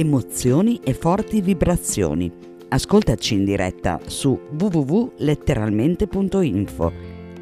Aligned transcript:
emozioni 0.00 0.80
e 0.82 0.94
forti 0.94 1.42
vibrazioni. 1.42 2.32
Ascoltaci 2.68 3.34
in 3.34 3.44
diretta 3.44 4.00
su 4.06 4.40
www.letteralmente.info. 4.58 6.92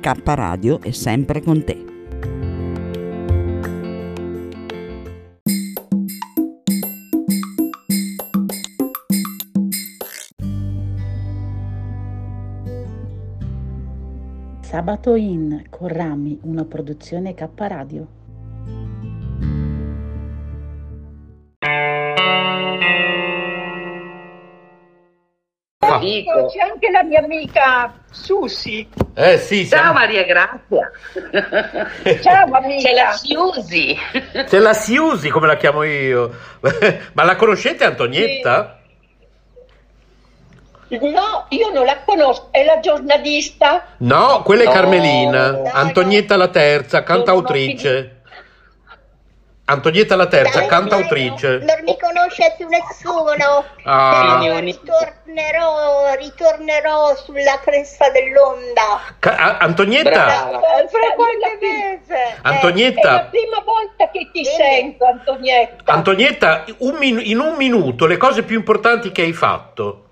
K 0.00 0.20
Radio 0.24 0.80
è 0.80 0.90
sempre 0.90 1.40
con 1.40 1.62
te. 1.62 1.84
Sabato 14.60 15.14
in 15.14 15.62
con 15.70 15.86
Rami, 15.88 16.40
una 16.42 16.64
produzione 16.64 17.34
K 17.34 17.48
Radio. 17.54 18.17
Dico. 26.12 26.46
C'è 26.46 26.60
anche 26.60 26.90
la 26.90 27.02
mia 27.02 27.20
amica 27.20 27.92
Susi. 28.10 28.88
Eh 29.14 29.38
sì, 29.38 29.66
Ciao 29.68 29.78
siamo- 29.80 29.92
Maria 29.94 30.22
Grazia. 30.24 30.90
Ciao 32.22 32.54
amica. 32.54 32.88
C'è 32.88 32.94
la 32.94 33.12
Siusi. 33.12 33.96
C'è 34.46 34.58
la 34.58 34.72
Siusi, 34.74 35.28
come 35.30 35.46
la 35.46 35.56
chiamo 35.56 35.82
io. 35.82 36.30
Ma 37.12 37.24
la 37.24 37.36
conoscete 37.36 37.84
Antonietta? 37.84 38.74
No, 40.90 41.44
io 41.50 41.70
non 41.70 41.84
la 41.84 41.98
conosco, 42.02 42.48
è 42.50 42.64
la 42.64 42.80
giornalista. 42.80 43.88
No, 43.98 44.40
quella 44.42 44.62
è 44.62 44.66
No. 44.66 44.72
Carmelina. 44.72 45.50
Dai, 45.50 45.70
Antonietta 45.74 46.36
la 46.36 46.48
terza, 46.48 47.02
cantautrice. 47.02 48.12
Antonietta 49.66 50.16
la 50.16 50.26
terza, 50.28 50.60
Dai, 50.60 50.68
cantautrice. 50.68 51.58
Non 51.58 51.76
mi 51.84 51.94
conosce 52.28 52.54
più 52.56 52.68
nessuno. 52.68 53.64
Ah. 53.84 54.38
Ritornerò, 54.60 56.14
ritornerò 56.14 57.16
sulla 57.16 57.58
cresta 57.60 58.10
dell'onda. 58.10 59.00
Ca- 59.18 59.58
Antonietta, 59.58 60.10
Brava. 60.10 60.60
Fra 60.60 61.12
qualche 61.14 61.58
mese. 61.60 62.14
È 62.14 62.36
la 62.42 62.48
Antonietta, 62.50 63.20
prima 63.30 63.60
volta 63.64 64.10
che 64.10 64.30
ti 64.32 64.42
Bene. 64.42 64.56
sento, 64.56 65.04
Antonietta. 65.04 65.92
Antonietta, 65.92 66.64
un 66.78 66.96
min- 66.96 67.20
in 67.22 67.40
un 67.40 67.54
minuto 67.56 68.06
le 68.06 68.16
cose 68.16 68.42
più 68.42 68.56
importanti 68.56 69.10
che 69.10 69.22
hai 69.22 69.32
fatto. 69.32 70.04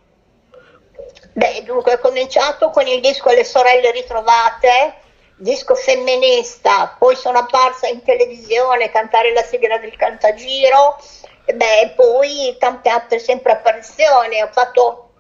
Beh, 1.33 1.63
dunque 1.65 1.95
ho 1.95 1.99
cominciato 1.99 2.71
con 2.71 2.87
il 2.87 3.01
disco 3.01 3.31
Le 3.31 3.45
sorelle 3.45 3.91
ritrovate, 3.91 4.95
disco 5.37 5.75
femminista, 5.75 6.97
poi 6.99 7.15
sono 7.15 7.39
apparsa 7.41 7.89
in 7.89 8.03
televisione, 8.03 8.91
cantare 8.91 9.35
la 9.35 9.43
sigla 9.43 9.77
del 9.77 9.95
cantagiro, 9.97 10.97
beh, 11.55 11.93
poi 11.95 12.57
tante 12.59 12.89
altre 12.89 13.19
sempre 13.19 13.53
apparizioni, 13.53 14.43
ho 14.43 14.49
fatto 14.51 15.11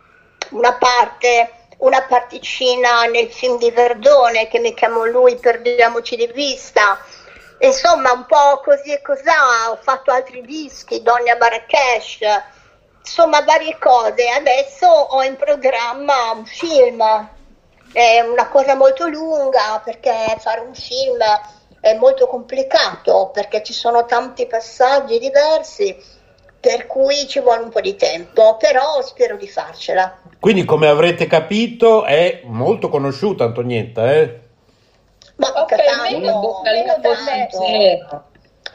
una 0.50 0.74
parte, 0.74 1.50
una 1.78 2.02
particina 2.02 3.04
nel 3.04 3.30
film 3.30 3.58
di 3.58 3.70
Verdone 3.70 4.48
che 4.48 4.58
mi 4.58 4.74
chiamò 4.74 5.04
lui 5.04 5.36
Perdiamoci 5.36 6.16
di 6.16 6.26
vista. 6.28 6.98
Insomma, 7.60 8.12
un 8.12 8.26
po' 8.26 8.60
così 8.62 8.92
e 8.92 9.00
cos'ha, 9.00 9.70
ho 9.70 9.76
fatto 9.76 10.10
altri 10.10 10.42
dischi, 10.42 11.02
Donna 11.02 11.36
Marrakesh, 11.38 12.18
insomma 13.00 13.40
varie 13.42 13.78
cose. 13.78 14.28
Adesso 14.28 14.86
ho 14.86 15.22
in 15.22 15.36
programma 15.36 16.32
un 16.32 16.44
film, 16.44 17.02
è 17.92 18.20
una 18.20 18.48
cosa 18.48 18.74
molto 18.74 19.06
lunga 19.06 19.80
perché 19.82 20.36
fare 20.38 20.60
un 20.60 20.74
film 20.74 21.18
è 21.80 21.94
molto 21.94 22.26
complicato 22.26 23.30
perché 23.32 23.62
ci 23.62 23.72
sono 23.72 24.04
tanti 24.06 24.46
passaggi 24.46 25.18
diversi, 25.18 25.96
per 26.58 26.86
cui 26.86 27.26
ci 27.28 27.40
vuole 27.40 27.62
un 27.62 27.70
po' 27.70 27.80
di 27.80 27.94
tempo, 27.96 28.56
però 28.56 29.00
spero 29.02 29.36
di 29.36 29.48
farcela. 29.48 30.18
Quindi, 30.40 30.64
come 30.64 30.88
avrete 30.88 31.26
capito, 31.26 32.04
è 32.04 32.40
molto 32.44 32.88
conosciuta 32.88 33.44
Antonietta, 33.44 34.12
eh? 34.12 34.40
Ma 35.36 35.52
Ok, 35.54 35.74
tanto, 35.84 36.18
meno- 36.18 36.40
Bocca 36.40 36.70
meno 36.70 36.96
tanto. 37.00 37.58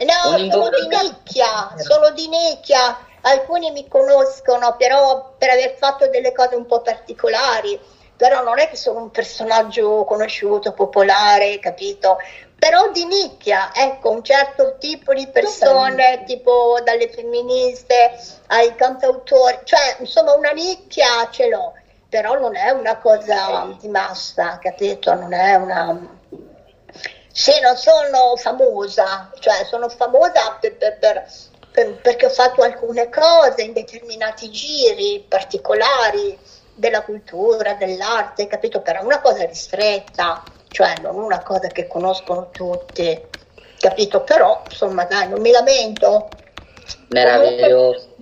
No, 0.01 0.35
Un 0.35 0.49
sono 0.51 0.69
di 0.69 0.87
nicchia, 0.87 1.73
sono 1.77 2.11
di 2.11 2.27
nicchia. 2.27 2.97
Alcuni 3.21 3.71
mi 3.71 3.87
conoscono, 3.87 4.75
però 4.77 5.33
per 5.37 5.49
aver 5.49 5.75
fatto 5.77 6.07
delle 6.07 6.31
cose 6.31 6.55
un 6.55 6.65
po' 6.65 6.81
particolari. 6.81 7.79
Però 8.15 8.43
non 8.43 8.59
è 8.59 8.69
che 8.69 8.75
sono 8.75 8.99
un 9.01 9.11
personaggio 9.11 10.03
conosciuto, 10.05 10.73
popolare, 10.73 11.57
capito? 11.59 12.17
Però 12.61 12.91
di 12.91 13.05
nicchia, 13.05 13.71
ecco, 13.73 14.11
un 14.11 14.23
certo 14.23 14.75
tipo 14.77 15.15
di 15.15 15.25
persone, 15.25 16.23
tipo 16.27 16.77
dalle 16.83 17.09
femministe 17.09 18.11
ai 18.49 18.75
cantautori, 18.75 19.61
cioè 19.63 19.95
insomma 19.97 20.33
una 20.35 20.51
nicchia 20.51 21.27
ce 21.31 21.47
l'ho, 21.49 21.73
però 22.07 22.37
non 22.37 22.55
è 22.55 22.69
una 22.69 22.97
cosa 22.97 23.75
di 23.79 23.87
massa, 23.87 24.59
capito? 24.61 25.11
Non 25.15 25.33
è 25.33 25.55
una... 25.55 26.19
Sì, 27.33 27.59
non 27.61 27.75
sono 27.77 28.35
famosa, 28.35 29.31
cioè 29.39 29.63
sono 29.65 29.89
famosa 29.89 30.55
per- 30.59 30.75
per- 30.77 30.99
per- 30.99 31.25
per- 31.71 31.99
perché 31.99 32.25
ho 32.27 32.29
fatto 32.29 32.61
alcune 32.61 33.09
cose 33.09 33.63
in 33.63 33.73
determinati 33.73 34.51
giri 34.51 35.25
particolari 35.27 36.37
della 36.75 37.01
cultura, 37.01 37.73
dell'arte, 37.73 38.45
capito? 38.45 38.81
Però 38.81 38.99
è 38.99 39.03
una 39.03 39.19
cosa 39.19 39.45
ristretta, 39.45 40.43
cioè 40.71 40.95
non 41.01 41.17
una 41.17 41.43
cosa 41.43 41.67
che 41.67 41.85
conoscono 41.87 42.49
tutti, 42.49 43.21
capito? 43.77 44.21
Però, 44.21 44.63
insomma, 44.69 45.03
dai, 45.03 45.27
non 45.27 45.41
mi 45.41 45.51
lamento. 45.51 46.29
Meraviglioso. 47.09 48.15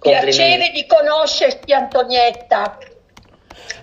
Piacere 0.00 0.70
di 0.70 0.86
conoscerti, 0.86 1.72
Antonietta. 1.72 2.78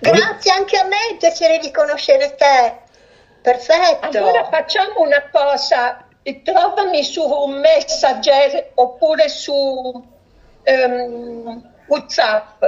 Grazie 0.00 0.52
anche 0.52 0.76
a 0.76 0.84
me, 0.84 1.16
piacere 1.18 1.58
di 1.58 1.70
conoscere 1.70 2.34
te. 2.34 2.78
Perfetto. 3.40 4.18
Allora 4.18 4.44
facciamo 4.50 5.00
una 5.00 5.28
cosa, 5.30 6.06
trovami 6.42 7.02
su 7.02 7.22
un 7.22 7.58
messenger 7.60 8.72
oppure 8.74 9.28
su 9.28 10.04
ehm, 10.62 11.72
WhatsApp 11.86 12.64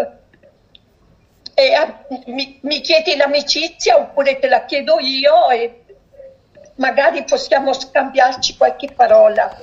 e 1.60 1.75
ah, 1.75 2.04
mi, 2.26 2.59
mi 2.62 2.81
chiedi 2.81 3.16
l'amicizia 3.16 3.98
oppure 3.98 4.38
te 4.38 4.48
la 4.48 4.65
chiedo 4.65 4.98
io 4.98 5.50
e 5.50 5.84
magari 6.76 7.25
possiamo 7.25 7.72
scambiarci 7.75 8.56
qualche 8.56 8.93
parola. 8.93 9.54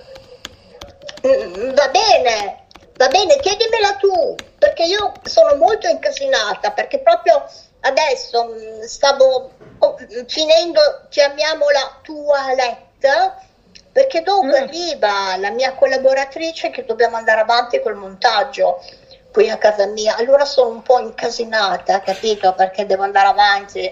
Mm, 1.25 1.73
Va 1.73 1.89
bene, 1.89 2.65
va 2.95 3.07
bene, 3.07 3.39
chiedimela 3.39 3.95
tu, 3.95 4.35
perché 4.59 4.83
io 4.83 5.13
sono 5.23 5.55
molto 5.55 5.87
incasinata, 5.87 6.71
perché 6.71 6.99
proprio 6.99 7.43
adesso 7.81 8.45
mm, 8.53 8.81
stavo 8.83 9.51
oh, 9.79 9.97
mm, 9.99 10.25
finendo, 10.27 10.81
chiamiamola 11.09 12.01
toilette, 12.03 13.45
perché 13.91 14.21
dopo 14.21 14.45
Mm. 14.45 14.53
arriva 14.53 15.35
la 15.37 15.49
mia 15.49 15.73
collaboratrice 15.73 16.69
che 16.69 16.85
dobbiamo 16.85 17.15
andare 17.15 17.41
avanti 17.41 17.81
col 17.81 17.95
montaggio 17.95 18.79
qui 19.37 19.51
a 19.51 19.57
casa 19.57 19.85
mia, 19.85 20.15
allora 20.15 20.45
sono 20.45 20.69
un 20.69 20.81
po' 20.81 20.97
incasinata, 20.97 22.01
capito? 22.01 22.55
Perché 22.57 22.87
devo 22.87 23.03
andare 23.03 23.27
avanti 23.27 23.91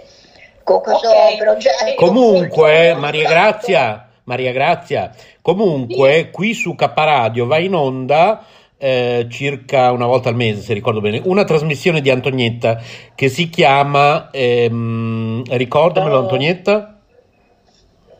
con 0.64 0.82
questo 0.82 1.08
Ok. 1.08 1.38
progetto. 1.38 2.04
Comunque, 2.04 2.96
Maria 2.96 3.30
Grazia, 3.30 4.10
Maria 4.24 4.52
Grazia, 4.52 5.12
comunque 5.44 6.32
qui 6.32 6.56
su 6.56 6.74
K 6.74 6.92
Radio 6.96 7.46
va 7.46 7.60
in 7.60 7.76
onda 7.76 8.44
eh, 8.76 9.28
circa 9.30 9.92
una 9.92 10.08
volta 10.08 10.30
al 10.30 10.36
mese, 10.36 10.62
se 10.62 10.74
ricordo 10.74 11.00
bene, 11.00 11.22
una 11.26 11.44
trasmissione 11.44 12.02
di 12.02 12.10
Antonietta 12.10 12.82
che 13.14 13.30
si 13.30 13.48
chiama, 13.48 14.32
ehm, 14.32 15.44
ricordamelo 15.48 16.18
Antonietta? 16.18 17.02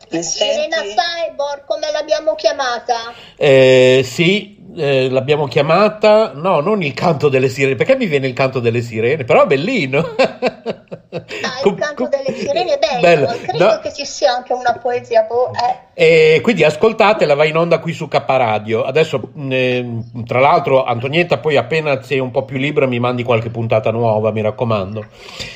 Serena 0.08 0.76
Cyborg, 0.82 1.64
come 1.66 1.90
l'abbiamo 1.90 2.36
chiamata? 2.36 3.12
Eh, 3.36 4.02
sì, 4.04 4.55
eh, 4.76 5.08
l'abbiamo 5.10 5.46
chiamata, 5.46 6.32
no, 6.34 6.60
non 6.60 6.82
il 6.82 6.94
canto 6.94 7.28
delle 7.28 7.48
sirene, 7.48 7.74
perché 7.76 7.96
mi 7.96 8.06
viene 8.06 8.26
il 8.26 8.32
canto 8.34 8.60
delle 8.60 8.80
sirene, 8.82 9.24
però 9.24 9.42
è 9.44 9.46
bellino. 9.46 9.98
Ah, 9.98 11.60
il 11.64 11.74
canto 11.76 12.08
delle 12.08 12.36
sirene 12.36 12.74
è 12.74 12.78
bello, 12.78 13.00
bello. 13.00 13.26
credo 13.42 13.64
No. 13.64 13.78
che 13.80 13.92
ci 13.92 14.04
sia 14.04 14.32
anche 14.34 14.52
una 14.52 14.74
poesia. 14.74 15.22
boh, 15.22 15.50
eh. 15.94 16.34
E 16.34 16.40
quindi 16.42 16.62
ascoltatela, 16.62 17.34
va 17.34 17.44
in 17.46 17.56
onda 17.56 17.78
qui 17.78 17.92
su 17.92 18.06
K 18.06 18.22
Radio. 18.26 18.82
Adesso, 18.82 19.30
mh, 19.32 20.24
tra 20.26 20.40
l'altro, 20.40 20.84
Antonietta, 20.84 21.38
poi 21.38 21.56
appena 21.56 22.02
sei 22.02 22.18
un 22.18 22.30
po' 22.30 22.44
più 22.44 22.58
libera 22.58 22.86
mi 22.86 22.98
mandi 22.98 23.22
qualche 23.22 23.48
puntata 23.50 23.90
nuova, 23.90 24.30
mi 24.30 24.42
raccomando. 24.42 25.04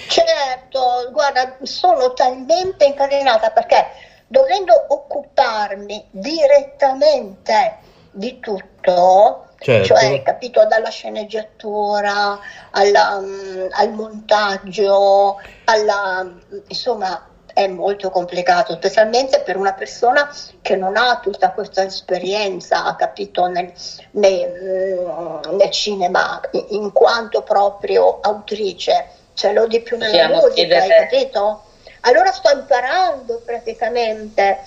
Certo, 0.08 1.10
guarda, 1.12 1.56
sono 1.62 2.12
talmente 2.14 2.86
incatenata 2.86 3.50
perché 3.50 3.86
dovendo 4.26 4.72
occuparmi 4.88 6.06
direttamente 6.10 7.88
di 8.10 8.40
tutto, 8.40 9.46
Certo. 9.58 9.86
cioè 9.86 10.22
capito 10.22 10.64
dalla 10.66 10.88
sceneggiatura 10.88 12.38
alla, 12.70 13.20
mm, 13.20 13.66
al 13.70 13.92
montaggio, 13.92 15.38
alla, 15.64 16.26
insomma, 16.68 17.26
è 17.52 17.66
molto 17.66 18.10
complicato, 18.10 18.74
specialmente 18.74 19.40
per 19.40 19.56
una 19.56 19.74
persona 19.74 20.32
che 20.62 20.76
non 20.76 20.96
ha 20.96 21.18
tutta 21.20 21.50
questa 21.50 21.84
esperienza, 21.84 22.84
ha 22.84 22.94
capito, 22.96 23.46
nel, 23.46 23.72
nel, 24.12 25.40
mm, 25.46 25.56
nel 25.56 25.70
cinema, 25.70 26.40
in 26.68 26.92
quanto 26.92 27.42
proprio 27.42 28.20
autrice, 28.20 29.06
ce 29.34 29.52
l'ho 29.52 29.66
di 29.66 29.80
più 29.80 29.96
nella 29.96 30.10
Possiamo 30.10 30.34
musica, 30.34 30.54
chiedere- 30.54 30.80
hai 30.80 31.08
capito? 31.08 31.62
Allora 32.02 32.32
sto 32.32 32.50
imparando 32.50 33.42
praticamente. 33.44 34.58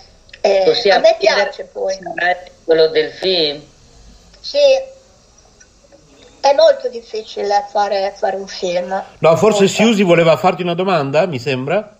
Eh, 0.41 0.89
a 0.91 0.99
me 0.99 1.15
chiedere 1.17 1.43
piace 1.43 1.65
poi. 1.65 1.97
Quello 2.63 2.87
del 2.87 3.11
film. 3.11 3.61
Sì, 4.39 4.57
è 6.41 6.53
molto 6.53 6.89
difficile 6.89 7.65
fare, 7.71 8.13
fare 8.17 8.35
un 8.35 8.47
film. 8.47 8.89
No, 9.19 9.35
forse 9.37 9.61
Molto. 9.61 9.73
Siusi 9.73 10.03
voleva 10.03 10.35
farti 10.37 10.61
una 10.61 10.73
domanda, 10.73 11.25
mi 11.25 11.39
sembra? 11.39 11.97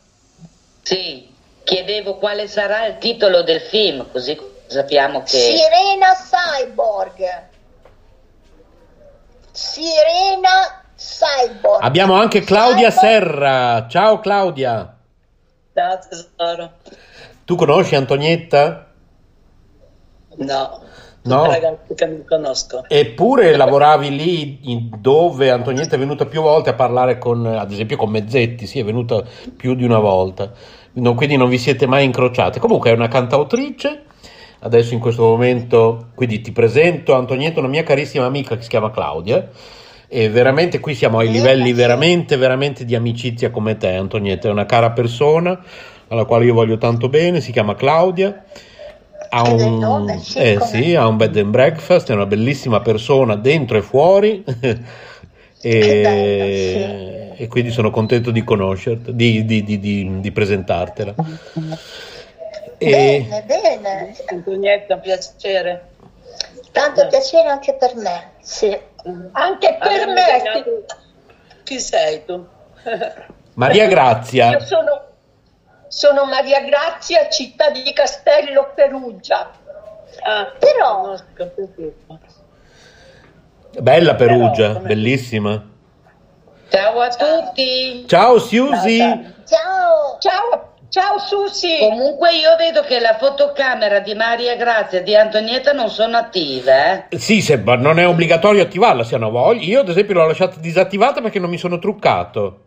Sì, 0.82 1.34
chiedevo 1.64 2.18
quale 2.18 2.48
sarà 2.48 2.86
il 2.88 2.98
titolo 2.98 3.42
del 3.44 3.62
film, 3.62 4.06
così 4.12 4.38
sappiamo 4.68 5.22
che... 5.22 5.38
Sirena 5.38 6.14
Cyborg. 6.14 7.44
Sirena 9.52 10.84
Cyborg. 10.98 11.84
Abbiamo 11.84 12.16
anche 12.16 12.42
Claudia 12.42 12.90
Cyborg- 12.90 13.08
Serra. 13.08 13.88
Ciao 13.88 14.20
Claudia. 14.20 14.98
Ciao 15.74 16.00
tesoro. 16.10 16.72
Tu 17.46 17.56
conosci 17.56 17.96
Antonietta? 17.96 18.93
No, 20.38 20.80
No. 21.26 21.46
ragazzi 21.46 21.94
che 21.96 22.06
non 22.06 22.24
conosco. 22.28 22.84
Eppure 22.88 23.56
lavoravi 23.56 24.16
lì 24.16 24.90
dove 25.00 25.52
Antonietta 25.52 25.96
è 25.96 26.00
venuta 26.00 26.26
più 26.26 26.42
volte 26.42 26.72
a 26.72 26.74
parlare 26.74 27.18
con, 27.18 27.46
ad 27.46 27.72
esempio, 27.72 27.96
con 27.96 28.10
Mezzetti, 28.10 28.68
sì, 28.68 28.80
è 28.80 28.84
venuta 28.84 29.24
più 29.56 29.74
di 29.74 29.86
una 29.86 30.00
volta. 30.00 30.52
No, 30.94 31.16
quindi 31.16 31.38
non 31.38 31.50
vi 31.50 31.58
siete 31.58 31.88
mai 31.88 32.04
incrociate. 32.04 32.60
Comunque 32.60 32.92
è 32.92 32.94
una 32.94 33.08
cantautrice. 33.08 34.04
Adesso 34.60 34.94
in 34.94 35.00
questo 35.00 35.24
momento, 35.24 36.08
quindi 36.16 36.42
ti 36.42 36.52
presento 36.52 37.14
Antonietta, 37.14 37.60
una 37.60 37.70
mia 37.70 37.84
carissima 37.84 38.26
amica 38.26 38.56
che 38.56 38.62
si 38.64 38.70
chiama 38.70 38.92
Claudia. 38.92 39.50
E 40.08 40.30
veramente 40.30 40.80
qui 40.80 40.94
siamo 40.94 41.20
ai 41.20 41.32
livelli 41.32 41.74
veramente, 41.74 42.36
veramente 42.36 42.86
di 42.86 42.96
amicizia 42.96 43.50
come 43.50 43.78
te, 43.78 43.96
Antonietta. 43.96 44.50
È 44.50 44.52
una 44.52 44.66
cara 44.66 44.92
persona 44.92 45.60
alla 46.10 46.26
quale 46.26 46.46
io 46.46 46.54
voglio 46.54 46.78
tanto 46.78 47.08
bene. 47.08 47.40
Si 47.40 47.52
chiama 47.52 47.76
Claudia. 47.76 48.44
Ha 49.36 49.42
un, 49.52 50.20
sì, 50.22 50.38
eh 50.38 50.54
come- 50.58 50.70
sì, 50.70 50.94
ha 50.96 51.08
un 51.08 51.18
bed 51.18 51.36
and 51.38 51.50
breakfast, 51.50 52.12
è 52.12 52.14
una 52.14 52.28
bellissima 52.28 52.82
persona 52.82 53.36
dentro 53.36 53.78
e 53.78 53.82
fuori. 53.82 54.44
Bello, 55.64 55.66
e, 55.66 57.32
e 57.38 57.48
quindi 57.48 57.72
sono 57.72 57.90
contento 57.90 58.32
di 58.32 58.44
conoscerti, 58.44 59.16
di, 59.16 59.44
di- 59.46 59.64
di- 59.64 59.80
di- 59.80 60.20
di 60.20 60.32
presentartela. 60.32 61.16
E, 62.78 62.90
Bene, 62.90 63.44
bene. 63.48 64.16
Antonietta, 64.26 64.96
un 64.96 65.00
piacere. 65.02 65.88
Tanto 66.72 67.08
piacere 67.08 67.48
anche 67.48 67.74
per 67.76 67.96
me. 67.96 68.32
Sì. 68.42 68.78
Anche 69.32 69.78
per 69.80 69.92
Abbiamo 70.02 70.14
me. 70.14 70.64
Chi 71.64 71.80
sei 71.80 72.26
tu? 72.26 72.46
Maria 73.56 73.84
Io 73.84 73.90
Grazia, 73.90 74.60
sono, 74.60 75.02
sono 75.94 76.26
Maria 76.26 76.62
Grazia, 76.62 77.30
città 77.30 77.70
di 77.70 77.94
Castello 77.94 78.72
Perugia. 78.74 79.52
Ah, 80.24 80.52
Però- 80.58 81.16
bella 83.80 84.16
Perugia, 84.16 84.70
Però, 84.74 84.80
bellissima. 84.80 85.70
Ciao 86.70 87.00
a 87.00 87.10
tutti! 87.10 88.06
Ciao 88.08 88.40
Siusi, 88.40 88.98
Ciao. 89.46 90.18
Ciao, 90.18 90.74
ciao 90.90 91.20
Susi. 91.20 91.78
Comunque 91.78 92.34
io 92.38 92.56
vedo 92.56 92.82
che 92.82 93.00
la 93.00 93.16
fotocamera 93.20 94.00
di 94.00 94.16
Maria 94.16 94.56
Grazia 94.56 95.00
e 95.00 95.04
di 95.04 95.16
Antonietta 95.16 95.74
non 95.74 95.90
sono 95.90 96.18
attive, 96.18 97.08
eh? 97.10 97.18
sì, 97.20 97.40
se, 97.42 97.58
ma 97.58 97.76
non 97.76 98.00
è 98.00 98.08
obbligatorio 98.08 98.64
attivarla 98.64 99.04
se 99.04 99.14
hanno 99.14 99.30
voglia. 99.30 99.62
Io 99.62 99.80
ad 99.82 99.90
esempio 99.90 100.16
l'ho 100.16 100.26
lasciata 100.26 100.56
disattivata 100.60 101.22
perché 101.22 101.38
non 101.38 101.52
mi 101.52 101.58
sono 101.60 101.78
truccato. 101.78 102.62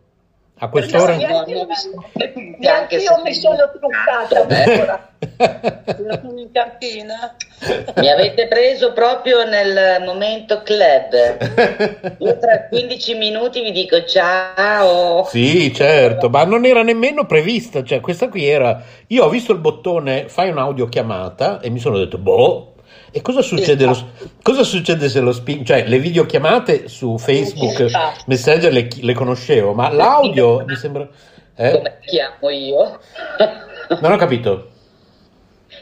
A 0.59 0.69
quest'ora... 0.69 1.17
No, 1.17 1.45
neanche 1.45 1.51
io 1.53 1.67
mi- 1.67 2.57
neanche 2.59 2.97
io 2.97 3.21
mi 3.23 3.35
sono 3.35 3.57
truccata 3.79 4.47
sono 5.97 6.41
in 6.41 6.51
cantina. 6.51 7.37
Mi 7.97 8.11
avete 8.11 8.49
preso 8.49 8.95
proprio 8.95 9.45
nel 9.45 10.03
momento 10.03 10.63
club. 10.63 12.17
Io 12.21 12.39
tra 12.39 12.69
15 12.69 13.15
minuti 13.17 13.61
vi 13.61 13.73
dico 13.73 14.03
ciao. 14.05 15.25
Sì, 15.25 15.75
certo, 15.75 16.31
ma 16.31 16.45
non 16.45 16.65
era 16.65 16.83
nemmeno 16.83 17.27
prevista, 17.27 17.83
cioè 17.85 18.01
questa 18.01 18.29
qui 18.31 18.47
era... 18.47 18.83
Io 19.09 19.25
ho 19.25 19.29
visto 19.29 19.53
il 19.53 19.59
bottone 19.59 20.29
fai 20.29 20.49
un'audiochiamata 20.49 21.61
e 21.61 21.69
mi 21.69 21.81
sono 21.81 21.99
detto, 21.99 22.17
boh, 22.17 22.76
e 23.17 23.23
cosa 23.23 23.41
succede, 23.41 23.87
lo- 23.87 24.11
cosa 24.43 24.63
succede 24.63 25.09
se 25.09 25.21
lo 25.21 25.33
spingo? 25.33 25.65
Cioè, 25.65 25.87
le 25.89 25.99
videochiamate 25.99 26.87
su 26.87 27.17
Facebook, 27.17 27.81
Esatto. 27.81 28.25
Messenger 28.27 28.71
le, 28.71 28.89
le 29.01 29.15
conoscevo, 29.15 29.73
ma 29.73 29.91
l'audio 29.91 30.63
mi 30.67 30.77
sembra... 30.77 31.09
eh? 31.55 31.71
Come 31.71 31.99
chiamo 32.05 32.51
io? 32.51 33.01
Non 34.01 34.13
ho 34.13 34.17
capito. 34.17 34.71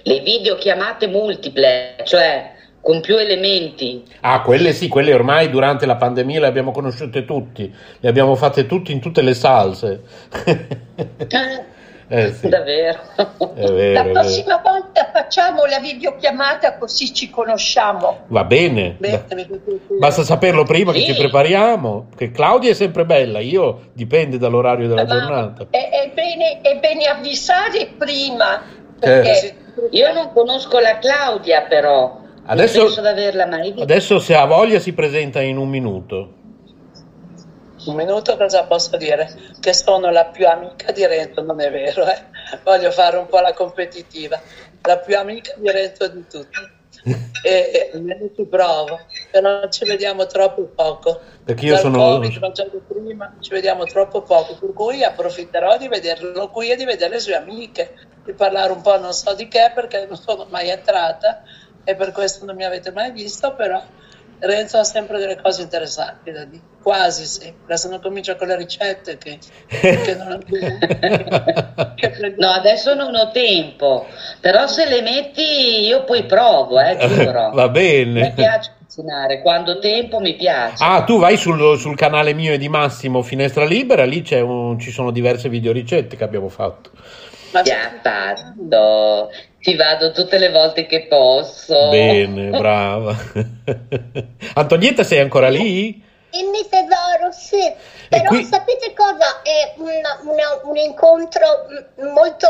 Le 0.03 0.21
videochiamate 0.21 1.09
multiple, 1.09 1.97
cioè 2.05 2.53
con 2.81 3.01
più 3.01 3.17
elementi. 3.17 4.05
Ah, 4.21 4.43
quelle 4.43 4.73
sì, 4.75 4.87
quelle 4.89 5.13
ormai 5.15 5.49
durante 5.51 5.87
la 5.87 5.97
pandemia 5.97 6.39
le 6.41 6.47
abbiamo 6.47 6.71
conosciute 6.71 7.25
tutti, 7.25 7.75
le 7.99 8.09
abbiamo 8.09 8.35
fatte 8.37 8.67
tutti 8.67 8.93
in 8.93 9.01
tutte 9.01 9.23
le 9.23 9.35
salse. 9.35 10.03
eh 12.09 12.33
sì, 12.33 12.49
Davvero. 12.49 13.01
vero. 13.55 13.93
La 13.93 14.05
prossima 14.21 14.61
volta 14.63 15.11
facciamo 15.13 15.65
la 15.65 15.79
videochiamata 15.79 16.77
così 16.77 17.13
ci 17.15 17.31
conosciamo. 17.31 18.25
Va 18.29 18.45
bene, 18.45 18.97
basta 19.99 20.23
saperlo 20.23 20.65
prima 20.65 20.93
che 20.93 21.01
Sì. 21.01 21.13
ci 21.13 21.15
prepariamo, 21.15 22.09
che 22.17 22.31
Claudia 22.31 22.71
è 22.71 22.75
sempre 22.75 23.05
bella, 23.05 23.41
io 23.41 23.91
dipende 23.93 24.39
dall'orario 24.39 24.89
della 24.89 25.07
giornata. 25.07 25.67
È, 25.71 25.89
è 25.91 26.11
bene, 26.15 26.61
è 26.61 26.79
bene 26.79 27.07
avvisare 27.07 27.89
prima. 27.97 28.61
Eh. 28.61 28.63
Perché 29.01 29.55
Io 29.91 30.13
non 30.13 30.31
conosco 30.33 30.79
la 30.79 30.99
Claudia 30.99 31.63
però. 31.63 32.21
Adesso-. 32.47 32.87
Adesso 33.81 34.19
se 34.21 34.35
ha 34.35 34.45
voglia 34.45 34.79
si 34.79 34.93
presenta 34.93 35.41
in 35.41 35.57
un 35.57 35.69
minuto. 35.69 36.29
Un 37.87 37.95
minuto 37.95 38.37
cosa 38.37 38.65
posso 38.65 38.97
dire? 38.97 39.29
Che 39.61 39.73
sono 39.75 40.11
la 40.11 40.27
più 40.27 40.47
amica 40.49 40.93
di 40.93 41.05
Renzo, 41.07 41.43
non 41.43 41.61
è 41.61 41.71
vero, 41.71 42.07
eh? 42.07 42.25
voglio 42.63 42.91
fare 42.91 43.17
un 43.17 43.27
po' 43.27 43.41
la 43.41 43.53
competitiva, 43.53 44.41
la 44.83 44.99
più 44.99 45.17
amica 45.19 45.53
di 45.57 45.71
Renzo 45.71 46.09
di 46.09 46.27
tutti. 46.27 46.83
E, 47.43 47.91
e 47.93 48.33
ci 48.35 48.47
provo, 48.47 49.01
però 49.31 49.69
ci 49.69 49.85
vediamo 49.85 50.25
troppo 50.27 50.63
poco. 50.75 51.21
Perché 51.45 51.67
io 51.67 51.73
Dal 51.73 51.83
sono- 51.83 51.99
Covid, 51.99 52.39
l'ho 52.39 52.53
già 52.53 52.63
detto 52.65 52.83
prima, 52.89 53.37
ci 53.41 53.51
vediamo 53.53 53.85
troppo 53.85 54.23
poco, 54.23 54.57
per 54.59 54.73
cui 54.73 55.05
approfitterò 55.05 55.77
di 55.77 55.89
vederlo 55.89 56.49
qui 56.49 56.71
e 56.71 56.77
di 56.77 56.85
vedere 56.87 57.15
le 57.15 57.21
sue 57.21 57.35
amiche, 57.35 57.95
di 58.25 58.33
parlare 58.33 58.73
un 58.73 58.81
po' 58.81 58.99
non 58.99 59.13
so 59.13 59.35
di 59.35 59.47
che 59.49 59.71
perché 59.75 60.07
non 60.07 60.17
sono 60.17 60.47
mai 60.49 60.71
entrata 60.71 61.43
e 61.85 61.95
per 61.95 62.13
questo 62.13 62.47
non 62.47 62.57
mi 62.57 62.65
avete 62.65 62.91
mai 62.93 63.11
visto, 63.13 63.55
però 63.55 63.83
Renzo 64.47 64.79
ha 64.79 64.85
sempre 64.85 65.19
delle 65.19 65.41
cose 65.41 65.63
interessanti 65.63 66.31
da 66.33 66.45
dire, 66.45 66.63
quasi 66.83 67.25
sì. 67.25 67.53
Adesso 67.65 67.89
non 67.89 68.01
comincia 68.01 68.37
con 68.37 68.49
le 68.49 68.57
ricette 68.57 69.17
che, 69.19 69.39
che 69.69 70.15
non 70.17 70.39
No, 72.37 72.49
adesso 72.51 72.95
non 72.95 73.15
ho 73.15 73.31
tempo, 73.31 74.07
però 74.41 74.67
se 74.67 74.87
le 74.89 75.01
metti 75.03 75.87
io 75.87 76.05
poi 76.05 76.25
provo, 76.25 76.79
eh, 76.81 76.97
giuro. 76.99 77.51
Va 77.55 77.69
bene. 77.69 78.21
Mi 78.23 78.33
piace 78.33 78.73
cucinare, 78.79 79.41
quando 79.41 79.73
ho 79.73 79.79
tempo 79.79 80.21
mi 80.21 80.35
piace. 80.35 80.83
Ah, 80.85 81.03
tu 81.05 81.19
vai 81.19 81.37
sul, 81.37 81.79
sul 81.79 81.97
canale 81.97 82.35
mio 82.35 82.53
e 82.53 82.59
di 82.59 82.69
Massimo 82.69 83.23
Finestra 83.23 83.65
Libera, 83.65 84.05
lì 84.05 84.23
c'è 84.23 84.41
un- 84.41 84.79
ci 84.79 84.91
sono 84.91 85.11
diverse 85.11 85.49
videoricette 85.49 86.17
che 86.17 86.25
abbiamo 86.25 86.49
fatto. 86.49 86.91
Fatto, 87.63 89.31
ci 89.61 89.77
vado 89.77 90.13
tutte 90.13 90.39
le 90.39 90.51
volte 90.51 90.87
che 90.87 91.07
posso. 91.07 91.89
Bene, 91.91 92.51
brava. 92.51 93.15
Antonietta, 94.55 95.03
sei 95.05 95.21
ancora 95.21 95.49
lì? 95.49 96.03
Dimmi 96.31 96.67
tesoro, 96.69 97.31
sì. 97.33 97.73
Però 98.09 98.25
qui- 98.29 98.45
sapete 98.45 98.93
cosa? 98.93 99.43
È 99.43 99.75
una- 99.77 100.19
una- 100.25 100.61
un 100.65 100.77
incontro 100.77 101.67
molto 102.13 102.49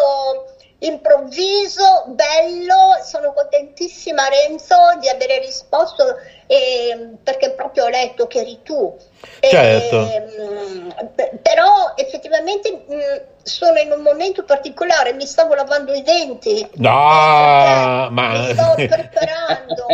improvviso, 0.78 2.04
bello. 2.08 2.98
Sono 3.04 3.32
contentissima 3.32 4.28
Renzo 4.28 4.74
di 5.00 5.08
avere 5.08 5.38
risposto 5.40 6.16
ehm, 6.46 7.16
perché 7.22 7.50
proprio 7.50 7.84
ho 7.84 7.88
letto 7.88 8.26
che 8.26 8.40
eri 8.40 8.58
tu. 8.62 8.96
Certo. 9.40 9.96
Ehm, 10.00 10.94
p- 11.14 11.36
però 11.40 11.92
effettivamente 11.96 12.84
mm, 12.90 13.00
sono 13.42 13.78
in 13.78 13.90
un 13.92 14.02
momento 14.02 14.44
particolare, 14.44 15.12
mi 15.14 15.26
stavo 15.26 15.54
lavando 15.54 15.92
i 15.94 16.02
denti. 16.02 16.66
No, 16.74 16.90
Eh, 16.90 18.08
ma... 18.10 18.28
mi 18.32 18.52
sto 18.52 18.74
preparando. 18.76 19.86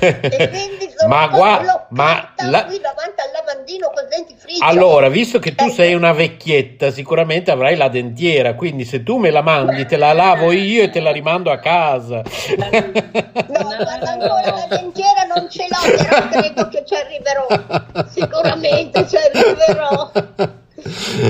E 0.00 0.48
quindi 0.48 0.92
sono 0.96 1.14
ma 1.14 1.26
guarda, 1.28 1.86
ma 1.90 2.32
la- 2.48 2.64
qui 2.64 2.80
davanti 2.80 3.20
al 3.20 3.30
lavandino 3.32 3.90
con 3.94 4.04
i 4.04 4.08
denti 4.08 4.34
fritti. 4.36 4.60
Allora, 4.62 5.08
visto 5.08 5.38
che 5.38 5.54
tu 5.54 5.64
Eh, 5.66 5.70
sei 5.70 5.94
una 5.94 6.12
vecchietta, 6.12 6.90
sicuramente 6.90 7.50
avrai 7.50 7.76
la 7.76 7.88
dentiera, 7.88 8.54
quindi 8.54 8.84
se 8.84 9.02
tu 9.02 9.16
me 9.18 9.30
la 9.30 9.42
mandi, 9.42 9.86
te 9.86 9.96
la 9.96 10.12
lavo 10.14 10.50
io 10.52 10.82
e 10.82 10.90
te 10.90 11.00
la 11.00 11.10
rimando 11.12 11.50
a 11.50 11.58
casa. 11.58 12.22
No, 12.56 13.62
guarda, 13.62 14.10
ancora 14.10 14.40
la 14.50 14.66
dentiera 14.68 15.22
non 15.34 15.48
ce 15.50 15.66
l'ho, 15.68 15.97
credo 16.30 16.68
che 16.68 16.84
ci 16.86 16.94
arriverò. 16.94 17.46
Sicuramente 18.08 19.06
ci 19.08 19.16
arriverò. 19.16 20.10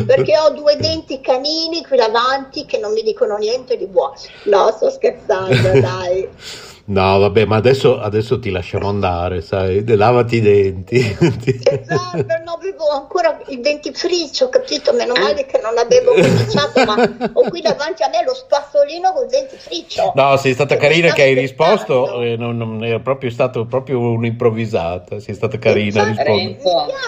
Perché 0.07 0.39
ho 0.39 0.51
due 0.51 0.77
denti 0.77 1.21
canini 1.21 1.85
qui 1.85 1.97
davanti 1.97 2.67
che 2.67 2.79
non 2.79 2.93
mi 2.93 3.03
dicono 3.03 3.37
niente 3.37 3.77
di 3.77 3.87
buono. 3.87 4.15
No, 4.45 4.71
sto 4.71 4.91
scherzando, 4.91 5.81
dai. 5.81 6.29
No, 6.89 7.19
vabbè, 7.19 7.45
ma 7.45 7.57
adesso, 7.57 8.01
adesso 8.01 8.39
ti 8.39 8.51
lasciamo 8.51 8.89
andare, 8.89 9.43
sai, 9.43 9.85
lavati 9.87 10.37
i 10.37 10.41
denti. 10.41 10.97
Esatto, 10.99 12.25
no, 12.45 12.53
avevo 12.53 12.89
ancora 12.89 13.39
il 13.49 13.61
dentifricio, 13.61 14.49
capito? 14.49 14.95
Meno 14.95 15.13
male 15.13 15.45
che 15.45 15.61
non 15.63 15.77
avevo 15.77 16.13
cominciato, 16.13 16.85
ma 16.87 17.31
ho 17.35 17.43
qui 17.51 17.61
davanti 17.61 18.03
a 18.03 18.09
me 18.09 18.23
lo 18.25 18.33
spazzolino 18.33 19.13
col 19.13 19.27
dentifricio. 19.27 20.13
No, 20.15 20.39
sei 20.39 20.55
stata 20.55 20.77
Che 20.77 20.81
mi 20.81 20.89
carina 20.89 21.13
che 21.13 21.23
hai 21.23 21.35
risposto, 21.35 22.23
eh, 22.23 22.37
non, 22.37 22.57
non- 22.57 22.83
è 22.83 22.99
proprio 23.01 23.29
stato 23.29 23.67
proprio 23.67 24.01
un'improvvisata, 24.01 25.21
sei 25.21 25.35
stata 25.35 25.59
carina 25.59 26.01
a 26.01 26.07
rispondere. 26.07 26.43
Mi 26.43 26.57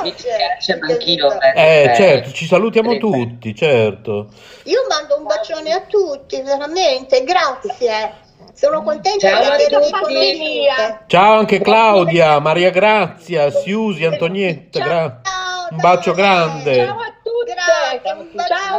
mi 0.02 0.12
piace, 0.12 0.75
ti 0.75 0.92
anch'io. 0.92 1.28
dico. 1.28 1.40
Eh, 1.54 1.92
certo, 1.96 2.32
ci 2.32 2.44
salutiamo 2.44 2.99
tutti, 2.99 3.54
certo. 3.54 4.28
Io 4.64 4.80
mando 4.90 5.16
un 5.16 5.25
bacione 5.25 5.72
a 5.72 5.80
tutti, 5.88 6.42
veramente, 6.42 7.25
grazie. 7.25 8.28
Sono 8.52 8.82
contenta 8.82 9.28
Ciao 9.28 9.40
di 9.40 9.47
a 9.47 9.54
avervi 9.54 9.75
tutti. 9.75 9.90
conosciute. 9.90 11.00
Ciao 11.06 11.38
anche 11.38 11.61
Claudia, 11.61 12.38
Maria 12.40 12.70
Grazia, 12.70 13.50
Siusi, 13.50 14.04
Antonietta, 14.04 14.80
gra- 14.80 15.20
Ciao, 15.23 15.68
un 15.70 15.76
bacio 15.78 16.12
grande, 16.12 16.75
Ciao 16.75 16.97
a. 16.99 17.09
Grazie, 17.42 18.12
un 18.12 18.28
Ciao. 18.47 18.78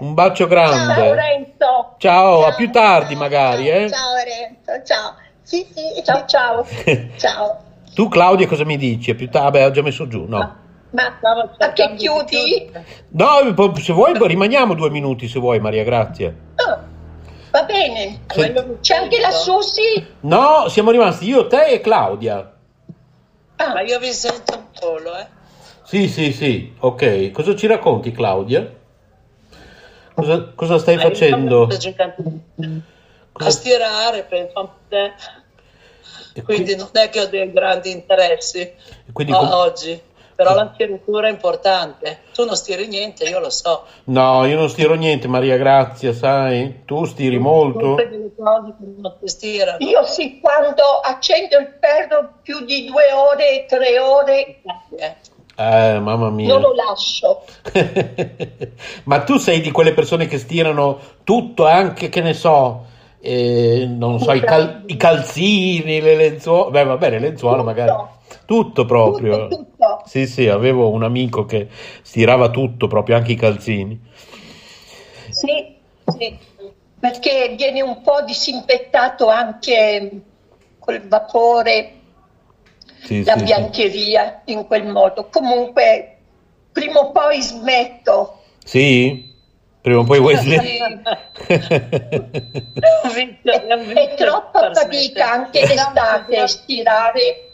un 0.00 0.14
bacio 0.14 0.46
Ciao 0.46 0.46
grande. 0.48 1.14
Renzo. 1.14 1.94
Ciao, 1.98 2.38
a 2.40 2.42
Ciao, 2.48 2.54
più 2.56 2.70
tardi 2.70 3.14
ciao, 3.14 3.22
magari, 3.22 3.66
ciao, 3.66 3.76
eh. 3.76 3.88
Ciao 3.90 4.14
Renzo, 4.24 4.84
ciao. 4.86 5.14
Sì, 5.42 5.66
sì, 5.74 6.02
Ciao 6.04 6.24
ciao. 6.26 6.66
ciao. 7.18 7.58
Tu 7.94 8.08
Claudia 8.08 8.46
cosa 8.46 8.64
mi 8.64 8.76
dici? 8.76 9.10
A 9.10 9.14
più 9.14 9.28
tardi, 9.28 9.50
vabbè, 9.58 9.66
ho 9.66 9.70
già 9.72 9.82
messo 9.82 10.06
giù, 10.06 10.24
no. 10.28 10.38
Ma, 10.92 11.18
ma 11.20 11.72
che 11.72 11.94
chiudi? 11.96 12.70
No, 13.10 13.54
se 13.80 13.92
vuoi 13.92 14.12
rimaniamo 14.26 14.74
due 14.74 14.90
minuti 14.90 15.28
se 15.28 15.38
vuoi 15.38 15.58
Maria 15.60 15.84
Grazia. 15.84 16.28
Oh, 16.56 16.78
va 17.50 17.62
bene. 17.64 18.20
Sì. 18.28 18.52
C'è 18.80 18.94
anche 18.96 19.20
la 19.20 19.30
Susi? 19.30 20.06
No, 20.20 20.68
siamo 20.68 20.90
rimasti 20.90 21.26
io, 21.28 21.46
te 21.46 21.66
e 21.66 21.80
Claudia. 21.80 22.54
Ah, 23.56 23.72
Ma 23.74 23.80
io 23.82 23.98
vi 23.98 24.12
sento 24.12 24.68
solo, 24.72 25.16
eh. 25.16 25.26
Sì, 25.84 26.08
sì, 26.08 26.32
sì, 26.32 26.74
ok. 26.78 27.30
Cosa 27.32 27.54
ci 27.56 27.66
racconti 27.66 28.12
Claudia? 28.12 28.78
Cosa, 30.14 30.52
cosa 30.54 30.78
stai 30.78 30.96
Ma 30.96 31.02
facendo? 31.02 31.66
sto 31.70 31.78
giocando 31.78 32.22
A 32.56 32.66
Cosa- 33.32 33.50
stirare, 33.50 34.22
penso 34.24 34.58
a 34.58 34.68
te. 34.88 35.12
e 36.34 36.42
qui- 36.42 36.54
Quindi 36.56 36.76
non 36.76 36.88
è 36.92 37.08
che 37.10 37.20
ho 37.20 37.26
dei 37.26 37.50
grandi 37.52 37.90
interessi 37.90 38.72
quindi 39.12 39.32
com- 39.32 39.50
oggi. 39.50 40.00
Però 40.42 40.54
la 40.54 40.70
stiratura 40.72 41.28
è 41.28 41.30
importante. 41.30 42.20
Tu 42.32 42.46
non 42.46 42.56
stiri 42.56 42.86
niente, 42.86 43.24
io 43.24 43.40
lo 43.40 43.50
so. 43.50 43.84
No, 44.04 44.46
io 44.46 44.56
non 44.56 44.70
stiro 44.70 44.94
niente, 44.94 45.28
Maria 45.28 45.58
Grazia, 45.58 46.14
sai? 46.14 46.84
Tu 46.86 47.04
stiri 47.04 47.38
molto? 47.38 47.78
Tutte 47.96 48.08
delle 48.08 48.30
cose 48.34 48.74
che 48.78 48.84
non 48.96 49.14
si 49.20 49.28
stirano. 49.28 49.76
io 49.80 50.02
sì, 50.06 50.40
quando 50.40 50.82
accendo 51.02 51.58
il 51.58 51.74
ferro 51.78 52.36
più 52.42 52.64
di 52.64 52.86
due 52.86 53.12
ore, 53.12 53.66
tre 53.68 53.98
ore, 53.98 54.62
Eh, 54.96 55.14
Eh, 55.56 55.98
mamma 55.98 56.30
mia. 56.30 56.48
non 56.54 56.62
lo 56.62 56.72
lascio. 56.74 57.44
Ma 59.04 59.20
tu 59.24 59.36
sei 59.36 59.60
di 59.60 59.70
quelle 59.70 59.92
persone 59.92 60.26
che 60.26 60.38
stirano 60.38 60.98
tutto, 61.22 61.66
anche 61.66 62.08
che 62.08 62.22
ne 62.22 62.32
so, 62.32 62.86
eh, 63.20 63.86
non 63.86 64.18
so, 64.18 64.32
i, 64.32 64.40
cal- 64.40 64.84
i 64.86 64.96
calzini, 64.96 66.00
le 66.00 66.16
lenzuola, 66.16 66.70
beh, 66.70 66.84
vabbè, 66.84 67.10
le 67.10 67.18
lenzuola 67.18 67.62
magari, 67.62 67.92
tutto 68.46 68.84
proprio. 68.84 69.48
Tutto, 69.48 69.56
tutto. 69.56 70.02
Sì, 70.06 70.26
sì, 70.26 70.48
avevo 70.48 70.90
un 70.90 71.02
amico 71.04 71.44
che 71.44 71.68
stirava 72.02 72.50
tutto, 72.50 72.86
proprio 72.86 73.16
anche 73.16 73.32
i 73.32 73.36
calzini. 73.36 74.00
Sì, 75.30 75.76
sì, 76.04 76.36
perché 76.98 77.54
viene 77.56 77.82
un 77.82 78.02
po' 78.02 78.22
disinfettato 78.22 79.28
anche 79.28 80.22
col 80.78 81.00
vapore 81.06 81.92
Sì, 83.02 83.22
la 83.24 83.32
sì, 83.34 83.38
sì. 83.38 83.44
biancheria 83.44 84.42
in 84.46 84.66
quel 84.66 84.86
modo. 84.86 85.28
Comunque, 85.30 86.16
prima 86.72 87.00
o 87.00 87.10
poi 87.12 87.40
smetto. 87.40 88.40
Sì? 88.64 89.29
Prima 89.80 90.00
o 90.00 90.04
poi 90.04 90.20
vizio- 90.20 90.60
è 93.94 94.14
troppa 94.16 94.72
fatica 94.74 95.32
anche 95.32 95.66
d'estate 95.66 96.46
stirare. 96.48 97.48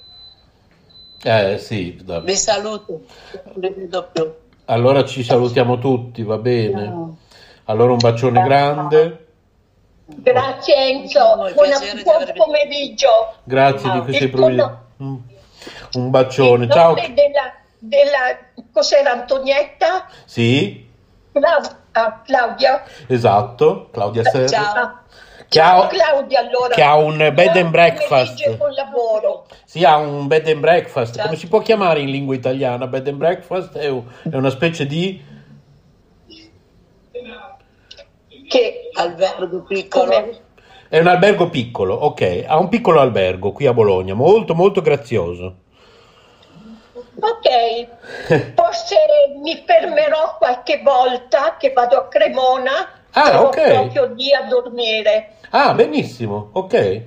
Eh, 1.23 1.59
sì, 1.59 1.99
dai. 2.03 2.23
Vi 2.23 2.37
saluto, 2.37 3.03
non 3.45 3.55
vi 3.57 3.69
vedo 3.69 4.09
più. 4.13 4.33
Allora 4.67 5.05
ci 5.05 5.23
salutiamo 5.23 5.79
tutti, 5.79 6.23
va 6.25 6.39
bene? 6.39 7.15
Allora 7.65 7.93
un 7.93 7.99
bacione 7.99 8.43
grande. 8.43 9.27
Grazie 10.07 10.77
Enzo, 10.77 11.51
buon 11.55 12.33
pomeriggio. 12.35 13.09
Grazie 13.45 13.91
di 13.91 14.01
questi 14.01 14.29
problemi. 14.29 14.57
tuo- 14.59 14.81
Un, 15.95 16.11
bacione. 16.11 16.69
Ciao. 16.71 16.95
della, 16.95 17.55
della 17.79 18.39
cos'era 18.73 19.13
Antonietta? 19.13 20.07
Sì, 20.25 20.89
Clau- 21.33 21.61
ah, 21.97 22.23
Claudia? 22.25 22.83
esatto, 23.07 23.89
Claudia 23.91 24.23
Serra. 24.25 24.47
Ciao. 24.49 25.05
Che 25.49 25.61
ha- 25.61 25.65
Ciao 25.65 25.87
Claudia 25.87 26.41
allora. 26.41 26.75
che 26.75 26.83
ha 26.83 26.97
un 26.97 27.17
bed 27.17 27.57
and 27.57 27.71
breakfast. 27.71 28.57
Buon 28.57 28.73
lavoro. 28.73 29.47
Sì, 29.65 29.85
ha 29.85 29.97
un 29.97 30.27
bed 30.27 30.49
and 30.49 30.61
breakfast. 30.61 31.15
Ciao. 31.15 31.25
Come 31.25 31.37
si 31.37 31.47
può 31.49 31.61
chiamare 31.61 32.01
in 32.01 32.11
lingua 32.11 32.35
italiana? 32.35 32.87
Bed 32.87 33.07
and 33.09 33.17
breakfast 33.17 33.77
è 33.77 33.89
una 34.37 34.51
specie 34.51 34.87
di... 34.87 35.35
Che 38.49 38.91
Albergo 38.95 39.63
piccolo. 39.63 40.05
come 40.05 40.39
È 40.89 40.99
un 40.99 41.07
albergo 41.07 41.49
piccolo, 41.49 41.95
ok. 41.95 42.45
Ha 42.47 42.59
un 42.59 42.69
piccolo 42.69 43.01
albergo 43.01 43.53
qui 43.53 43.67
a 43.67 43.73
Bologna, 43.73 44.15
molto 44.15 44.55
molto 44.55 44.81
grazioso. 44.83 45.65
Ok, 47.19 47.87
forse 48.55 48.97
mi 49.41 49.63
fermerò 49.67 50.37
qualche 50.39 50.83
volta 50.83 51.57
che 51.57 51.73
vado 51.73 51.97
a 51.97 52.09
Cremona. 52.09 52.91
Ah, 53.13 53.25
Sarò 53.27 53.47
ok. 53.49 53.73
proprio 53.73 54.13
lì 54.15 54.33
a 54.35 54.43
dormire. 54.43 55.37
Ah, 55.51 55.73
benissimo, 55.73 56.51
ok. 56.53 57.03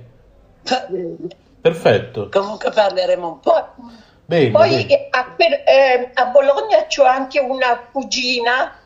Perfetto. 1.60 2.28
Comunque 2.30 2.70
parleremo 2.70 3.28
un 3.28 3.40
po'. 3.40 3.52
Poi, 3.76 3.92
Bene, 4.26 4.50
poi, 4.50 4.84
bene. 4.86 5.06
a, 5.10 5.34
per- 5.36 5.62
eh, 5.66 6.10
a 6.14 6.24
Bologna 6.26 6.86
c'ho 6.86 7.04
anche 7.04 7.38
una 7.40 7.88
cugina 7.92 8.76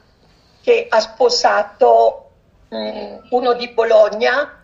che 0.62 0.87
ha 0.88 1.00
sposato 1.00 2.31
mm, 2.75 3.16
uno 3.31 3.52
di 3.54 3.69
Bologna. 3.71 4.59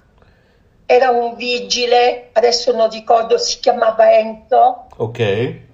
Era 0.87 1.11
un 1.11 1.37
vigile, 1.37 2.31
adesso 2.33 2.73
non 2.75 2.90
ricordo, 2.90 3.38
si 3.38 3.61
chiamava 3.61 4.12
Enzo. 4.12 4.87
Ok. 4.97 5.69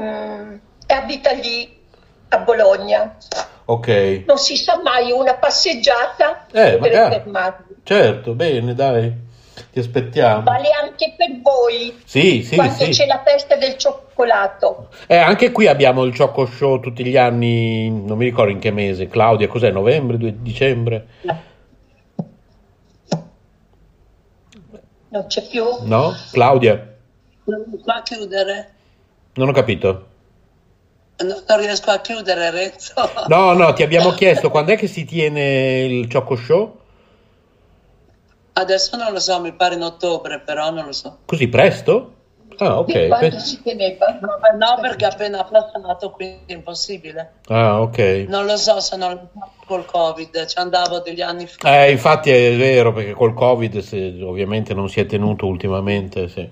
Mm, 0.00 0.54
e 0.86 0.94
abita 0.94 1.32
lì 1.32 1.80
a 2.28 2.38
Bologna. 2.38 3.16
Ok. 3.66 4.24
Non 4.26 4.38
si 4.38 4.56
sa 4.56 4.80
mai, 4.82 5.12
una 5.12 5.34
passeggiata 5.34 6.46
Eh, 6.50 6.78
per 6.78 6.80
magari. 6.80 7.14
fermarvi. 7.14 7.74
Certo, 7.84 8.34
bene, 8.34 8.74
dai. 8.74 9.30
Ti 9.70 9.78
aspettiamo. 9.78 10.42
Vale 10.42 10.70
anche 10.70 11.14
per 11.16 11.28
voi 11.42 12.00
Sì, 12.04 12.42
sì, 12.42 12.56
quando 12.56 12.84
sì. 12.84 12.90
c'è 12.90 13.06
la 13.06 13.22
festa 13.24 13.56
del 13.56 13.76
cioccolato. 13.76 14.88
Eh, 15.06 15.16
anche 15.16 15.52
qui 15.52 15.66
abbiamo 15.66 16.04
il 16.04 16.14
Ciocco 16.14 16.46
Show 16.46 16.80
tutti 16.80 17.04
gli 17.04 17.16
anni, 17.16 17.90
non 17.90 18.16
mi 18.18 18.24
ricordo 18.24 18.50
in 18.50 18.58
che 18.58 18.70
mese. 18.70 19.08
Claudia, 19.08 19.48
cos'è? 19.48 19.70
Novembre, 19.70 20.16
due- 20.16 20.34
dicembre? 20.40 21.06
Non 25.08 25.26
c'è 25.26 25.46
più? 25.46 25.64
No? 25.82 26.12
Claudia? 26.32 26.96
Non 27.44 27.64
riesco 27.70 27.90
a 27.90 28.02
chiudere. 28.02 28.70
Non 29.34 29.48
ho 29.48 29.52
capito. 29.52 30.06
Non 31.18 31.42
non 31.46 31.58
riesco 31.60 31.90
a 31.90 32.00
chiudere, 32.00 32.50
Renzo. 32.50 32.94
No, 33.28 33.52
no, 33.52 33.72
ti 33.72 33.82
abbiamo 33.82 34.10
chiesto 34.10 34.50
quando 34.50 34.72
è 34.72 34.76
che 34.76 34.88
si 34.88 35.04
tiene 35.04 35.82
il 35.82 36.08
Ciocco 36.10 36.36
Show? 36.36 36.78
Adesso 38.54 38.96
non 38.96 39.12
lo 39.12 39.20
so, 39.20 39.40
mi 39.40 39.52
pare 39.52 39.76
in 39.76 39.82
ottobre, 39.82 40.40
però 40.40 40.70
non 40.70 40.84
lo 40.86 40.92
so. 40.92 41.18
Così 41.24 41.48
presto? 41.48 42.14
Ah, 42.58 42.78
ok. 42.78 42.92
Pe- 43.18 43.38
si 43.40 43.62
teneva? 43.62 44.18
No, 44.20 44.36
no, 44.58 44.80
perché 44.80 45.06
appena 45.06 45.42
passato, 45.44 46.10
quindi 46.10 46.42
è 46.46 46.52
impossibile. 46.52 47.32
Ah, 47.46 47.80
ok. 47.80 48.26
Non 48.28 48.44
lo 48.44 48.56
so 48.56 48.78
se 48.80 48.96
non 48.96 49.28
col 49.64 49.86
Covid, 49.86 50.46
ci 50.46 50.58
andavo 50.58 50.98
degli 51.00 51.22
anni 51.22 51.46
fa. 51.46 51.84
Eh, 51.84 51.90
infatti 51.92 52.30
è 52.30 52.54
vero, 52.56 52.92
perché 52.92 53.12
col 53.12 53.32
Covid 53.32 53.78
se- 53.78 54.18
ovviamente 54.22 54.74
non 54.74 54.88
si 54.90 55.00
è 55.00 55.06
tenuto 55.06 55.46
ultimamente, 55.46 56.28
sì. 56.28 56.46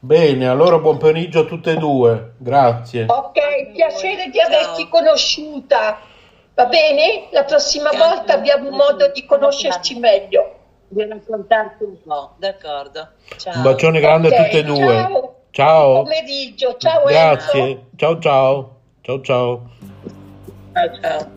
Bene, 0.00 0.46
allora 0.46 0.78
buon 0.78 0.96
pomeriggio 0.96 1.40
a 1.40 1.44
tutte 1.44 1.72
e 1.72 1.76
due. 1.76 2.34
Grazie. 2.38 3.06
Ok, 3.08 3.72
piacere 3.72 4.28
di 4.30 4.40
averti 4.40 4.88
conosciuta. 4.88 5.98
Va 6.54 6.66
bene? 6.66 7.28
La 7.30 7.44
prossima 7.44 7.90
Grazie. 7.90 8.08
volta 8.08 8.34
abbiamo 8.34 8.70
modo 8.70 9.10
di 9.10 9.24
conoscerci 9.24 9.98
meglio. 9.98 10.54
Di 10.88 11.04
raccontarti 11.04 11.84
un 11.84 12.00
po'. 12.02 12.34
D'accordo. 12.38 13.08
Ciao. 13.36 13.56
Un 13.56 13.62
bacione 13.62 14.00
grande 14.00 14.28
a 14.28 14.40
Ok, 14.40 14.44
tutte 14.44 14.58
e 14.58 14.64
due. 14.64 14.76
Ciao. 14.86 15.34
Ciao. 15.50 15.92
Buon 15.92 16.04
pomeriggio. 16.04 16.76
Ciao 16.76 17.00
Enzo. 17.00 17.12
Grazie. 17.12 17.86
Ciao 17.96 18.18
ciao. 18.18 18.76
Ciao 19.02 19.20
ciao. 19.20 19.70
Ciao, 20.72 21.00
ciao. 21.00 21.36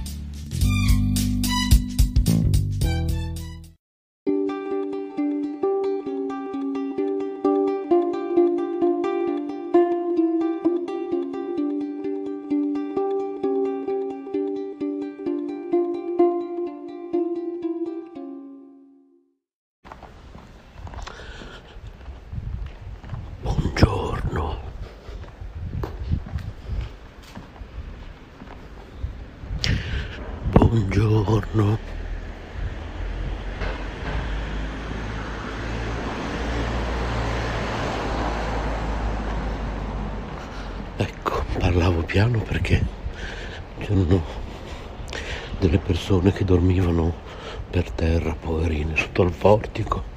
Portico. 49.61 50.09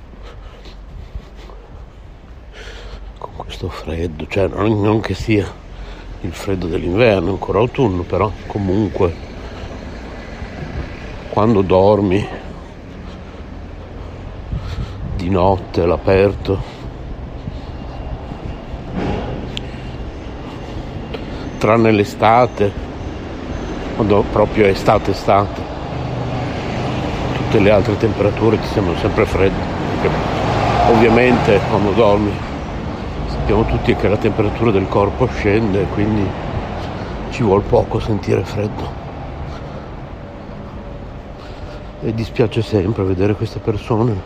con 3.18 3.32
questo 3.36 3.68
freddo, 3.68 4.26
cioè 4.28 4.48
non, 4.48 4.80
non 4.80 5.00
che 5.00 5.14
sia 5.14 5.50
il 6.20 6.32
freddo 6.32 6.66
dell'inverno, 6.66 7.30
ancora 7.30 7.58
autunno, 7.58 8.02
però 8.02 8.30
comunque 8.46 9.14
quando 11.30 11.62
dormi 11.62 12.26
di 15.16 15.28
notte 15.30 15.80
all'aperto, 15.82 16.62
tranne 21.58 21.92
l'estate, 21.92 22.72
quando 23.94 24.22
proprio 24.30 24.66
è 24.66 24.68
estate 24.68 25.12
estate, 25.12 25.73
tutte 27.54 27.68
le 27.68 27.70
altre 27.72 27.96
temperature 27.96 28.58
ti 28.58 28.66
sembrano 28.66 28.98
sempre 28.98 29.24
fredde, 29.26 29.62
ovviamente 30.88 31.60
quando 31.68 31.92
dormi 31.92 32.32
sappiamo 33.28 33.64
tutti 33.64 33.94
che 33.94 34.08
la 34.08 34.16
temperatura 34.16 34.72
del 34.72 34.88
corpo 34.88 35.28
scende, 35.28 35.84
quindi 35.84 36.28
ci 37.30 37.44
vuole 37.44 37.62
poco 37.62 38.00
sentire 38.00 38.42
freddo. 38.42 39.02
E 42.00 42.12
dispiace 42.12 42.60
sempre 42.60 43.04
vedere 43.04 43.34
queste 43.34 43.60
persone 43.60 44.20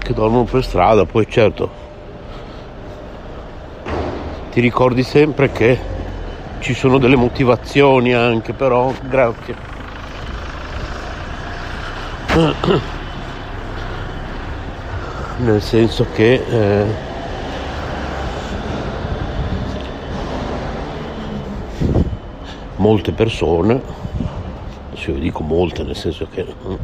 che 0.00 0.12
dormono 0.12 0.44
per 0.44 0.62
strada, 0.62 1.06
poi 1.06 1.26
certo 1.26 1.70
ti 4.50 4.60
ricordi 4.60 5.02
sempre 5.02 5.50
che 5.50 5.80
ci 6.58 6.74
sono 6.74 6.98
delle 6.98 7.16
motivazioni 7.16 8.12
anche, 8.12 8.52
però 8.52 8.92
grazie. 9.00 9.71
Nel 15.36 15.60
senso 15.60 16.06
che 16.14 16.42
eh, 16.48 16.86
molte 22.76 23.12
persone, 23.12 23.82
io 24.92 25.14
dico 25.18 25.42
molte 25.42 25.82
nel 25.82 25.94
senso 25.94 26.26
che 26.30 26.40
eh, 26.40 26.78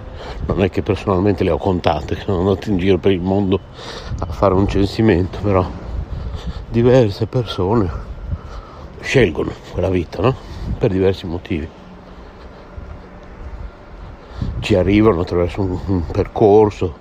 non 0.44 0.62
è 0.62 0.68
che 0.68 0.82
personalmente 0.82 1.44
le 1.44 1.50
ho 1.50 1.56
contate, 1.56 2.14
che 2.16 2.24
sono 2.24 2.40
andato 2.40 2.68
in 2.68 2.76
giro 2.76 2.98
per 2.98 3.12
il 3.12 3.22
mondo 3.22 3.58
a 4.18 4.26
fare 4.26 4.52
un 4.52 4.68
censimento, 4.68 5.38
però 5.40 5.66
diverse 6.68 7.26
persone 7.26 7.90
scelgono 9.00 9.52
quella 9.72 9.88
vita, 9.88 10.20
no? 10.20 10.34
Per 10.76 10.90
diversi 10.90 11.24
motivi 11.24 11.77
ci 14.68 14.74
arrivano 14.74 15.22
attraverso 15.22 15.62
un, 15.62 15.78
un 15.86 16.06
percorso 16.08 16.94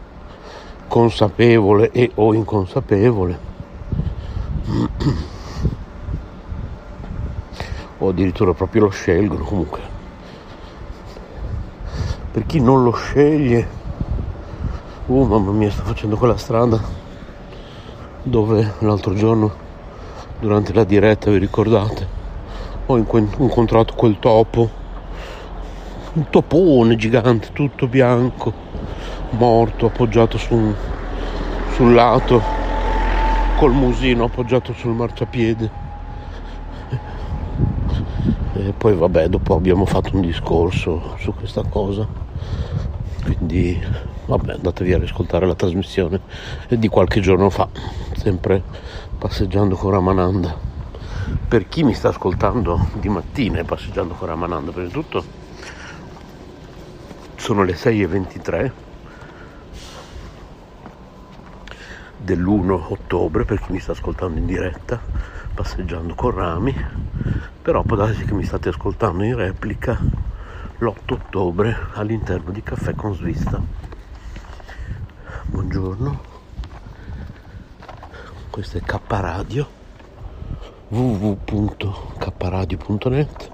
consapevole 0.88 1.92
e 1.92 2.10
o 2.16 2.34
inconsapevole. 2.34 3.40
O 7.98 8.08
addirittura 8.08 8.54
proprio 8.54 8.84
lo 8.84 8.90
scelgono 8.90 9.44
comunque. 9.44 9.82
Per 12.32 12.46
chi 12.46 12.62
non 12.62 12.84
lo 12.84 12.94
sceglie 12.94 13.68
uh 15.08 15.26
mamma 15.26 15.52
mia 15.52 15.70
sto 15.70 15.84
facendo 15.84 16.16
quella 16.16 16.38
strada 16.38 16.82
dove 18.24 18.76
l'altro 18.80 19.14
giorno 19.14 19.54
durante 20.40 20.72
la 20.72 20.86
diretta 20.86 21.32
vi 21.32 21.38
ricordate? 21.38 22.08
Ho 22.86 22.96
incontrato 22.96 23.94
quel 23.94 24.20
topo 24.20 24.86
un 26.18 26.30
topone 26.32 26.96
gigante, 26.96 27.50
tutto 27.54 27.88
bianco, 27.88 28.52
morto, 29.32 29.86
appoggiato 29.86 30.40
su, 30.40 30.74
sul 31.74 31.94
lato, 31.94 32.42
col 33.58 33.72
musino 33.72 34.24
appoggiato 34.24 34.74
sul 34.74 34.94
marciapiede. 34.94 35.86
E 38.54 38.74
poi 38.76 38.96
vabbè, 38.96 39.28
dopo 39.28 39.54
abbiamo 39.54 39.86
fatto 39.86 40.16
un 40.16 40.22
discorso 40.22 41.16
su 41.20 41.36
questa 41.36 41.62
cosa. 41.62 42.08
Quindi 43.24 43.80
vabbè, 44.26 44.54
andatevi 44.54 44.94
a 44.94 44.98
riscoltare 44.98 45.46
la 45.46 45.54
trasmissione 45.54 46.20
di 46.68 46.88
qualche 46.88 47.20
giorno 47.20 47.52
fa, 47.52 47.68
sempre 48.16 48.64
passeggiando 49.20 49.76
con 49.76 49.92
Ramananda. 49.92 50.66
Per 51.48 51.68
chi 51.68 51.84
mi 51.84 51.94
sta 51.94 52.10
ascoltando 52.10 52.88
di 52.94 53.10
mattina 53.10 53.64
passeggiando 53.64 54.16
con 54.16 54.28
Ramananda, 54.28 54.72
prima 54.72 54.88
di 54.88 54.94
tutto 54.94 55.37
sono 57.38 57.64
le 57.64 57.74
6.23 57.74 58.72
dell'1 62.18 62.72
ottobre 62.90 63.46
per 63.46 63.62
chi 63.62 63.72
mi 63.72 63.80
sta 63.80 63.94
ascoltando 63.94 64.38
in 64.38 64.46
diretta 64.46 65.38
passeggiando 65.58 66.14
con 66.14 66.30
Rami. 66.32 66.76
Però 67.62 67.82
può 67.82 67.96
darsi 67.96 68.26
che 68.26 68.34
mi 68.34 68.44
state 68.44 68.68
ascoltando 68.70 69.24
in 69.24 69.36
replica 69.36 70.00
l'8 70.78 71.14
ottobre 71.14 71.76
all'interno 71.94 72.52
di 72.52 72.62
Caffè 72.62 72.94
con 72.94 73.16
Svista. 73.16 73.60
Buongiorno. 75.46 76.36
Questo 78.52 78.78
è 78.78 78.82
K 78.82 79.00
Radio 79.08 79.68
www.kradio.net 80.90 83.52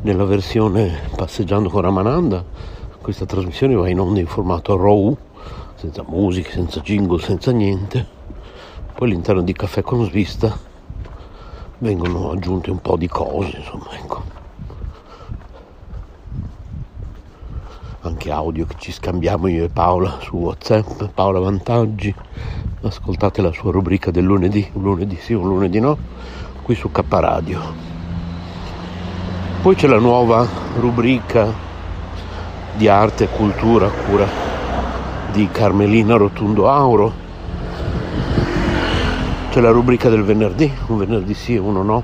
nella 0.00 0.24
versione 0.24 1.08
passeggiando 1.14 1.70
con 1.70 1.82
Ramananda 1.82 2.44
questa 3.02 3.26
trasmissione 3.26 3.74
va 3.74 3.88
in 3.88 3.98
onda 3.98 4.20
in 4.20 4.26
formato 4.26 4.76
RAW, 4.76 5.16
senza 5.74 6.04
musica, 6.06 6.50
senza 6.50 6.80
jingle, 6.80 7.20
senza 7.20 7.50
niente. 7.50 8.06
Poi 8.94 9.08
all'interno 9.08 9.42
di 9.42 9.52
Caffè 9.52 9.82
con 9.82 10.04
Svista 10.04 10.56
vengono 11.78 12.30
aggiunte 12.30 12.70
un 12.70 12.80
po' 12.80 12.96
di 12.96 13.08
cose, 13.08 13.56
insomma, 13.56 13.90
ecco. 13.92 14.22
Anche 18.02 18.30
audio 18.30 18.66
che 18.66 18.76
ci 18.78 18.92
scambiamo 18.92 19.48
io 19.48 19.64
e 19.64 19.68
Paola 19.68 20.18
su 20.20 20.36
WhatsApp, 20.36 21.02
Paola 21.12 21.40
Vantaggi. 21.40 22.14
Ascoltate 22.82 23.42
la 23.42 23.52
sua 23.52 23.72
rubrica 23.72 24.10
del 24.10 24.24
lunedì, 24.24 24.68
un 24.74 24.82
lunedì 24.82 25.16
sì, 25.16 25.32
un 25.34 25.48
lunedì 25.48 25.80
no, 25.80 25.96
qui 26.62 26.74
su 26.74 26.90
K 26.90 27.02
Radio. 27.08 27.60
Poi 29.60 29.74
c'è 29.74 29.86
la 29.86 29.98
nuova 29.98 30.46
rubrica 30.78 31.70
di 32.74 32.88
arte 32.88 33.24
e 33.24 33.28
cultura 33.28 33.86
a 33.86 33.90
cura 33.90 34.26
di 35.30 35.48
Carmelina 35.50 36.16
Rotundo 36.16 36.68
Auro. 36.68 37.12
C'è 39.50 39.60
la 39.60 39.70
rubrica 39.70 40.08
del 40.08 40.24
venerdì, 40.24 40.72
un 40.86 40.96
venerdì 40.96 41.34
sì 41.34 41.54
e 41.54 41.58
uno 41.58 41.82
no, 41.82 42.02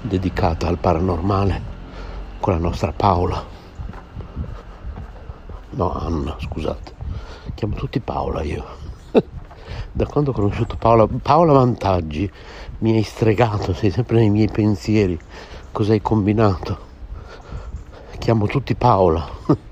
dedicata 0.00 0.66
al 0.66 0.78
paranormale 0.78 1.76
con 2.40 2.54
la 2.54 2.58
nostra 2.58 2.92
Paola. 2.92 3.44
No, 5.70 5.92
Anna, 5.92 6.36
scusate. 6.38 6.92
Chiamo 7.54 7.74
tutti 7.74 8.00
Paola 8.00 8.42
io. 8.42 8.64
da 9.92 10.06
quando 10.06 10.30
ho 10.30 10.34
conosciuto 10.34 10.76
Paola, 10.76 11.06
Paola 11.06 11.52
Vantaggi, 11.52 12.30
mi 12.78 12.96
hai 12.96 13.02
stregato, 13.02 13.74
sei 13.74 13.90
sempre 13.90 14.18
nei 14.18 14.30
miei 14.30 14.48
pensieri. 14.48 15.18
Cosa 15.70 15.92
hai 15.92 16.00
combinato? 16.00 16.86
Chiamo 18.18 18.46
tutti 18.46 18.74
Paola. 18.74 19.28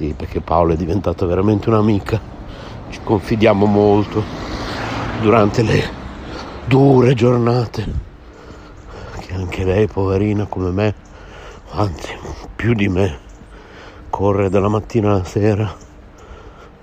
Sì, 0.00 0.14
perché 0.16 0.40
Paola 0.40 0.72
è 0.72 0.76
diventata 0.78 1.26
veramente 1.26 1.68
un'amica, 1.68 2.18
ci 2.88 3.00
confidiamo 3.04 3.66
molto 3.66 4.24
durante 5.20 5.60
le 5.60 5.90
dure 6.64 7.12
giornate, 7.12 7.84
che 9.18 9.34
anche 9.34 9.62
lei, 9.62 9.88
poverina 9.88 10.46
come 10.46 10.70
me, 10.70 10.94
anzi 11.72 12.16
più 12.56 12.72
di 12.72 12.88
me, 12.88 13.18
corre 14.08 14.48
dalla 14.48 14.68
mattina 14.68 15.10
alla 15.10 15.24
sera 15.24 15.70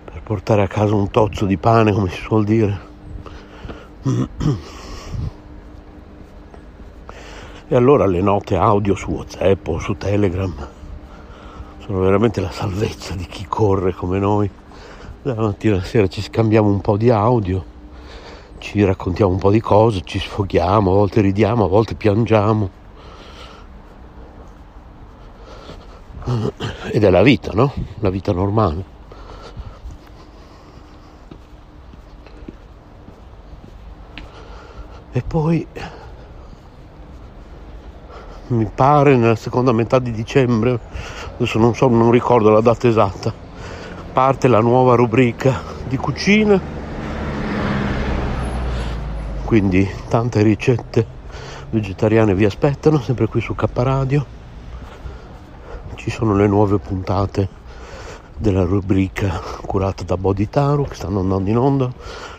per 0.03 0.21
portare 0.21 0.61
a 0.61 0.67
casa 0.67 0.93
un 0.93 1.09
tozzo 1.09 1.47
di 1.47 1.57
pane, 1.57 1.91
come 1.93 2.11
si 2.11 2.21
suol 2.21 2.43
dire. 2.43 2.79
E 7.67 7.75
allora 7.75 8.05
le 8.05 8.21
note 8.21 8.55
audio 8.55 8.93
su 8.93 9.09
WhatsApp 9.09 9.67
o 9.69 9.79
su 9.79 9.97
Telegram 9.97 10.75
sono 11.87 11.99
veramente 11.99 12.41
la 12.41 12.51
salvezza 12.51 13.15
di 13.15 13.25
chi 13.27 13.45
corre 13.45 13.93
come 13.93 14.19
noi. 14.19 14.49
La 15.21 15.35
mattina 15.35 15.75
alla 15.75 15.85
sera 15.85 16.07
ci 16.07 16.21
scambiamo 16.21 16.67
un 16.67 16.81
po' 16.81 16.97
di 16.97 17.09
audio, 17.09 17.63
ci 18.57 18.83
raccontiamo 18.83 19.31
un 19.31 19.37
po' 19.37 19.51
di 19.51 19.61
cose, 19.61 20.01
ci 20.03 20.19
sfoghiamo, 20.19 20.91
a 20.91 20.93
volte 20.93 21.21
ridiamo, 21.21 21.63
a 21.63 21.67
volte 21.69 21.95
piangiamo. 21.95 22.69
Ed 26.91 27.05
è 27.05 27.09
la 27.09 27.21
vita, 27.21 27.53
no? 27.53 27.73
La 27.99 28.09
vita 28.09 28.33
normale. 28.33 28.95
E 35.13 35.23
poi 35.25 35.65
mi 38.47 38.69
pare 38.73 39.15
nella 39.15 39.35
seconda 39.35 39.71
metà 39.71 39.99
di 39.99 40.11
dicembre, 40.11 40.79
adesso 41.35 41.59
non 41.59 41.75
so, 41.75 41.87
non 41.87 42.11
ricordo 42.11 42.49
la 42.49 42.61
data 42.61 42.87
esatta, 42.87 43.33
parte 44.13 44.47
la 44.47 44.61
nuova 44.61 44.95
rubrica 44.95 45.61
di 45.85 45.97
cucina, 45.97 46.59
quindi 49.43 49.89
tante 50.07 50.41
ricette 50.43 51.05
vegetariane 51.69 52.33
vi 52.33 52.45
aspettano, 52.45 52.99
sempre 52.99 53.27
qui 53.27 53.41
su 53.41 53.53
K 53.53 53.65
Radio. 53.73 54.25
Ci 55.95 56.09
sono 56.09 56.35
le 56.35 56.47
nuove 56.47 56.77
puntate 56.77 57.49
della 58.37 58.63
rubrica 58.63 59.41
curata 59.65 60.03
da 60.03 60.15
Boditaru 60.15 60.85
che 60.85 60.95
stanno 60.95 61.19
andando 61.19 61.49
in 61.49 61.57
onda, 61.57 61.91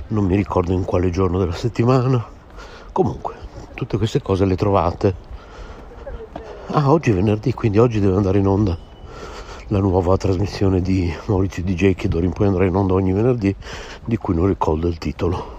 non 0.09 0.25
mi 0.25 0.37
ricordo 0.37 0.73
in 0.73 0.85
quale 0.85 1.11
giorno 1.11 1.39
della 1.39 1.53
settimana. 1.53 2.25
Comunque, 2.93 3.35
tutte 3.75 3.99
queste 3.99 4.23
cose 4.23 4.47
le 4.47 4.57
trovate 4.57 5.27
Ah, 6.71 6.93
oggi 6.93 7.13
è 7.13 7.15
venerdì, 7.15 7.55
quindi 7.55 7.79
oggi 7.79 7.99
deve 7.99 8.17
andare 8.17 8.37
in 8.39 8.47
onda 8.47 8.77
la 9.69 9.79
nuova 9.79 10.19
trasmissione 10.19 10.83
di 10.83 11.11
Maurizio 11.25 11.63
DJ 11.63 11.95
che 11.95 12.09
d'ora 12.09 12.27
in 12.27 12.33
poi 12.33 12.47
andrà 12.47 12.67
in 12.67 12.75
onda 12.75 12.93
ogni 12.93 13.11
venerdì, 13.11 13.57
di 14.05 14.19
cui 14.19 14.35
non 14.35 14.47
ricordo 14.47 14.87
il 14.87 14.99
titolo. 14.99 15.57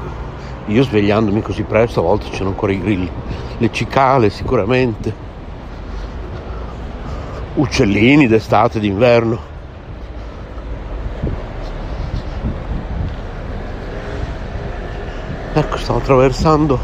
io 0.66 0.82
svegliandomi 0.82 1.42
così 1.42 1.62
presto 1.62 2.00
a 2.00 2.02
volte 2.04 2.28
c'erano 2.30 2.50
ancora 2.50 2.72
i 2.72 2.80
grilli, 2.80 3.10
le 3.58 3.72
cicale 3.72 4.30
sicuramente 4.30 5.30
uccellini 7.54 8.26
d'estate, 8.26 8.80
d'inverno. 8.80 9.50
Ecco, 15.54 15.76
stavo 15.76 15.98
attraversando 15.98 16.78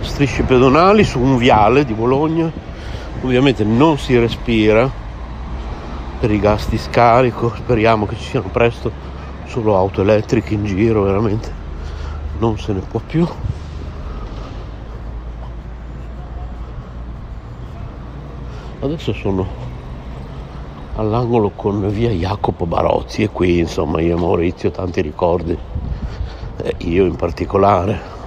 strisce 0.00 0.42
pedonali 0.42 1.02
su 1.04 1.18
un 1.18 1.38
viale 1.38 1.86
di 1.86 1.94
Bologna. 1.94 2.50
Ovviamente 3.22 3.64
non 3.64 3.98
si 3.98 4.18
respira 4.18 4.90
per 6.18 6.30
i 6.30 6.38
gas 6.38 6.68
di 6.68 6.76
scarico, 6.76 7.54
speriamo 7.54 8.06
che 8.06 8.16
ci 8.16 8.24
siano 8.24 8.48
presto 8.48 8.92
solo 9.46 9.76
auto 9.76 10.02
elettriche 10.02 10.52
in 10.52 10.66
giro, 10.66 11.02
veramente 11.02 11.59
non 12.40 12.58
se 12.58 12.72
ne 12.72 12.80
può 12.80 13.00
più. 13.06 13.26
Adesso 18.80 19.12
sono 19.12 19.46
all'angolo 20.96 21.50
con 21.50 21.88
via 21.90 22.10
Jacopo 22.10 22.66
Barozzi 22.66 23.22
e 23.22 23.28
qui 23.28 23.58
insomma 23.58 24.00
io 24.00 24.16
e 24.16 24.20
Maurizio 24.20 24.70
tanti 24.70 25.02
ricordi, 25.02 25.56
e 26.62 26.74
io 26.78 27.04
in 27.04 27.16
particolare. 27.16 28.18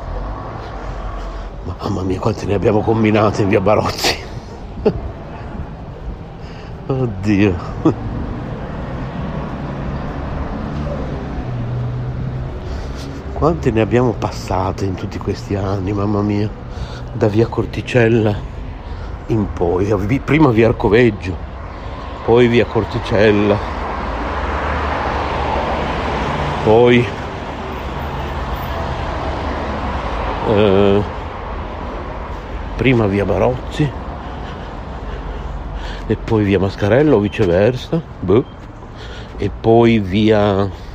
Mamma 1.64 2.04
mia 2.04 2.20
quanti 2.20 2.46
ne 2.46 2.54
abbiamo 2.54 2.82
combinati 2.82 3.42
in 3.42 3.50
via 3.50 3.62
Barozzi. 3.62 4.16
Oddio. 6.86 8.13
Quanti 13.44 13.74
ne 13.74 13.82
abbiamo 13.82 14.14
passate 14.14 14.86
in 14.86 14.96
tutti 14.96 15.18
questi 15.18 15.54
anni, 15.56 15.92
mamma 15.92 16.22
mia, 16.22 16.50
da 17.12 17.28
via 17.28 17.46
Corticella 17.46 18.34
in 19.26 19.52
poi, 19.52 19.94
prima 20.24 20.50
via 20.50 20.70
Arcoveggio, 20.70 21.36
poi 22.24 22.48
via 22.48 22.64
Corticella, 22.64 23.58
poi 26.64 27.06
eh, 30.48 31.04
prima 32.78 33.08
via 33.08 33.26
Barozzi 33.26 33.92
e 36.08 36.16
poi 36.16 36.46
via 36.46 36.60
Mascarello 36.60 37.18
o 37.18 37.20
viceversa, 37.20 38.02
boh. 38.22 38.46
e 39.36 39.50
poi 39.50 40.00
via 40.00 40.92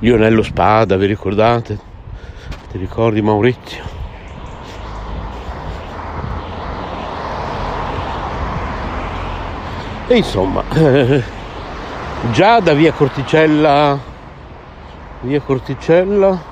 Lionello 0.00 0.44
Spada, 0.44 0.96
vi 0.96 1.06
ricordate? 1.06 1.76
Ti 2.70 2.78
ricordi 2.78 3.20
Maurizio? 3.20 3.82
E 10.06 10.16
insomma, 10.16 10.62
già 12.30 12.60
da 12.60 12.74
via 12.74 12.92
Corticella, 12.92 13.98
via 15.22 15.40
Corticella 15.40 16.42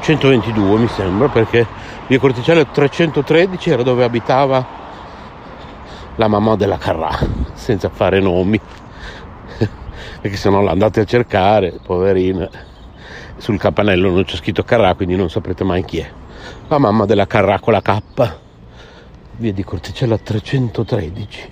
122 0.00 0.78
mi 0.80 0.88
sembra, 0.88 1.28
perché 1.28 1.64
via 2.08 2.18
Corticella 2.18 2.64
313 2.64 3.70
era 3.70 3.84
dove 3.84 4.02
abitava 4.02 4.66
la 6.16 6.26
mamma 6.26 6.56
della 6.56 6.78
Carrà, 6.78 7.16
senza 7.54 7.88
fare 7.88 8.18
nomi, 8.18 8.60
perché 10.22 10.36
se 10.36 10.50
no 10.50 10.62
l'andate 10.62 11.00
a 11.00 11.04
cercare, 11.04 11.80
poverina, 11.82 12.48
sul 13.38 13.58
campanello 13.58 14.08
non 14.08 14.22
c'è 14.22 14.36
scritto 14.36 14.62
Carrà, 14.62 14.94
quindi 14.94 15.16
non 15.16 15.28
saprete 15.28 15.64
mai 15.64 15.84
chi 15.84 15.98
è. 15.98 16.08
La 16.68 16.78
mamma 16.78 17.06
della 17.06 17.26
Carrà 17.26 17.58
con 17.58 17.72
la 17.72 17.82
K, 17.82 18.00
via 19.38 19.52
di 19.52 19.64
Corticella 19.64 20.16
313. 20.16 21.50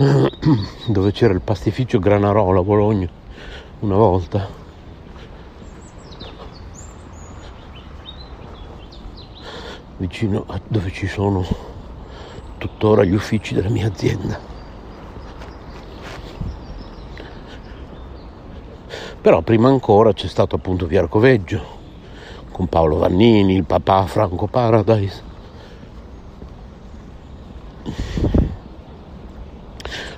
dove 0.88 1.12
c'era 1.12 1.34
il 1.34 1.42
pastificio 1.42 1.98
Granarola 1.98 2.60
a 2.60 2.62
Bologna 2.62 3.06
una 3.80 3.96
volta. 3.96 4.48
Vicino 9.98 10.44
a 10.46 10.58
dove 10.66 10.90
ci 10.90 11.06
sono 11.06 11.46
tuttora 12.56 13.04
gli 13.04 13.12
uffici 13.12 13.52
della 13.52 13.68
mia 13.68 13.86
azienda. 13.86 14.49
Però 19.20 19.42
prima 19.42 19.68
ancora 19.68 20.12
c'è 20.12 20.28
stato 20.28 20.56
appunto 20.56 20.86
Via 20.86 21.00
Arcoveggio 21.00 21.78
con 22.50 22.66
Paolo 22.66 22.98
Vannini, 22.98 23.54
il 23.54 23.64
papà 23.64 24.06
Franco 24.06 24.46
Paradise 24.46 25.28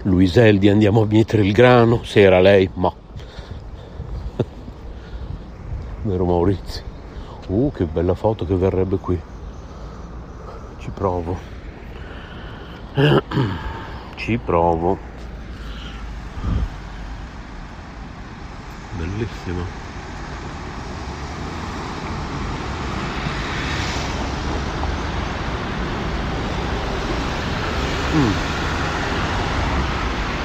Luiseldi 0.05 0.69
andiamo 0.69 1.03
a 1.03 1.07
mettere 1.07 1.43
il 1.43 1.53
grano, 1.53 2.03
se 2.03 2.21
era 2.21 2.41
lei, 2.41 2.69
ma... 2.75 2.93
Vero 6.03 6.25
Maurizio? 6.25 6.83
Uh, 7.47 7.71
che 7.73 7.85
bella 7.85 8.15
foto 8.15 8.45
che 8.45 8.57
verrebbe 8.57 8.97
qui. 8.97 9.21
Ci 10.79 10.91
provo. 10.91 11.38
Ci 14.17 14.38
provo. 14.38 14.99
Bellissimo. 19.03 19.67
Mm. 28.15 28.31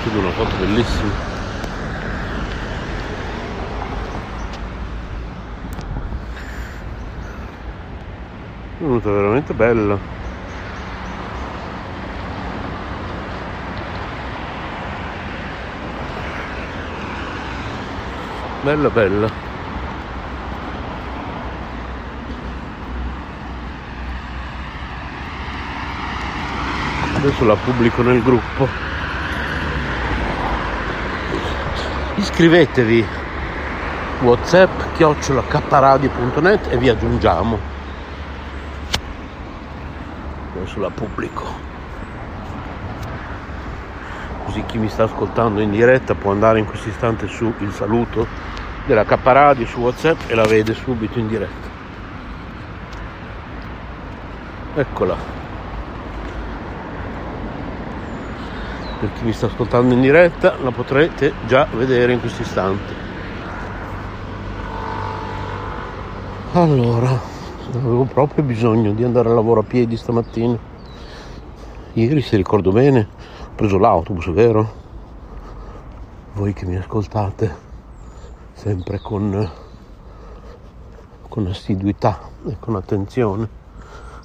Subito 0.02 0.20
una 0.20 0.32
foto 0.32 0.58
bellissima. 0.58 1.12
È 8.80 8.82
venuta 8.82 9.12
veramente 9.12 9.54
bella 9.54 10.17
bella 18.68 18.90
bella 18.90 19.48
adesso 27.16 27.46
la 27.46 27.56
pubblico 27.56 28.02
nel 28.02 28.22
gruppo. 28.22 28.68
Iscrivetevi. 32.16 33.06
Whatsapp 34.22 34.96
chiocciolacaparadio.net 34.96 36.68
e 36.70 36.78
vi 36.78 36.90
aggiungiamo. 36.90 37.60
Adesso 40.56 40.80
la 40.80 40.90
pubblico 40.90 41.67
così 44.48 44.64
chi 44.64 44.78
mi 44.78 44.88
sta 44.88 45.04
ascoltando 45.04 45.60
in 45.60 45.72
diretta 45.72 46.16
può 46.16 46.32
andare 46.32 46.58
in 46.58 46.66
questo 46.66 46.88
istante 46.88 47.28
su 47.28 47.54
il 47.60 47.72
saluto 47.74 48.26
della 48.86 49.04
K 49.04 49.18
Radio 49.22 49.66
su 49.66 49.82
whatsapp 49.82 50.18
e 50.28 50.36
la 50.36 50.46
vede 50.46 50.74
subito 50.74 51.20
in 51.20 51.28
diretta. 51.28 51.68
Eccola. 54.76 55.18
Per 59.02 59.10
chi 59.18 59.26
mi 59.26 59.34
sta 59.34 59.48
ascoltando 59.48 59.94
in 59.94 60.00
diretta 60.00 60.56
la 60.64 60.72
potrete 60.72 61.34
già 61.46 61.68
vedere 61.74 62.14
in 62.14 62.22
questo 62.22 62.44
istante. 62.44 62.94
Allora 66.54 67.20
avevo 67.74 68.06
proprio 68.06 68.46
bisogno 68.46 68.94
di 68.94 69.04
andare 69.04 69.28
a 69.28 69.34
lavoro 69.34 69.60
a 69.60 69.64
piedi 69.64 69.98
stamattina. 69.98 70.58
Ieri 71.92 72.22
se 72.22 72.38
ricordo 72.38 72.72
bene 72.72 73.16
preso 73.58 73.80
l'autobus 73.80 74.30
vero? 74.30 74.72
Voi 76.34 76.54
che 76.54 76.68
mi 76.68 76.76
ascoltate 76.76 77.56
sempre 78.54 79.00
con 79.00 79.50
con 81.28 81.48
assiduità 81.48 82.20
e 82.46 82.58
con 82.60 82.76
attenzione 82.76 83.50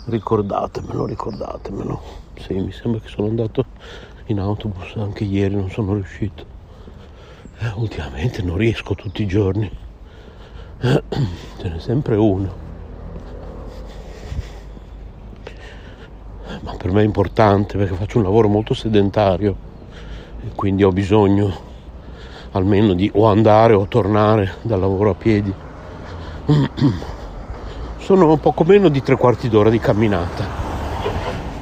ricordatemelo 0.05 1.07
ricordatemelo. 1.07 2.01
Sì 2.37 2.61
mi 2.61 2.73
sembra 2.73 3.01
che 3.01 3.09
sono 3.09 3.29
andato 3.29 3.65
in 4.27 4.39
autobus 4.39 4.97
anche 4.97 5.25
ieri 5.25 5.55
non 5.55 5.71
sono 5.71 5.95
riuscito. 5.95 6.45
Eh, 7.61 7.73
ultimamente 7.77 8.43
non 8.43 8.59
riesco 8.59 8.95
tutti 8.95 9.23
i 9.23 9.27
giorni. 9.27 9.71
Ce 10.79 11.69
n'è 11.71 11.79
sempre 11.79 12.17
uno. 12.17 12.62
Ma 16.63 16.75
per 16.77 16.93
me 16.93 17.01
è 17.03 17.05
importante 17.05 17.77
perché 17.77 17.95
faccio 17.95 18.19
un 18.19 18.25
lavoro 18.25 18.47
molto 18.47 18.73
sedentario 18.73 19.57
e 20.45 20.51
quindi 20.55 20.85
ho 20.85 20.93
bisogno 20.93 21.71
almeno 22.53 22.95
di 22.95 23.11
o 23.15 23.27
andare 23.27 23.75
o 23.75 23.87
tornare 23.87 24.55
dal 24.63 24.79
lavoro 24.79 25.11
a 25.11 25.15
piedi. 25.15 25.53
Sono 27.99 28.37
poco 28.37 28.63
meno 28.65 28.89
di 28.89 29.03
tre 29.03 29.17
quarti 29.17 29.49
d'ora 29.49 29.71
di 29.71 29.79
camminata, 29.81 30.45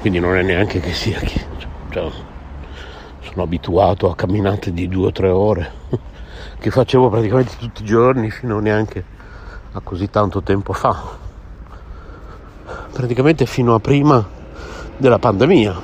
quindi 0.01 0.19
non 0.19 0.37
è 0.37 0.43
neanche 0.43 0.81
che 0.81 0.93
sia 0.93 1.19
che 1.19 1.49
cioè, 1.91 2.11
sono 3.21 3.43
abituato 3.43 4.11
a 4.11 4.17
camminate 4.17 4.73
di 4.73 4.89
due 4.89 5.09
o 5.09 5.13
tre 5.13 5.29
ore 5.29 5.73
che 6.59 6.71
facevo 6.71 7.09
praticamente 7.09 7.57
tutti 7.59 7.83
i 7.83 7.85
giorni 7.85 8.31
fino 8.31 8.59
neanche 8.59 9.05
a 9.73 9.81
così 9.81 10.11
tanto 10.11 10.43
tempo 10.43 10.73
fa, 10.73 11.17
praticamente 12.93 13.47
fino 13.47 13.75
a 13.75 13.81
prima 13.81 14.39
della 15.01 15.19
pandemia, 15.19 15.75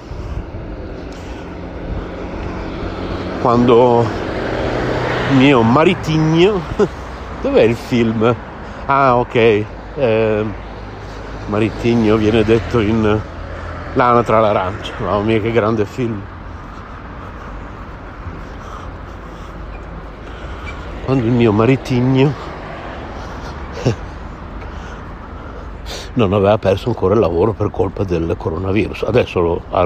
quando 3.41 4.05
mio 5.37 5.63
maritigno, 5.63 6.61
dov'è 7.43 7.63
il 7.63 7.75
film? 7.75 8.35
Ah 8.87 9.17
ok, 9.17 9.65
eh, 9.97 10.45
maritigno 11.47 12.17
viene 12.17 12.45
detto 12.45 12.81
in 12.81 13.21
L'anatra 13.95 14.37
all'arancia, 14.37 14.93
mamma 14.99 15.21
mia 15.21 15.41
che 15.41 15.51
grande 15.51 15.87
film. 15.87 16.21
quando 21.07 21.25
il 21.25 21.33
mio 21.33 21.53
maritigno 21.53 22.35
non 26.17 26.33
aveva 26.33 26.59
perso 26.59 26.89
ancora 26.89 27.15
il 27.15 27.21
lavoro 27.21 27.53
per 27.53 27.71
colpa 27.71 28.05
del 28.05 28.35
coronavirus. 28.37 29.05
Adesso 29.05 29.61
ha, 29.71 29.81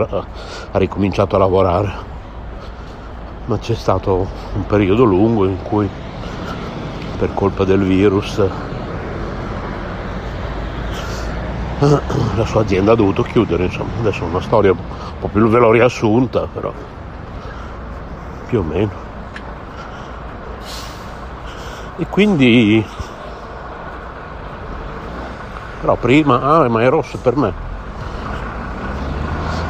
ha 0.71 0.79
ricominciato 0.79 1.37
a 1.37 1.39
lavorare, 1.39 1.93
ma 3.47 3.59
c'è 3.59 3.75
stato 3.75 4.29
un 4.55 4.67
periodo 4.67 5.05
lungo 5.05 5.45
in 5.45 5.63
cui 5.63 5.89
per 7.19 7.35
colpa 7.35 7.65
del 7.65 7.83
virus 7.83 8.43
la 11.81 12.45
sua 12.45 12.61
azienda 12.61 12.93
ha 12.93 12.95
dovuto 12.95 13.23
chiudere, 13.23 13.65
insomma, 13.65 13.91
adesso 14.01 14.23
è 14.23 14.27
una 14.27 14.41
storia 14.41 14.71
un 14.71 14.79
po' 15.19 15.29
più 15.29 15.49
ve 15.49 15.59
l'ho 15.59 15.71
riassunta, 15.71 16.47
però 16.53 16.73
più 18.47 18.59
o 18.59 18.63
meno. 18.63 18.91
E 21.97 22.07
quindi... 22.07 22.85
Però 25.81 25.97
prima... 25.97 26.41
Ah, 26.43 26.69
ma 26.69 26.83
è 26.83 26.89
rosso 26.89 27.19
per 27.19 27.37
me. 27.37 27.53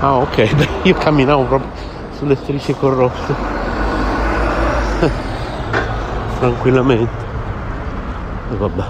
Ah, 0.00 0.16
ok. 0.16 0.54
Beh, 0.56 0.68
io 0.82 0.94
camminavo 0.94 1.44
proprio 1.44 1.70
sulle 2.16 2.34
strisce 2.34 2.74
con 2.74 2.94
rosso. 2.94 3.34
Tranquillamente. 6.40 7.24
E 8.50 8.56
vabbè. 8.56 8.84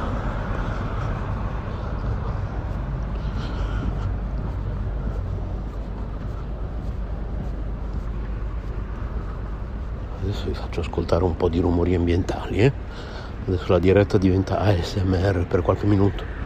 Adesso 10.23 10.45
vi 10.47 10.55
faccio 10.55 10.81
ascoltare 10.81 11.25
un 11.25 11.37
po' 11.37 11.49
di 11.49 11.61
rumori 11.61 11.95
ambientali, 11.95 12.59
eh? 12.59 12.73
Adesso 13.47 13.73
la 13.73 13.79
diretta 13.79 14.17
diventa 14.17 14.59
ASMR 14.59 15.45
per 15.47 15.63
qualche 15.63 15.87
minuto. 15.87 16.40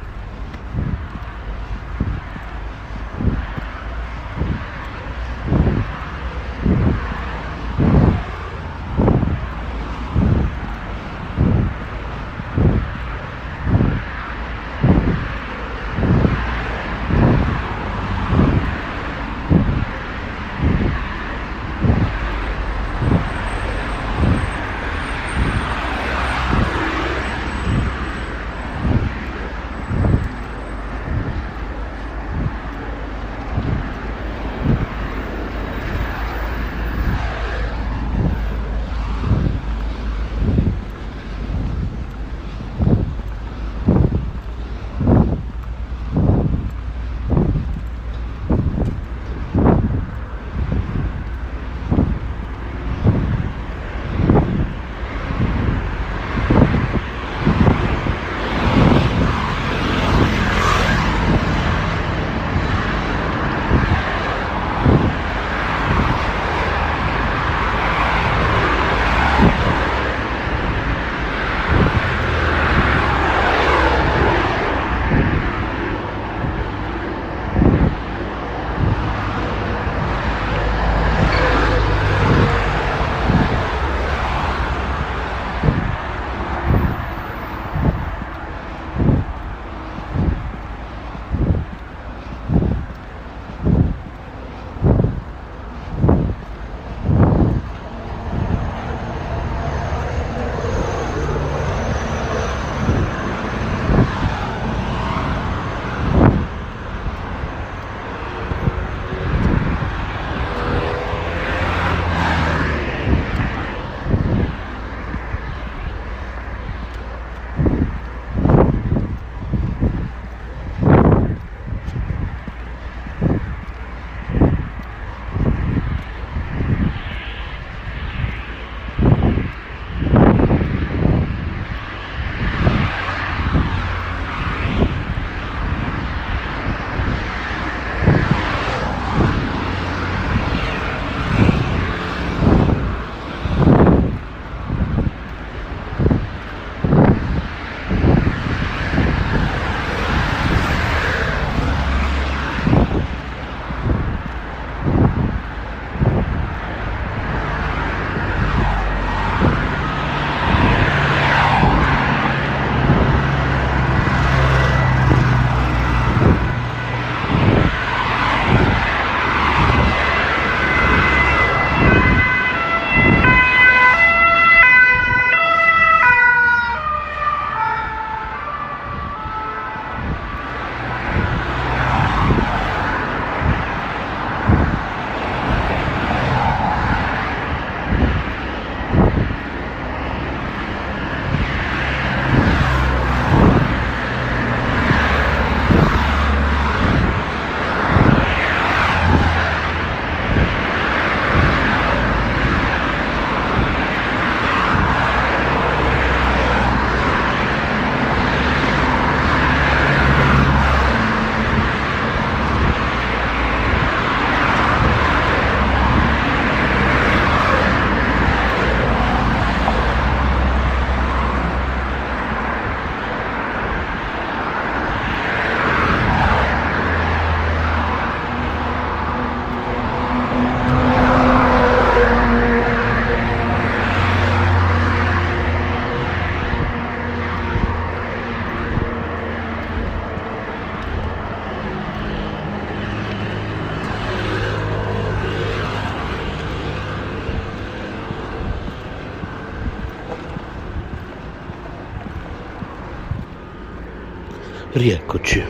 Rieccoci. 254.76 255.40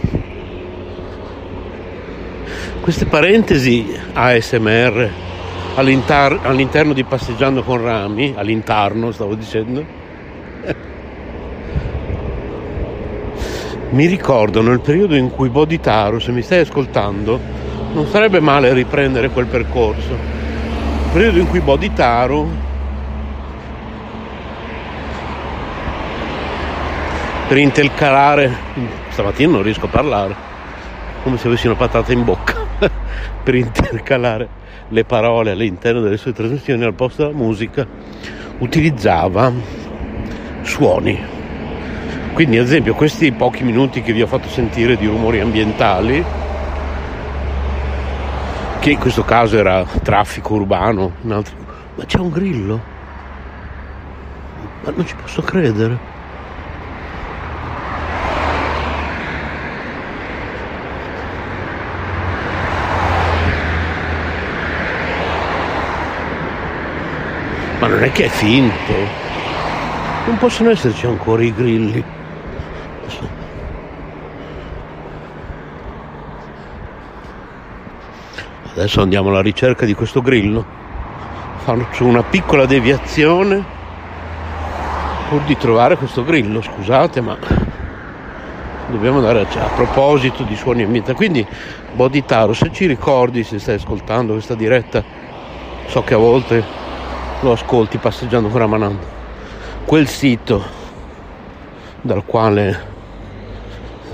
Queste 2.82 3.06
parentesi 3.06 3.98
ASMR 4.12 5.10
all'inter- 5.76 6.44
all'interno 6.44 6.92
di 6.92 7.04
Passeggiando 7.04 7.62
con 7.62 7.80
Rami, 7.80 8.34
all'interno 8.36 9.12
stavo 9.12 9.34
dicendo, 9.34 9.82
mi 13.88 14.04
ricordano 14.04 14.72
il 14.72 14.80
periodo 14.80 15.14
in 15.14 15.30
cui 15.30 15.48
Bodhitaro, 15.48 16.18
se 16.18 16.30
mi 16.30 16.42
stai 16.42 16.60
ascoltando, 16.60 17.40
non 17.94 18.06
sarebbe 18.08 18.40
male 18.40 18.74
riprendere 18.74 19.30
quel 19.30 19.46
percorso. 19.46 20.12
Il 20.12 21.12
periodo 21.14 21.38
in 21.38 21.48
cui 21.48 21.60
Bodhitaro 21.60 22.46
per 27.48 27.56
intercalare 27.56 29.03
stamattina 29.14 29.52
non 29.52 29.62
riesco 29.62 29.86
a 29.86 29.88
parlare. 29.88 30.34
Come 31.22 31.38
se 31.38 31.46
avessi 31.46 31.66
una 31.66 31.76
patata 31.76 32.12
in 32.12 32.24
bocca. 32.24 32.56
Per 33.44 33.54
intercalare 33.54 34.62
le 34.88 35.04
parole 35.04 35.52
all'interno 35.52 36.00
delle 36.00 36.16
sue 36.16 36.32
trasmissioni 36.32 36.82
al 36.84 36.94
posto 36.94 37.22
della 37.22 37.36
musica 37.36 37.86
utilizzava 38.58 39.52
suoni. 40.62 41.32
Quindi 42.32 42.58
ad 42.58 42.64
esempio 42.64 42.94
questi 42.94 43.30
pochi 43.30 43.62
minuti 43.62 44.02
che 44.02 44.12
vi 44.12 44.20
ho 44.20 44.26
fatto 44.26 44.48
sentire 44.48 44.96
di 44.96 45.06
rumori 45.06 45.38
ambientali 45.38 46.24
che 48.80 48.90
in 48.90 48.98
questo 48.98 49.22
caso 49.22 49.56
era 49.56 49.84
traffico 50.02 50.54
urbano 50.54 51.12
altri... 51.28 51.54
ma 51.94 52.04
c'è 52.04 52.18
un 52.18 52.30
grillo? 52.30 52.80
Ma 54.82 54.92
non 54.94 55.06
ci 55.06 55.14
posso 55.14 55.40
credere 55.42 56.13
è 68.04 68.12
che 68.12 68.24
è 68.26 68.28
finto. 68.28 68.92
Non 70.26 70.36
possono 70.38 70.70
esserci 70.70 71.06
ancora 71.06 71.42
i 71.42 71.54
grilli. 71.54 72.04
Adesso 78.72 79.00
andiamo 79.00 79.28
alla 79.28 79.40
ricerca 79.40 79.86
di 79.86 79.94
questo 79.94 80.20
grillo. 80.20 80.64
Faccio 81.58 82.04
una 82.04 82.22
piccola 82.22 82.66
deviazione 82.66 83.64
pur 85.28 85.42
di 85.42 85.56
trovare 85.56 85.96
questo 85.96 86.24
grillo, 86.24 86.60
scusate, 86.60 87.20
ma 87.20 87.36
dobbiamo 88.88 89.18
andare 89.18 89.40
a, 89.40 89.64
a 89.64 89.68
proposito 89.68 90.42
di 90.42 90.56
suoni 90.56 90.82
ambientali. 90.82 91.16
Quindi, 91.16 91.46
Boditaro, 91.92 92.52
se 92.52 92.70
ci 92.72 92.86
ricordi, 92.86 93.44
se 93.44 93.58
stai 93.58 93.76
ascoltando 93.76 94.32
questa 94.32 94.54
diretta, 94.54 95.02
so 95.86 96.02
che 96.02 96.14
a 96.14 96.18
volte 96.18 96.82
lo 97.40 97.52
ascolti 97.52 97.98
passeggiando 97.98 98.48
con 98.48 98.58
Ramanand. 98.58 98.98
Quel 99.84 100.08
sito 100.08 100.64
dal 102.00 102.24
quale 102.24 102.92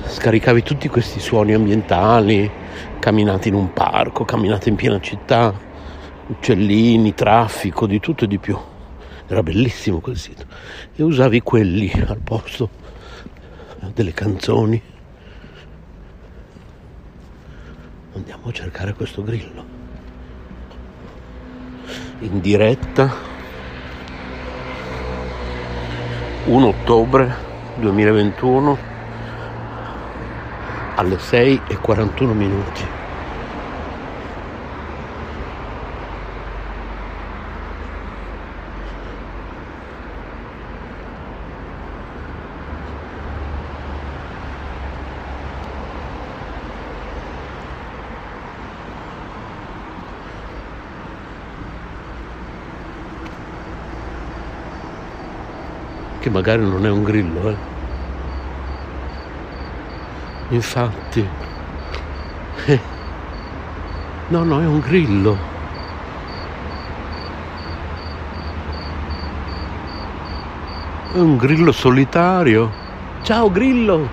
scaricavi 0.05 0.62
tutti 0.62 0.89
questi 0.89 1.21
suoni 1.21 1.55
ambientali, 1.55 2.51
camminate 2.99 3.49
in 3.49 3.55
un 3.55 3.73
parco, 3.73 4.25
camminate 4.25 4.68
in 4.68 4.77
piena 4.77 5.01
città, 5.01 5.55
uccellini, 6.27 7.14
traffico, 7.14 7.87
di 7.87 8.01
tutto 8.01 8.25
e 8.25 8.29
di 8.29 8.39
più. 8.39 8.59
Era 9.27 9.43
bellissimo 9.43 10.01
quel 10.01 10.16
sito. 10.16 10.45
E 10.95 11.03
usavi 11.03 11.41
quelli 11.41 11.91
al 12.07 12.18
posto 12.18 12.68
delle 13.95 14.12
canzoni. 14.12 14.83
Andiamo 18.14 18.49
a 18.49 18.53
cercare 18.53 18.93
questo 18.93 19.23
grillo 19.23 19.70
in 22.23 22.41
diretta 22.41 23.14
1 26.45 26.66
ottobre 26.66 27.35
2021 27.75 28.79
alle 30.97 31.18
6 31.18 31.62
e 31.66 31.79
41 31.79 32.33
minuti 32.35 32.99
che 56.31 56.37
magari 56.37 56.62
non 56.62 56.87
è 56.87 56.91
un 56.91 57.03
grillo, 57.03 57.49
eh. 57.51 57.57
Infatti, 60.51 61.28
no, 64.28 64.45
no, 64.45 64.61
è 64.61 64.66
un 64.66 64.78
grillo. 64.81 65.49
È 71.12 71.18
un 71.18 71.37
grillo 71.37 71.72
solitario. 71.72 72.70
Ciao 73.22 73.51
grillo. 73.51 74.09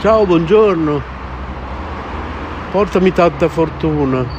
Ciao, 0.00 0.24
buongiorno. 0.24 1.02
Portami 2.70 3.12
tanta 3.12 3.48
fortuna. 3.48 4.37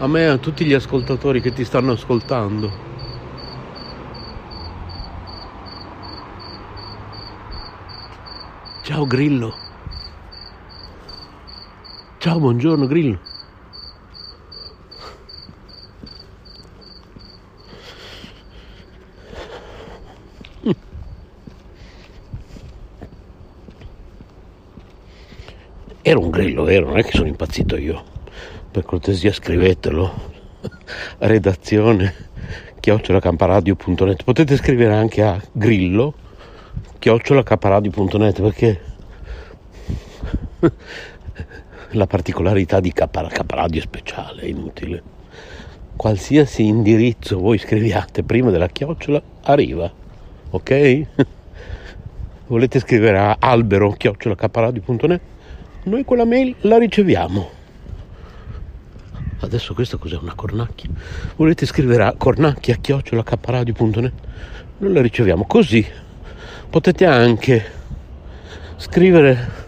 A 0.00 0.06
me 0.06 0.22
e 0.22 0.26
a 0.26 0.38
tutti 0.38 0.64
gli 0.64 0.74
ascoltatori 0.74 1.40
che 1.40 1.52
ti 1.52 1.64
stanno 1.64 1.92
ascoltando. 1.92 2.70
Ciao 8.84 9.06
Grillo. 9.06 9.54
Ciao, 12.18 12.38
buongiorno 12.38 12.86
Grillo. 12.86 13.18
Era 26.02 26.18
un 26.18 26.30
grillo, 26.30 26.62
vero? 26.62 26.86
Non 26.86 26.98
è 26.98 27.02
che 27.02 27.10
sono 27.10 27.26
impazzito 27.26 27.76
io 27.76 28.17
per 28.78 28.84
cortesia 28.86 29.32
scrivetelo 29.32 30.12
redazione 31.18 32.14
chiocciolacamparadio.net 32.78 34.22
potete 34.22 34.56
scrivere 34.56 34.94
anche 34.94 35.20
a 35.20 35.40
grillo 35.50 36.14
chiocciolacamparadio.net 37.00 38.40
perché 38.40 38.80
la 41.90 42.06
particolarità 42.06 42.78
di 42.78 42.92
Caparadio 42.92 43.80
è 43.80 43.84
speciale, 43.84 44.42
è 44.42 44.46
inutile. 44.46 45.02
Qualsiasi 45.96 46.64
indirizzo 46.64 47.40
voi 47.40 47.58
scriviate 47.58 48.22
prima 48.22 48.50
della 48.50 48.68
chiocciola 48.68 49.20
arriva, 49.42 49.90
ok? 50.50 51.06
Volete 52.46 52.78
scrivere 52.78 53.18
a 53.18 53.36
albero 53.40 53.90
chiocciolacamparadio.net? 53.90 55.20
Noi 55.84 56.04
quella 56.04 56.24
mail 56.24 56.54
la 56.60 56.78
riceviamo. 56.78 57.57
Adesso 59.40 59.72
questa 59.72 59.98
cos'è 59.98 60.18
una 60.20 60.34
cornacchia? 60.34 60.90
Volete 61.36 61.64
scrivere 61.64 62.02
a 62.02 62.12
cornacchia-capparadio.net? 62.16 64.12
Noi 64.78 64.92
la 64.92 65.00
riceviamo 65.00 65.46
così. 65.46 65.86
Potete 66.68 67.06
anche 67.06 67.64
scrivere 68.76 69.66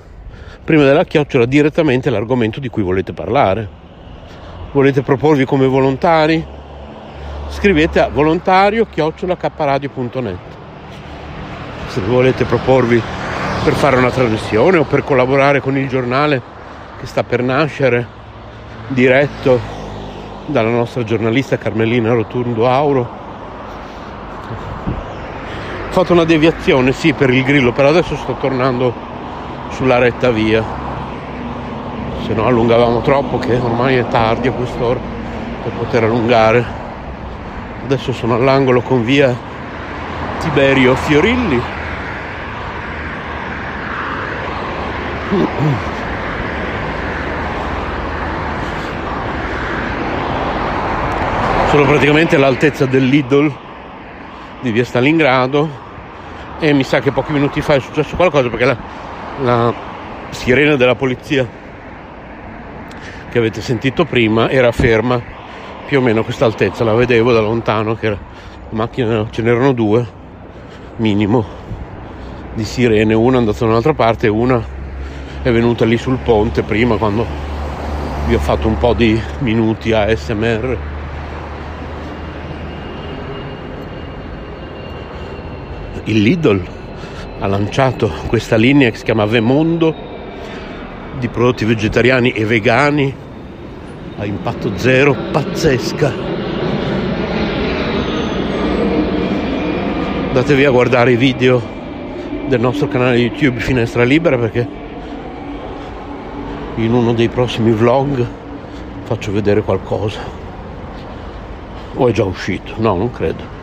prima 0.64 0.83
della 0.83 1.05
chiocciola 1.05 1.47
direttamente 1.47 2.11
l'argomento 2.11 2.59
di 2.59 2.68
cui 2.68 2.83
volete 2.83 3.12
parlare. 3.12 3.68
Volete 4.73 5.03
proporvi 5.03 5.45
come 5.45 5.66
volontari? 5.66 6.45
Scrivete 7.49 8.01
a 8.01 8.09
volontario-capparadio.net 8.09 10.39
Se 11.87 12.01
volete 12.01 12.45
proporvi 12.45 13.01
per 13.62 13.75
fare 13.75 13.97
una 13.97 14.11
trasmissione 14.11 14.79
o 14.79 14.85
per 14.85 15.05
collaborare 15.05 15.61
con 15.61 15.77
il 15.77 15.87
giornale 15.87 16.43
che 16.99 17.07
sta 17.07 17.23
per 17.23 17.45
nascere 17.45 18.18
diretto 18.91 19.61
dalla 20.47 20.70
nostra 20.70 21.05
giornalista 21.05 21.57
Carmelina 21.59 22.12
Rotundo 22.12 22.68
Auro. 22.68 23.18
Ho 25.88 25.93
fatto 25.93 26.12
una 26.12 26.24
deviazione, 26.24 26.93
sì, 26.93 27.12
per 27.12 27.30
il 27.30 27.45
grillo, 27.45 27.72
però 27.72 27.88
adesso 27.88 28.16
sto 28.16 28.34
tornando 28.34 28.93
sulla 29.70 29.99
retta 29.99 30.30
via. 30.30 30.64
Se 32.26 32.34
no 32.34 32.47
allungavamo 32.47 33.01
troppo, 33.01 33.38
che 33.38 33.55
ormai 33.55 33.97
è 33.97 34.07
tardi 34.09 34.49
a 34.49 34.53
quest'ora. 34.53 35.18
per 35.62 35.72
poter 35.72 36.05
allungare. 36.05 36.64
Adesso 37.84 38.12
sono 38.12 38.34
all'angolo 38.34 38.80
con 38.80 39.05
via 39.05 39.36
Tiberio 40.41 40.95
Fiorilli. 40.95 41.61
Sono 51.71 51.85
praticamente 51.85 52.35
all'altezza 52.35 52.85
del 52.85 53.07
Lidl 53.07 53.49
di 54.61 54.73
via 54.73 54.85
Stalingrado 54.85 55.68
e 56.59 56.73
mi 56.73 56.83
sa 56.83 56.99
che 56.99 57.12
pochi 57.12 57.31
minuti 57.31 57.61
fa 57.61 57.77
è 57.77 57.79
successo 57.79 58.16
qualcosa 58.16 58.49
perché 58.49 58.64
la, 58.64 58.77
la 59.43 59.75
sirena 60.31 60.75
della 60.75 60.97
polizia 60.97 61.47
che 63.31 63.39
avete 63.39 63.61
sentito 63.61 64.05
prima 64.05 64.51
era 64.51 64.73
ferma 64.73 65.23
più 65.87 66.01
o 66.01 66.03
meno 66.03 66.23
a 66.23 66.25
questa 66.25 66.45
altezza, 66.45 66.83
la 66.83 66.93
vedevo 66.93 67.31
da 67.31 67.41
lontano 67.41 67.95
che 67.95 68.07
era, 68.07 68.18
la 68.18 68.77
macchina 68.77 69.29
ce 69.31 69.41
n'erano 69.41 69.73
due 69.73 70.05
minimo 70.97 71.47
di 72.53 72.64
sirene, 72.64 73.14
una 73.14 73.37
è 73.37 73.39
andata 73.39 73.61
da 73.61 73.66
un'altra 73.66 73.95
parte 73.95 74.27
e 74.27 74.31
una 74.31 74.61
è 75.41 75.53
venuta 75.53 75.85
lì 75.85 75.97
sul 75.97 76.18
ponte 76.18 76.62
prima 76.62 76.97
quando 76.97 77.25
vi 78.27 78.35
ho 78.35 78.41
fatto 78.41 78.66
un 78.66 78.77
po' 78.77 78.93
di 78.93 79.18
minuti 79.39 79.93
ASMR. 79.93 80.99
Il 86.11 86.22
Lidl 86.22 86.61
ha 87.38 87.46
lanciato 87.46 88.11
questa 88.26 88.56
linea 88.56 88.90
che 88.90 88.96
si 88.96 89.04
chiama 89.04 89.26
Vemondo 89.26 89.94
di 91.20 91.28
prodotti 91.28 91.64
vegetariani 91.64 92.32
e 92.32 92.44
vegani 92.44 93.14
a 94.18 94.24
impatto 94.24 94.76
zero, 94.76 95.14
pazzesca. 95.30 96.12
Andatevi 100.26 100.64
a 100.64 100.70
guardare 100.72 101.12
i 101.12 101.16
video 101.16 101.62
del 102.48 102.58
nostro 102.58 102.88
canale 102.88 103.16
YouTube 103.16 103.61
Finestra 103.61 104.02
Libera 104.02 104.36
perché 104.36 104.66
in 106.74 106.92
uno 106.92 107.12
dei 107.12 107.28
prossimi 107.28 107.70
vlog 107.70 108.26
faccio 109.04 109.30
vedere 109.30 109.62
qualcosa. 109.62 110.18
O 111.94 112.08
è 112.08 112.11
già 112.11 112.24
uscito? 112.24 112.74
No, 112.78 112.96
non 112.96 113.12
credo. 113.12 113.59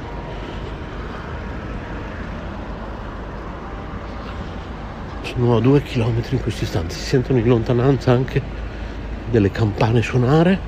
Sono 5.38 5.58
a 5.58 5.62
due 5.62 5.84
chilometri 5.84 6.36
in 6.36 6.42
questo 6.42 6.64
istante, 6.64 6.96
si 6.96 7.06
sentono 7.06 7.38
in 7.38 7.48
lontananza 7.48 8.12
anche 8.12 8.42
delle 9.30 9.52
campane 9.52 10.02
suonare. 10.02 10.60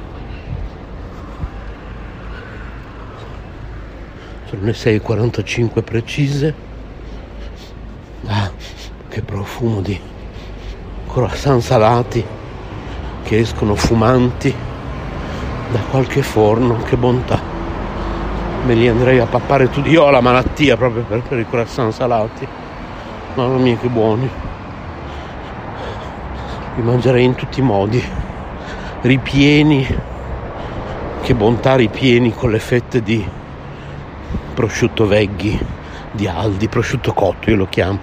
Sono 4.45 4.61
le 4.61 4.73
6.45 4.73 5.83
precise. 5.83 6.53
Ah, 8.27 8.51
che 9.07 9.23
profumo 9.23 9.81
di 9.81 9.99
croissant 11.07 11.63
salati 11.63 12.23
che 13.23 13.39
escono 13.39 13.73
fumanti 13.73 14.53
da 15.71 15.79
qualche 15.89 16.21
forno, 16.21 16.77
che 16.83 16.95
bontà. 16.95 17.41
Me 18.67 18.75
li 18.75 18.87
andrei 18.87 19.17
a 19.17 19.25
pappare 19.25 19.67
tutti. 19.71 19.89
Io 19.89 20.03
ho 20.03 20.11
la 20.11 20.21
malattia 20.21 20.77
proprio 20.77 21.01
per, 21.05 21.23
per 21.23 21.39
i 21.39 21.47
croissant 21.49 21.91
salati. 21.91 22.47
Mamma 23.33 23.57
mia 23.57 23.75
che 23.75 23.87
buoni 23.87 24.48
li 26.79 26.85
mangerei 26.85 27.25
in 27.25 27.35
tutti 27.35 27.59
i 27.59 27.63
modi. 27.63 28.01
Ripieni 29.01 29.85
che 31.21 31.35
bontà 31.35 31.75
ripieni 31.75 32.33
con 32.33 32.51
le 32.51 32.59
fette 32.59 33.03
di 33.03 33.25
prosciutto 34.53 35.05
veghi 35.05 35.57
di 36.11 36.27
Aldi 36.27 36.67
prosciutto 36.67 37.13
cotto 37.13 37.49
io 37.49 37.57
lo 37.57 37.67
chiamo. 37.67 37.99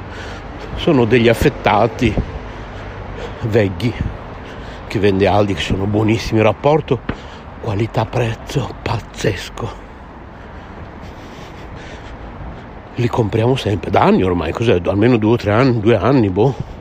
Sono 0.77 1.07
degli 1.07 1.29
affettati 1.29 2.15
veghi 3.43 3.93
che 4.87 4.99
vende 4.99 5.27
Aldi 5.27 5.55
che 5.55 5.63
sono 5.63 5.87
buonissimi. 5.87 6.41
Rapporto 6.43 7.01
qualità 7.63 8.05
prezzo 8.05 8.75
pazzesco. 8.83 9.85
Li 12.97 13.09
compriamo 13.09 13.57
sempre. 13.57 13.91
Da 13.91 14.03
anni 14.03 14.23
ormai 14.23 14.53
cos'è? 14.53 14.81
Almeno 14.85 15.17
due 15.17 15.33
o 15.33 15.37
tre 15.37 15.53
anni 15.53 15.81
due 15.81 15.97
anni 15.97 16.29
boh 16.29 16.75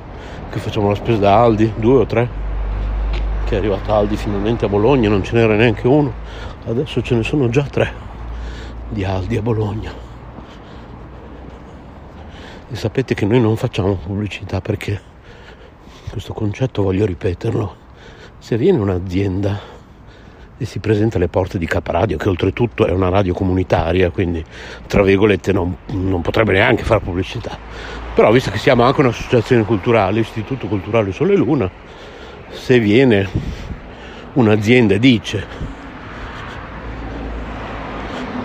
che 0.55 0.61
facciamo 0.61 0.87
la 0.87 0.95
spesa 0.95 1.19
da 1.19 1.41
Aldi, 1.41 1.73
due 1.75 1.99
o 1.99 2.05
tre, 2.05 2.29
che 3.43 3.55
è 3.55 3.57
arrivato 3.57 3.93
Aldi 3.93 4.15
finalmente 4.15 4.63
a 4.63 4.69
Bologna, 4.69 5.09
non 5.09 5.21
ce 5.21 5.33
n'era 5.33 5.53
neanche 5.53 5.85
uno, 5.85 6.13
adesso 6.65 7.01
ce 7.01 7.13
ne 7.13 7.23
sono 7.23 7.49
già 7.49 7.63
tre 7.63 7.91
di 8.87 9.03
Aldi 9.03 9.35
a 9.35 9.41
Bologna. 9.41 9.91
E 12.69 12.75
sapete 12.77 13.13
che 13.13 13.25
noi 13.25 13.41
non 13.41 13.57
facciamo 13.57 13.95
pubblicità 13.95 14.61
perché 14.61 15.01
questo 16.09 16.31
concetto 16.31 16.83
voglio 16.83 17.05
ripeterlo. 17.05 17.75
Se 18.39 18.57
viene 18.57 18.79
un'azienda 18.79 19.59
e 20.57 20.63
si 20.63 20.79
presenta 20.79 21.17
alle 21.17 21.27
porte 21.27 21.57
di 21.57 21.65
Caparadio, 21.65 22.15
che 22.15 22.29
oltretutto 22.29 22.85
è 22.85 22.91
una 22.91 23.09
radio 23.09 23.33
comunitaria, 23.33 24.09
quindi 24.09 24.41
tra 24.87 25.03
virgolette 25.03 25.51
non, 25.51 25.75
non 25.87 26.21
potrebbe 26.21 26.53
neanche 26.53 26.83
fare 26.83 27.01
pubblicità, 27.01 27.57
però 28.15 28.31
visto 28.31 28.49
che 28.49 28.57
siamo 28.57 28.83
anche 28.83 29.01
un'associazione 29.01 29.65
culturale, 29.65 30.21
Istituto 30.21 30.67
Culturale 30.67 31.11
Sole 31.11 31.35
Luna, 31.35 31.69
se 32.49 32.79
viene 32.79 33.27
un'azienda 34.33 34.93
e 34.93 34.99
dice 34.99 35.73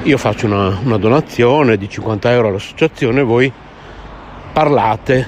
io 0.03 0.19
faccio 0.19 0.47
una, 0.47 0.77
una 0.83 0.97
donazione 0.97 1.77
di 1.77 1.89
50 1.89 2.33
euro 2.33 2.49
all'associazione, 2.49 3.23
voi 3.23 3.53
parlate 4.53 5.27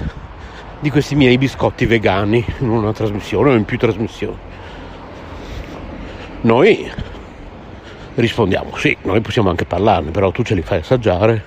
di 0.81 0.89
questi 0.89 1.15
miei 1.15 1.37
biscotti 1.37 1.85
vegani 1.85 2.43
in 2.59 2.69
una 2.69 2.91
trasmissione 2.91 3.51
o 3.51 3.53
in 3.53 3.63
più 3.63 3.77
trasmissioni. 3.77 4.37
Noi 6.41 6.91
rispondiamo 8.15 8.75
sì, 8.75 8.97
noi 9.03 9.21
possiamo 9.21 9.49
anche 9.49 9.63
parlarne, 9.63 10.11
però 10.11 10.31
tu 10.31 10.43
ce 10.43 10.55
li 10.55 10.63
fai 10.63 10.79
assaggiare 10.79 11.43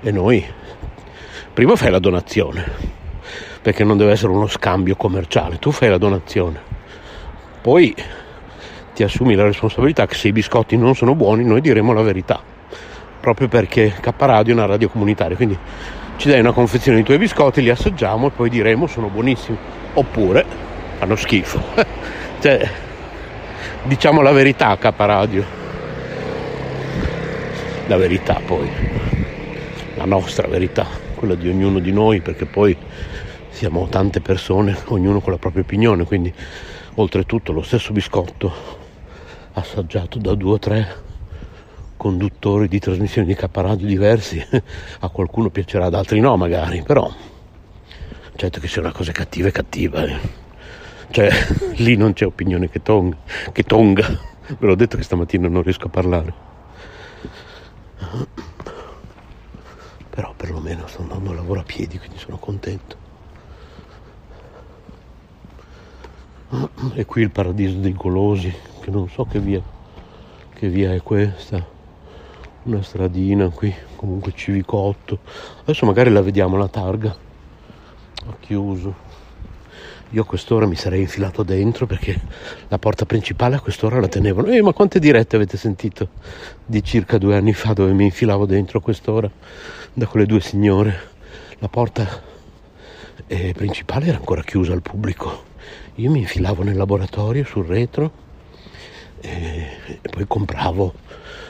e 0.00 0.10
noi 0.10 0.44
prima 1.54 1.76
fai 1.76 1.92
la 1.92 2.00
donazione, 2.00 2.64
perché 3.62 3.84
non 3.84 3.96
deve 3.96 4.10
essere 4.10 4.32
uno 4.32 4.48
scambio 4.48 4.96
commerciale, 4.96 5.60
tu 5.60 5.70
fai 5.70 5.88
la 5.88 5.98
donazione, 5.98 6.60
poi 7.62 7.94
ti 8.92 9.04
assumi 9.04 9.36
la 9.36 9.44
responsabilità 9.44 10.04
che 10.06 10.16
se 10.16 10.28
i 10.28 10.32
biscotti 10.32 10.76
non 10.76 10.96
sono 10.96 11.14
buoni 11.14 11.44
noi 11.44 11.60
diremo 11.60 11.92
la 11.92 12.02
verità, 12.02 12.42
proprio 13.20 13.46
perché 13.46 13.94
K 14.00 14.12
Radio 14.18 14.52
è 14.52 14.56
una 14.56 14.66
radio 14.66 14.88
comunitaria, 14.88 15.36
quindi 15.36 15.56
ci 16.16 16.28
dai 16.28 16.40
una 16.40 16.50
confezione 16.50 16.98
di 16.98 17.04
tuoi 17.04 17.18
biscotti, 17.18 17.62
li 17.62 17.70
assaggiamo 17.70 18.26
e 18.26 18.30
poi 18.30 18.50
diremo 18.50 18.88
sono 18.88 19.06
buonissimi, 19.06 19.56
oppure 19.94 20.44
fanno 20.98 21.14
schifo. 21.14 21.62
cioè, 22.42 22.68
diciamo 23.84 24.22
la 24.22 24.32
verità 24.32 24.76
K 24.76 24.92
Radio, 24.96 25.44
la 27.86 27.96
verità 27.96 28.40
poi, 28.44 28.68
la 29.94 30.04
nostra 30.04 30.48
verità 30.48 31.03
quella 31.24 31.40
di 31.40 31.48
ognuno 31.48 31.78
di 31.78 31.90
noi, 31.90 32.20
perché 32.20 32.44
poi 32.44 32.76
siamo 33.48 33.88
tante 33.88 34.20
persone, 34.20 34.76
ognuno 34.88 35.20
con 35.20 35.32
la 35.32 35.38
propria 35.38 35.62
opinione, 35.62 36.04
quindi 36.04 36.32
oltretutto 36.96 37.52
lo 37.52 37.62
stesso 37.62 37.92
biscotto 37.92 38.52
assaggiato 39.54 40.18
da 40.18 40.34
due 40.34 40.52
o 40.52 40.58
tre 40.58 41.02
conduttori 41.96 42.68
di 42.68 42.78
trasmissioni 42.78 43.26
di 43.26 43.34
caparadio 43.34 43.86
diversi, 43.86 44.44
a 45.00 45.08
qualcuno 45.08 45.48
piacerà, 45.48 45.86
ad 45.86 45.94
altri 45.94 46.20
no 46.20 46.36
magari, 46.36 46.82
però 46.82 47.10
certo 48.36 48.60
che 48.60 48.68
se 48.68 48.80
una 48.80 48.92
cosa 48.92 49.12
cattiva 49.12 49.48
è 49.48 49.52
cattiva, 49.52 50.04
eh. 50.04 50.18
cioè 51.10 51.30
lì 51.76 51.96
non 51.96 52.12
c'è 52.12 52.26
opinione 52.26 52.68
che 52.68 52.82
tonga, 52.82 53.16
che 53.50 53.62
tonga, 53.62 54.06
ve 54.58 54.66
l'ho 54.66 54.74
detto 54.74 54.98
che 54.98 55.02
stamattina 55.02 55.48
non 55.48 55.62
riesco 55.62 55.86
a 55.86 55.90
parlare 55.90 56.52
però 60.14 60.32
perlomeno 60.36 60.86
sto 60.86 61.02
andando 61.02 61.32
a 61.32 61.34
lavoro 61.34 61.58
a 61.58 61.64
piedi 61.64 61.98
quindi 61.98 62.18
sono 62.18 62.36
contento. 62.36 63.02
E 66.94 67.04
qui 67.04 67.22
il 67.22 67.32
paradiso 67.32 67.78
dei 67.78 67.92
golosi 67.92 68.54
che 68.80 68.90
non 68.92 69.08
so 69.08 69.24
che 69.24 69.40
via 69.40 69.60
che 70.54 70.68
via 70.68 70.94
è 70.94 71.02
questa. 71.02 71.66
Una 72.62 72.80
stradina 72.80 73.48
qui 73.48 73.74
comunque 73.96 74.32
civicotto 74.32 75.18
adesso 75.62 75.84
magari 75.84 76.10
la 76.10 76.22
vediamo 76.22 76.56
la 76.56 76.68
targa. 76.68 77.16
Ha 78.26 78.36
chiuso 78.38 78.94
io 80.14 80.22
a 80.22 80.24
quest'ora 80.24 80.66
mi 80.66 80.76
sarei 80.76 81.00
infilato 81.00 81.42
dentro 81.42 81.86
perché 81.86 82.20
la 82.68 82.78
porta 82.78 83.04
principale 83.04 83.56
a 83.56 83.60
quest'ora 83.60 83.98
la 83.98 84.06
tenevano. 84.06 84.46
Eh, 84.46 84.62
ma 84.62 84.72
quante 84.72 85.00
dirette 85.00 85.34
avete 85.34 85.56
sentito 85.56 86.08
di 86.64 86.84
circa 86.84 87.18
due 87.18 87.34
anni 87.36 87.52
fa 87.52 87.72
dove 87.72 87.92
mi 87.92 88.04
infilavo 88.04 88.46
dentro 88.46 88.78
a 88.78 88.80
quest'ora 88.80 89.28
da 89.92 90.06
quelle 90.06 90.26
due 90.26 90.40
signore? 90.40 91.12
La 91.58 91.68
porta 91.68 92.22
eh, 93.26 93.52
principale 93.56 94.06
era 94.06 94.16
ancora 94.16 94.42
chiusa 94.42 94.72
al 94.72 94.82
pubblico. 94.82 95.52
Io 95.96 96.10
mi 96.12 96.20
infilavo 96.20 96.62
nel 96.62 96.76
laboratorio 96.76 97.44
sul 97.44 97.66
retro 97.66 98.22
e 99.20 99.66
e 100.02 100.08
poi 100.08 100.26
compravo 100.26 100.94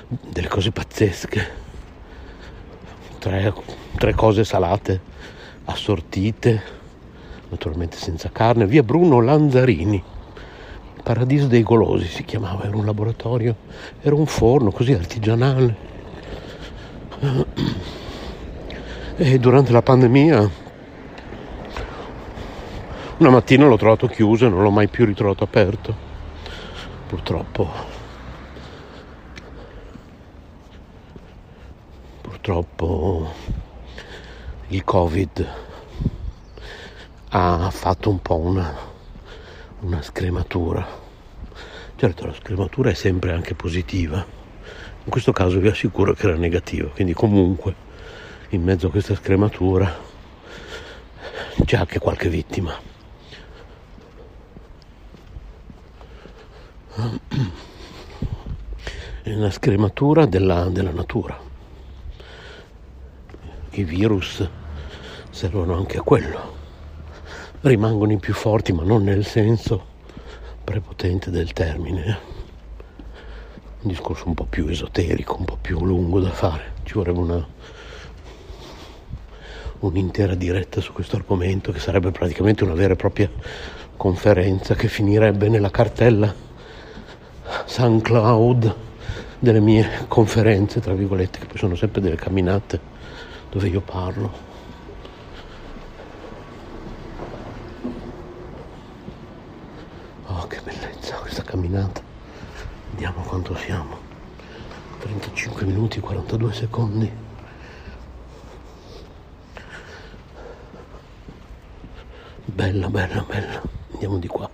delle 0.08 0.48
cose 0.48 0.70
pazzesche. 0.70 1.62
Tre, 3.18 3.54
tre 3.96 4.14
cose 4.14 4.44
salate, 4.44 5.00
assortite, 5.64 6.62
naturalmente 7.49 7.97
senza 7.97 8.30
carne. 8.30 8.66
Via 8.66 8.82
Bruno 8.82 9.20
Lanzarini. 9.20 10.03
Paradiso 11.03 11.47
dei 11.47 11.62
Golosi 11.62 12.07
si 12.07 12.24
chiamava, 12.24 12.64
era 12.64 12.76
un 12.76 12.86
laboratorio, 12.86 13.57
era 14.01 14.14
un 14.14 14.24
forno 14.24 14.70
così 14.70 14.92
artigianale. 14.92 15.76
E 19.16 19.38
durante 19.38 19.70
la 19.70 19.82
pandemia 19.82 20.51
una 23.16 23.30
mattina 23.30 23.66
l'ho 23.66 23.76
trovato 23.76 24.07
chiuso 24.07 24.47
e 24.47 24.49
non 24.49 24.62
l'ho 24.62 24.70
mai 24.70 24.88
più 24.88 25.05
ritrovato 25.05 25.45
aperto. 25.45 25.95
Purtroppo. 27.07 27.70
Purtroppo 32.22 33.32
il 34.68 34.82
Covid 34.84 35.49
ha 37.37 37.68
fatto 37.70 38.11
un 38.11 38.22
po' 38.22 38.37
una, 38.37 38.72
una 39.80 40.01
scrematura. 40.03 40.87
Certo, 41.97 42.26
la 42.26 42.32
scrematura 42.32 42.91
è 42.91 42.95
sempre 42.95 43.32
anche 43.32 43.57
positiva. 43.57 44.24
In 45.05 45.11
questo 45.11 45.32
caso 45.32 45.59
vi 45.59 45.66
assicuro 45.66 46.12
che 46.12 46.28
era 46.28 46.37
negativa, 46.37 46.89
quindi 46.91 47.12
comunque 47.12 47.74
in 48.51 48.62
mezzo 48.62 48.87
a 48.87 48.91
questa 48.91 49.16
scrematura 49.16 49.93
c'è 51.64 51.76
anche 51.76 51.99
qualche 51.99 52.28
vittima. 52.28 52.72
È 59.22 59.35
una 59.35 59.51
scrematura 59.51 60.26
della, 60.26 60.68
della 60.68 60.93
natura. 60.93 61.37
I 63.70 63.82
virus 63.82 64.49
servono 65.30 65.76
anche 65.76 65.99
a 65.99 66.03
quello. 66.03 66.63
Rimangono 67.64 68.12
i 68.12 68.18
più 68.18 68.34
forti, 68.34 68.74
ma 68.74 68.82
non 68.82 69.04
nel 69.04 69.24
senso 69.24 69.82
prepotente 70.62 71.30
del 71.30 71.54
termine. 71.54 72.18
Un 73.80 73.88
discorso 73.88 74.28
un 74.28 74.34
po' 74.34 74.44
più 74.44 74.66
esoterico, 74.66 75.36
un 75.38 75.46
po' 75.46 75.56
più 75.58 75.82
lungo 75.82 76.20
da 76.20 76.30
fare. 76.30 76.74
Ci 76.82 76.92
vorrebbe 76.92 77.20
una, 77.20 77.48
un'intera 79.78 80.34
diretta 80.34 80.82
su 80.82 80.92
questo 80.92 81.16
argomento 81.16 81.72
che 81.72 81.78
sarebbe 81.78 82.10
praticamente 82.10 82.64
una 82.64 82.74
vera 82.74 82.92
e 82.92 82.96
propria 82.96 83.30
conferenza 83.96 84.74
che 84.74 84.88
finirebbe 84.88 85.48
nella 85.48 85.70
cartella 85.70 86.34
SoundCloud 87.64 88.74
delle 89.38 89.60
mie 89.60 90.04
conferenze, 90.06 90.80
tra 90.80 90.92
virgolette, 90.92 91.38
che 91.38 91.46
poi 91.46 91.56
sono 91.56 91.76
sempre 91.76 92.02
delle 92.02 92.16
camminate 92.16 92.78
dove 93.48 93.68
io 93.68 93.80
parlo. 93.80 94.52
Oh, 100.26 100.46
che 100.46 100.58
bellezza 100.64 101.16
questa 101.16 101.42
camminata. 101.75 102.03
Vediamo 102.91 103.22
quanto 103.22 103.57
siamo. 103.57 103.99
35 105.01 105.66
minuti 105.66 105.99
e 105.99 106.01
42 106.01 106.53
secondi. 106.53 107.12
Bella, 112.45 112.89
bella, 112.89 113.22
bella. 113.22 113.62
Andiamo 113.93 114.18
di 114.18 114.29
qua. 114.29 114.49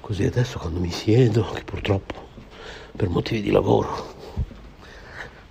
Così 0.00 0.24
adesso 0.24 0.58
quando 0.58 0.80
mi 0.80 0.90
siedo, 0.90 1.48
che 1.52 1.62
purtroppo 1.62 2.28
per 2.96 3.08
motivi 3.08 3.42
di 3.42 3.52
lavoro 3.52 4.18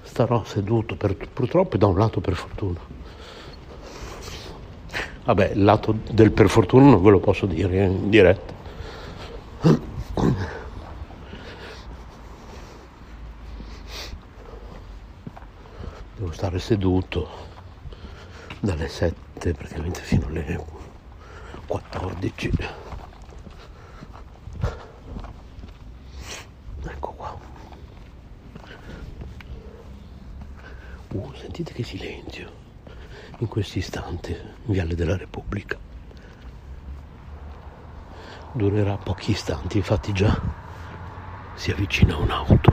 starò 0.01 0.43
seduto 0.43 0.97
per, 0.97 1.15
purtroppo 1.15 1.77
da 1.77 1.87
un 1.87 1.97
lato 1.97 2.19
per 2.19 2.35
fortuna. 2.35 2.98
Vabbè, 5.29 5.51
il 5.51 5.63
lato 5.63 5.95
del 6.09 6.31
per 6.31 6.49
fortuna 6.49 6.89
non 6.89 7.03
ve 7.03 7.11
lo 7.11 7.19
posso 7.19 7.45
dire 7.45 7.85
in 7.85 8.09
diretta. 8.09 8.51
Devo 16.15 16.31
stare 16.31 16.57
seduto 16.57 17.29
dalle 18.59 18.87
7 18.87 19.53
praticamente 19.53 20.01
fino 20.01 20.25
alle 20.25 20.65
14. 21.67 22.51
Ecco 26.85 27.11
qua. 27.11 27.37
Uh, 31.09 31.33
sentite 31.35 31.73
che 31.73 31.83
silenzio 31.83 32.58
in 33.39 33.47
questo 33.47 33.77
istante, 33.77 34.55
Viale 34.65 34.95
della 34.95 35.17
Repubblica. 35.17 35.77
Durerà 38.51 38.97
pochi 38.97 39.31
istanti, 39.31 39.77
infatti 39.77 40.11
già 40.11 40.37
si 41.53 41.71
avvicina 41.71 42.17
un'auto. 42.17 42.71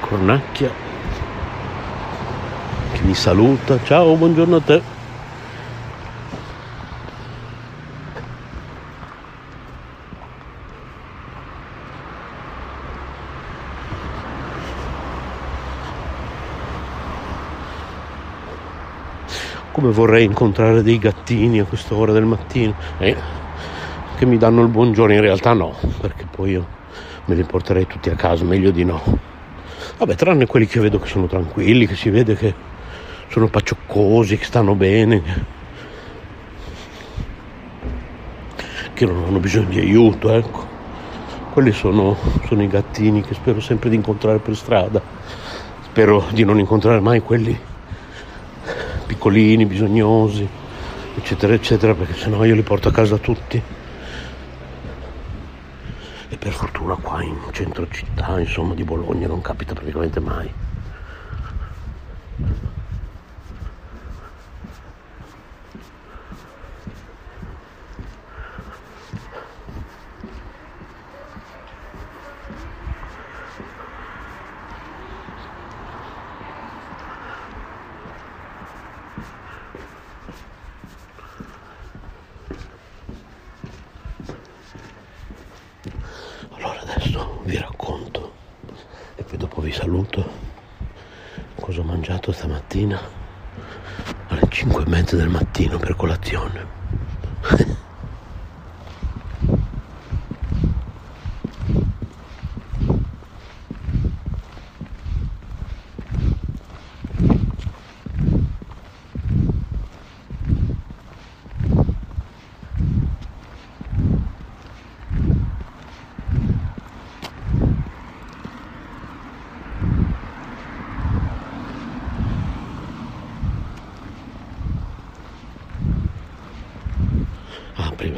Cornacchia 0.00 0.70
che 2.92 3.02
mi 3.02 3.14
saluta. 3.14 3.82
Ciao, 3.82 4.14
buongiorno 4.16 4.56
a 4.56 4.60
te. 4.60 4.95
Come 19.86 19.98
vorrei 19.98 20.24
incontrare 20.24 20.82
dei 20.82 20.98
gattini 20.98 21.60
a 21.60 21.64
quest'ora 21.64 22.10
del 22.10 22.24
mattino 22.24 22.74
eh, 22.98 23.16
che 24.16 24.26
mi 24.26 24.36
danno 24.36 24.62
il 24.62 24.68
buongiorno. 24.68 25.14
In 25.14 25.20
realtà 25.20 25.52
no, 25.52 25.76
perché 26.00 26.26
poi 26.28 26.50
io 26.50 26.66
me 27.26 27.36
li 27.36 27.44
porterei 27.44 27.86
tutti 27.86 28.10
a 28.10 28.16
casa, 28.16 28.42
meglio 28.42 28.72
di 28.72 28.82
no. 28.82 29.00
Vabbè, 29.96 30.16
tranne 30.16 30.46
quelli 30.46 30.66
che 30.66 30.80
vedo 30.80 30.98
che 30.98 31.06
sono 31.06 31.28
tranquilli, 31.28 31.86
che 31.86 31.94
si 31.94 32.10
vede 32.10 32.34
che 32.34 32.52
sono 33.28 33.46
paccioccosi, 33.46 34.36
che 34.36 34.44
stanno 34.44 34.74
bene, 34.74 35.22
che 38.92 39.06
non 39.06 39.22
hanno 39.22 39.38
bisogno 39.38 39.68
di 39.68 39.78
aiuto, 39.78 40.32
ecco. 40.32 40.66
Quelli 41.52 41.70
sono, 41.70 42.16
sono 42.48 42.60
i 42.60 42.66
gattini 42.66 43.22
che 43.22 43.34
spero 43.34 43.60
sempre 43.60 43.88
di 43.88 43.94
incontrare 43.94 44.38
per 44.38 44.56
strada. 44.56 45.00
Spero 45.84 46.24
di 46.32 46.42
non 46.42 46.58
incontrare 46.58 46.98
mai 46.98 47.20
quelli 47.20 47.56
piccolini, 49.06 49.64
bisognosi, 49.66 50.46
eccetera, 51.16 51.54
eccetera, 51.54 51.94
perché 51.94 52.14
sennò 52.14 52.44
io 52.44 52.54
li 52.54 52.62
porto 52.62 52.88
a 52.88 52.92
casa 52.92 53.16
tutti. 53.16 53.62
E 56.28 56.36
per 56.36 56.52
fortuna 56.52 56.96
qua 56.96 57.22
in 57.22 57.38
centro 57.52 57.86
città, 57.88 58.38
insomma, 58.40 58.74
di 58.74 58.84
Bologna 58.84 59.28
non 59.28 59.40
capita 59.40 59.74
praticamente 59.74 60.20
mai. 60.20 60.52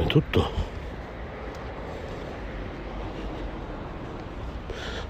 Innanzitutto 0.09 0.51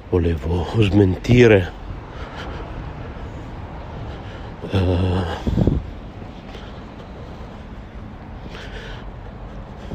volevo 0.10 0.68
smentire 0.80 1.72
eh, 4.72 5.24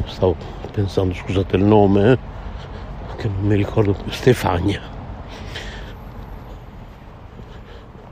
stavo 0.07 0.37
pensando 0.73 1.13
scusate 1.13 1.57
il 1.57 1.65
nome 1.65 2.13
eh, 2.13 2.19
che 3.17 3.29
non 3.29 3.47
mi 3.47 3.57
ricordo 3.57 3.93
più 3.93 4.11
Stefania. 4.11 4.81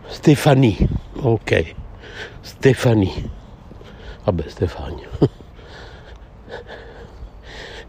Stefani 0.06 0.76
ok 1.20 1.74
Stefani. 2.40 3.30
Vabbè 4.24 4.48
Stefania 4.48 5.08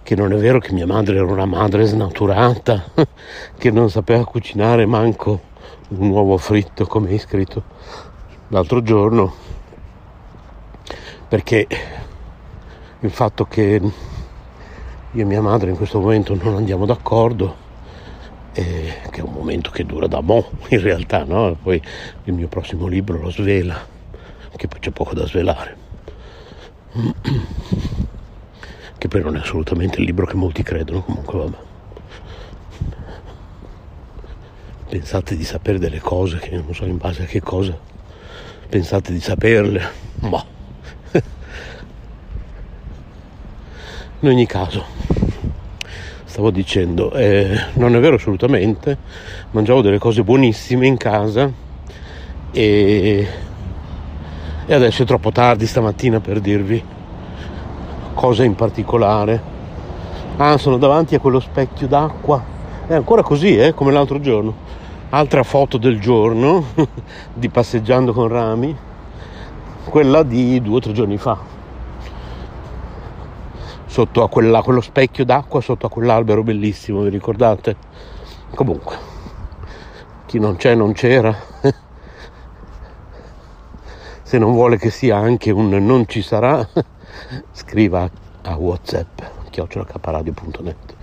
che 0.04 0.16
non 0.16 0.34
è 0.34 0.36
vero 0.36 0.60
che 0.60 0.74
mia 0.74 0.86
madre 0.86 1.16
era 1.16 1.26
una 1.26 1.46
madre 1.46 1.86
snaturata, 1.86 2.92
che 3.58 3.72
non 3.72 3.90
sapeva 3.90 4.26
cucinare 4.26 4.86
manco 4.86 5.52
un 5.90 6.10
uovo 6.10 6.38
fritto 6.38 6.86
come 6.86 7.10
hai 7.10 7.18
scritto 7.18 7.64
l'altro 8.50 8.84
giorno, 8.84 9.34
perché 11.28 11.68
il 13.00 13.10
fatto 13.10 13.46
che 13.46 13.82
io 15.12 15.22
e 15.22 15.26
mia 15.26 15.42
madre 15.42 15.70
in 15.70 15.78
questo 15.78 16.00
momento 16.00 16.36
non 16.36 16.56
andiamo 16.56 16.86
d'accordo, 16.86 17.56
eh, 18.52 18.94
che 19.10 19.22
è 19.22 19.24
un 19.24 19.34
momento 19.34 19.72
che 19.72 19.86
dura 19.86 20.08
da 20.08 20.20
mo' 20.20 20.50
in 20.70 20.82
realtà, 20.82 21.24
no? 21.24 21.58
Poi 21.62 21.82
il 22.26 22.34
mio 22.34 22.48
prossimo 22.48 22.88
libro 22.88 23.20
lo 23.20 23.32
svela, 23.32 23.88
che 24.56 24.68
poi 24.68 24.80
c'è 24.80 24.92
poco 24.92 25.14
da 25.14 25.26
svelare 25.26 25.78
che 29.04 29.10
poi 29.10 29.22
non 29.22 29.36
è 29.36 29.40
assolutamente 29.40 30.00
il 30.00 30.06
libro 30.06 30.26
che 30.26 30.36
molti 30.36 30.64
credono, 30.64 31.02
comunque 31.02 31.38
vabbè. 31.38 31.58
Pensate 34.88 35.36
di 35.36 35.44
sapere 35.44 35.78
delle 35.78 36.00
cose 36.00 36.38
che 36.38 36.52
non 36.52 36.74
so 36.74 36.86
in 36.86 36.96
base 36.96 37.24
a 37.24 37.26
che 37.26 37.42
cosa. 37.42 37.78
Pensate 38.70 39.12
di 39.12 39.20
saperle, 39.20 39.90
ma 40.22 40.42
in 44.22 44.30
ogni 44.30 44.46
caso 44.46 44.86
stavo 46.24 46.50
dicendo, 46.50 47.12
eh, 47.12 47.62
non 47.74 47.94
è 47.98 48.00
vero 48.00 48.16
assolutamente, 48.16 48.98
mangiavo 49.52 49.82
delle 49.82 50.00
cose 50.00 50.24
buonissime 50.24 50.88
in 50.88 50.96
casa 50.96 51.52
e, 52.54 53.28
e 54.66 54.74
adesso 54.74 55.04
è 55.04 55.06
troppo 55.06 55.34
tardi 55.34 55.68
stamattina 55.68 56.22
per 56.22 56.40
dirvi 56.40 57.02
cosa 58.14 58.44
in 58.44 58.56
particolare. 58.56 59.42
Ah, 60.38 60.58
sono 60.58 60.78
davanti 60.78 61.16
a 61.16 61.20
quello 61.20 61.40
specchio 61.40 61.88
d'acqua. 61.88 62.44
È 62.88 62.94
ancora 62.94 63.22
così, 63.22 63.58
eh, 63.58 63.74
come 63.74 63.92
l'altro 63.92 64.20
giorno. 64.20 64.72
Altra 65.10 65.44
foto 65.44 65.78
del 65.78 66.00
giorno 66.00 66.66
di 67.34 67.50
passeggiando 67.50 68.14
con 68.14 68.28
rami, 68.28 68.76
quella 69.86 70.24
di 70.24 70.60
due 70.62 70.78
o 70.78 70.80
tre 70.80 70.92
giorni 70.92 71.18
fa. 71.18 71.38
Sotto 73.86 74.24
a 74.24 74.30
quella, 74.30 74.64
quello 74.64 74.82
specchio 74.82 75.24
d'acqua, 75.24 75.62
sotto 75.62 75.86
a 75.86 75.90
quell'albero 75.90 76.42
bellissimo, 76.42 77.02
vi 77.04 77.10
ricordate? 77.10 77.76
Comunque, 78.56 78.98
chi 80.26 80.40
non 80.40 80.56
c'è 80.56 80.74
non 80.74 80.94
c'era. 80.94 81.36
Se 84.24 84.38
non 84.40 84.54
vuole 84.54 84.78
che 84.78 84.90
sia 84.90 85.18
anche 85.18 85.52
un 85.52 85.70
non 85.70 86.08
ci 86.08 86.24
sarà, 86.24 86.68
scriva 87.52 88.10
a 88.42 88.56
whatsapp 88.56 89.22
chiocciolacaparadio.net 89.50 90.96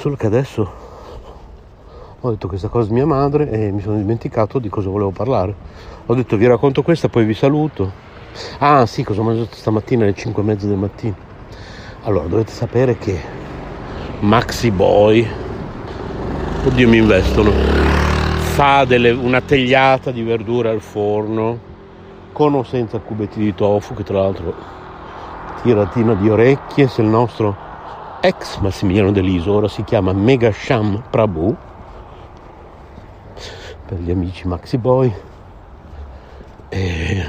solo 0.00 0.16
che 0.16 0.26
adesso 0.26 0.88
ho 2.22 2.30
detto 2.30 2.48
questa 2.48 2.68
cosa 2.68 2.90
a 2.90 2.92
mia 2.94 3.04
madre 3.04 3.50
e 3.50 3.70
mi 3.70 3.82
sono 3.82 3.96
dimenticato 3.96 4.58
di 4.58 4.68
cosa 4.68 4.88
volevo 4.88 5.10
parlare. 5.10 5.54
Ho 6.06 6.14
detto 6.14 6.36
vi 6.36 6.46
racconto 6.46 6.82
questa 6.82 7.08
poi 7.08 7.24
vi 7.24 7.34
saluto. 7.34 7.90
Ah 8.58 8.86
sì 8.86 9.02
cosa 9.04 9.20
ho 9.20 9.24
mangiato 9.24 9.56
stamattina 9.56 10.04
alle 10.04 10.14
5 10.14 10.42
e 10.42 10.44
mezza 10.44 10.66
del 10.66 10.76
mattino. 10.76 11.16
Allora 12.02 12.26
dovete 12.26 12.50
sapere 12.52 12.96
che 12.96 13.18
Maxi 14.20 14.70
Boy 14.70 15.26
oddio 16.64 16.88
mi 16.88 16.98
investono 16.98 17.50
fa 18.54 18.84
delle, 18.84 19.10
una 19.10 19.40
tegliata 19.40 20.10
di 20.10 20.22
verdura 20.22 20.70
al 20.70 20.80
forno 20.80 21.68
con 22.40 22.54
o 22.54 22.62
senza 22.62 22.98
cubetti 23.00 23.38
di 23.38 23.54
tofu 23.54 23.92
che 23.92 24.02
tra 24.02 24.22
l'altro 24.22 24.54
tiratina 25.60 26.14
di 26.14 26.30
orecchie 26.30 26.88
se 26.88 27.02
il 27.02 27.08
nostro 27.08 27.54
ex 28.22 28.56
Massimiliano 28.60 29.12
Deliso 29.12 29.52
ora 29.52 29.68
si 29.68 29.84
chiama 29.84 30.14
Megasham 30.14 31.02
Prabhu 31.10 31.54
per 33.84 33.98
gli 33.98 34.10
amici 34.10 34.48
Maxi 34.48 34.78
Boy 34.78 35.14
e 36.70 37.24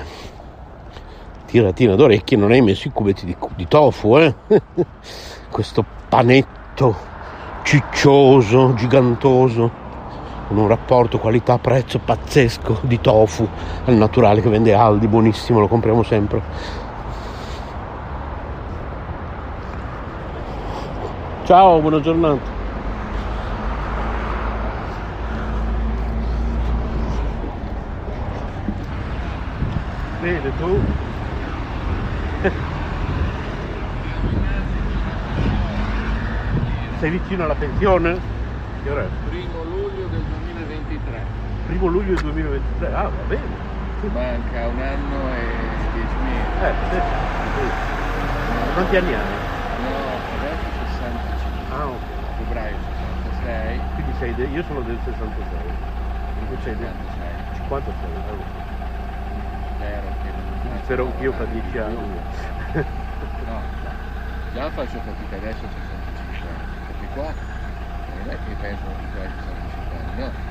tiratina 1.46 1.96
d'orecchie 1.96 2.38
non 2.38 2.52
hai 2.52 2.62
messo 2.62 2.88
i 2.88 2.92
cubetti 2.92 3.26
di, 3.26 3.36
di 3.56 3.68
tofu 3.68 4.18
eh? 4.18 4.34
questo 5.52 5.84
panetto 6.08 6.96
ciccioso 7.64 8.74
gigantoso 8.76 9.81
con 10.52 10.60
un 10.60 10.68
rapporto 10.68 11.18
qualità-prezzo 11.18 12.00
pazzesco 12.00 12.80
di 12.82 13.00
tofu 13.00 13.48
al 13.86 13.94
naturale 13.94 14.42
che 14.42 14.50
vende 14.50 14.74
Aldi, 14.74 15.08
buonissimo, 15.08 15.62
lo 15.62 15.70
compriamo 15.70 16.04
sempre. 16.04 16.42
Ciao, 21.46 21.80
buona 21.80 22.02
giornata. 22.02 22.42
Bene, 30.20 30.52
tu? 30.58 30.80
Sei 37.00 37.10
vicino 37.10 37.46
alla 37.46 37.56
pensione? 37.56 38.40
Che 38.84 38.90
ora 38.90 39.04
è? 39.04 39.08
Primo 39.30 39.64
luglio 39.64 40.08
del 40.08 40.24
2023. 40.24 41.24
Primo 41.72 41.88
luglio 41.88 42.16
del 42.16 42.24
2023, 42.24 42.94
ah 42.94 43.08
va 43.08 43.24
bene. 43.24 43.56
Manca 44.12 44.68
un 44.68 44.80
anno 44.80 45.34
e 45.34 45.88
dieci 45.94 46.18
mesi. 46.20 46.50
Eh, 46.60 46.76
sì, 46.90 47.00
sì. 47.56 48.74
Quanti 48.74 48.96
anni 48.98 49.14
hai? 49.14 49.38
No, 49.80 50.20
adesso 50.34 50.86
65. 50.86 51.74
Ah, 51.74 51.88
ok. 51.88 52.36
Febbraio 52.36 52.78
66. 52.82 53.84
Quindi 53.94 54.14
sei 54.16 54.36
de- 54.36 54.48
io 54.48 54.64
sono 54.64 54.82
del 54.82 55.00
66. 55.00 55.72
Tu 56.46 56.58
sei 56.58 56.76
del 56.76 56.88
56. 56.90 57.36
56. 57.54 58.10
eh. 58.12 58.44
Spero 59.76 60.14
che 60.22 60.32
non 60.34 60.82
Spero 60.84 61.06
anch'io 61.06 61.32
fra 61.32 61.46
dieci 61.46 61.78
anni. 61.78 62.20
No, 63.46 63.64
già. 63.80 64.70
Faccio 64.72 65.00
fatica 65.00 65.38
adesso 65.38 65.64
a 65.64 65.70
65 65.70 66.50
anni. 66.50 66.66
Perché 66.86 67.08
qua 67.08 67.34
non 68.12 68.30
è 68.30 68.38
che 68.42 68.58
che 68.58 68.78
tu 69.10 69.18
hai 69.18 69.30
65 69.30 69.96
anni, 69.96 70.16
no. 70.16 70.51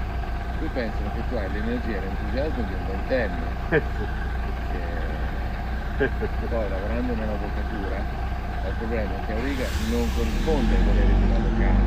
Qui 0.60 0.68
pensano 0.76 1.08
che 1.16 1.24
tu 1.24 1.34
hai 1.40 1.50
l'energia 1.56 1.96
e 1.96 2.00
l'entusiasmo 2.04 2.60
di 2.68 2.74
un 2.76 2.84
ventenne. 2.84 3.48
Perché 6.20 6.46
poi 6.52 6.68
lavorando 6.68 7.14
nell'avvocatura 7.16 7.96
il 7.96 8.74
problema 8.76 9.08
è 9.08 9.24
che 9.24 9.32
Auriga 9.32 9.64
non 9.88 10.04
corrisponde 10.12 10.76
ai 10.76 10.84
voleri 10.84 11.16
dell'avvocato. 11.16 11.80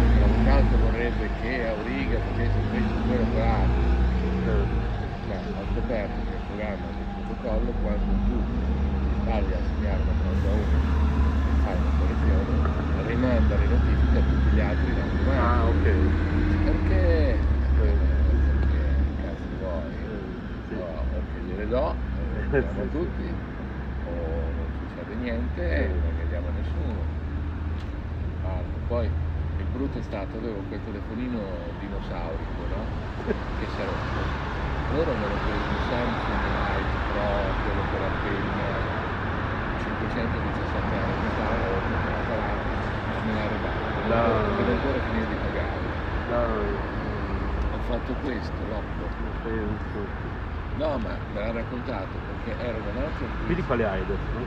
Perché 0.00 0.16
l'avvocato 0.16 0.72
vorrebbe 0.80 1.28
che 1.44 1.68
Auriga 1.68 2.16
facesse 2.24 2.56
questo 2.72 2.88
e 2.88 3.04
quello 3.04 3.26
quell'altro. 3.36 3.84
Ma 5.28 5.36
ho 5.36 5.64
scoperto 5.76 6.16
che 6.24 6.32
il 6.40 6.44
programma 6.48 6.88
del 6.88 7.04
protocollo 7.20 7.70
quando 7.84 8.16
tu 8.24 8.40
sbagli 9.20 9.52
a 9.52 9.60
segnare 9.60 10.00
una 10.00 10.16
cosa 10.24 10.48
a 10.48 10.56
uno 10.56 10.80
e 11.36 11.52
fai 11.60 11.76
una 11.76 11.92
correzione, 12.00 12.48
rimanda 13.12 13.54
le 13.60 13.68
notifiche 13.68 14.16
a 14.16 14.24
tutti 14.24 14.48
gli 14.56 14.60
altri 14.64 14.88
da 14.96 15.04
domani. 15.04 15.36
Ah, 15.36 15.68
ok. 15.68 15.84
Perché 16.64 17.36
cazzo 19.20 19.44
vuoi? 19.60 19.92
No, 20.70 20.88
e 21.70 22.50
le 22.50 22.60
diamo 22.60 22.82
a 22.82 22.86
tutti, 22.86 23.22
o 24.04 24.10
non 24.10 24.66
succede 24.78 25.14
niente 25.14 25.70
e 25.70 25.86
non 25.86 26.16
vediamo 26.18 26.48
a 26.48 26.50
nessuno. 26.50 27.02
Altro. 28.42 28.80
Poi 28.88 29.06
il 29.06 29.66
brutto 29.72 29.98
è 29.98 30.02
stato, 30.02 30.36
avevo 30.36 30.62
quel 30.68 30.80
telefonino 30.84 31.38
dinosaurico, 31.78 32.66
no? 32.74 32.86
Che 33.60 33.68
si 33.68 33.80
è 33.80 33.84
rotto. 33.84 34.48
Allora 34.90 35.12
me 35.12 35.28
l'ho 35.28 35.38
preso 35.44 35.68
un 35.68 35.78
Samsung 35.86 36.42
Lite 36.48 36.96
Pro, 37.06 37.54
quello 37.62 37.82
con 37.90 38.00
la 38.00 38.10
penna 38.22 38.98
517 39.76 40.96
euro 40.96 41.20
che 41.20 41.30
stava, 41.30 41.56
l'avevo 41.56 41.80
comprato 41.82 42.20
me 43.22 43.32
l'ha 43.32 43.46
regalato. 43.46 44.08
Dai. 44.08 44.56
Devo 44.56 44.72
ancora 44.72 44.98
finire 45.00 45.26
di 45.26 45.36
pagare. 45.36 45.80
Dai, 46.26 46.78
Ho 47.70 47.78
fatto 47.86 48.14
questo, 48.14 48.64
non 48.66 49.32
penso. 49.42 50.49
No, 50.80 50.98
ma 50.98 51.20
me 51.28 51.40
l'ha 51.40 51.50
raccontato 51.52 52.20
perché 52.20 52.56
era 52.56 52.80
da 52.80 52.90
un 52.90 52.96
altro 52.96 53.28
Quindi 53.44 53.62
quale 53.62 53.84
hai 53.84 54.00
adesso? 54.00 54.38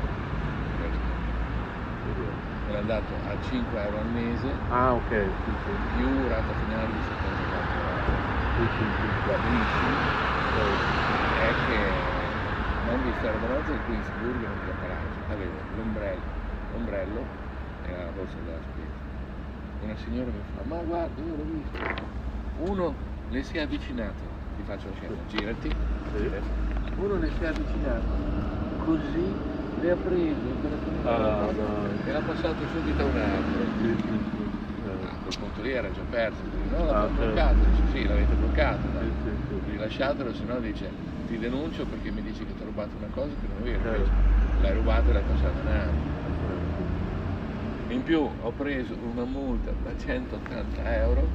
me 2.66 2.72
l'ha 2.74 2.82
dato 2.82 3.22
a 3.22 3.38
5 3.38 3.82
euro 3.82 4.00
al 4.00 4.10
mese 4.10 4.60
Ah, 4.70 4.96
ok, 4.96 5.36
sì, 5.44 5.56
sì. 5.64 5.78
più 5.88 6.28
rata 6.28 6.54
finale 6.56 6.92
di 6.92 7.02
74 7.02 7.88
euro. 7.88 8.22
Sì, 8.56 8.68
sì, 8.78 8.92
sì. 9.00 9.14
Benissimo. 9.24 10.02
È 11.32 11.56
che 11.58 12.38
non 12.80 13.02
vi 13.02 13.14
stare 13.14 13.38
davanti 13.40 13.72
al 13.72 13.82
Queensburg 13.84 14.46
non 14.48 14.60
vi 14.60 14.70
apparato. 14.70 15.24
Avevo 15.28 15.66
l'ombrello, 15.70 16.38
l'ombrello 16.68 17.32
e 17.82 17.92
la 17.92 18.12
borsa 18.12 18.40
della 18.42 18.62
spesa. 18.62 18.98
Una 19.80 19.96
signora 19.98 20.32
mi 20.32 20.44
fa, 20.44 20.64
ma 20.64 20.82
guarda, 20.84 21.22
io 21.22 21.36
l'ho 21.36 21.46
visto. 21.46 21.88
Uno 22.56 23.00
le 23.28 23.44
si 23.44 23.58
è 23.58 23.62
avvicinato, 23.62 24.33
ti 24.56 24.64
faccio 24.64 24.89
la 24.89 24.93
scena, 24.95 25.26
girati. 25.26 25.72
Uno 26.95 27.18
le 27.18 27.30
si 27.32 27.43
è 27.43 27.47
avvicinato, 27.47 28.76
così 28.78 29.36
le 29.80 29.89
ha 29.91 29.95
preso 29.97 30.56
per 30.56 30.72
Ah, 31.06 31.51
dai. 31.54 31.99
e 32.08 32.12
l'ha 32.12 32.22
passato 32.22 32.68
subito 32.68 33.01
a 33.01 33.06
un 33.06 33.18
altro. 33.18 33.66
Sì, 33.76 33.97
sì, 33.97 34.22
sì. 34.32 34.62
Ah, 34.86 35.14
a 35.14 35.20
quel 35.20 35.36
punto 35.38 35.62
lì 35.62 35.72
era 35.72 35.91
già 35.91 36.04
perso, 36.04 36.47
quindi 36.47 36.70
no, 36.70 36.78
Ah, 36.78 36.86
l'abbiamo 36.86 37.14
certo. 37.14 37.24
bloccato, 37.26 37.66
dice 37.66 37.86
sì, 37.88 38.06
l'avete 38.06 38.36
bloccato. 38.36 38.88
Sì, 38.99 39.14
sì, 39.22 39.38
sì. 39.47 39.62
rilasciatelo, 39.66 40.34
se 40.34 40.45
no 40.45 40.60
dice 40.60 40.91
ti 41.26 41.38
denuncio 41.38 41.86
perché 41.88 42.12
mi 42.12 42.22
dici 42.22 42.45
che 42.45 42.54
ti 42.54 42.62
ho 42.62 42.66
rubato 42.66 42.97
una 42.97 43.10
cosa 43.10 43.36
che 43.36 43.47
non 43.47 43.66
è 43.68 43.80
vero, 43.80 44.12
l'hai 44.56 44.74
rubato 44.74 45.10
e 45.10 45.14
l'hai 45.14 45.24
passato 45.24 45.60
un 45.60 45.68
anno. 45.68 46.12
In 47.88 48.04
più 48.04 48.20
ho 48.22 48.54
preso 48.54 48.97
una 49.04 49.26
multa 49.26 49.74
da 49.74 49.95
180 49.95 50.97
euro 50.97 51.34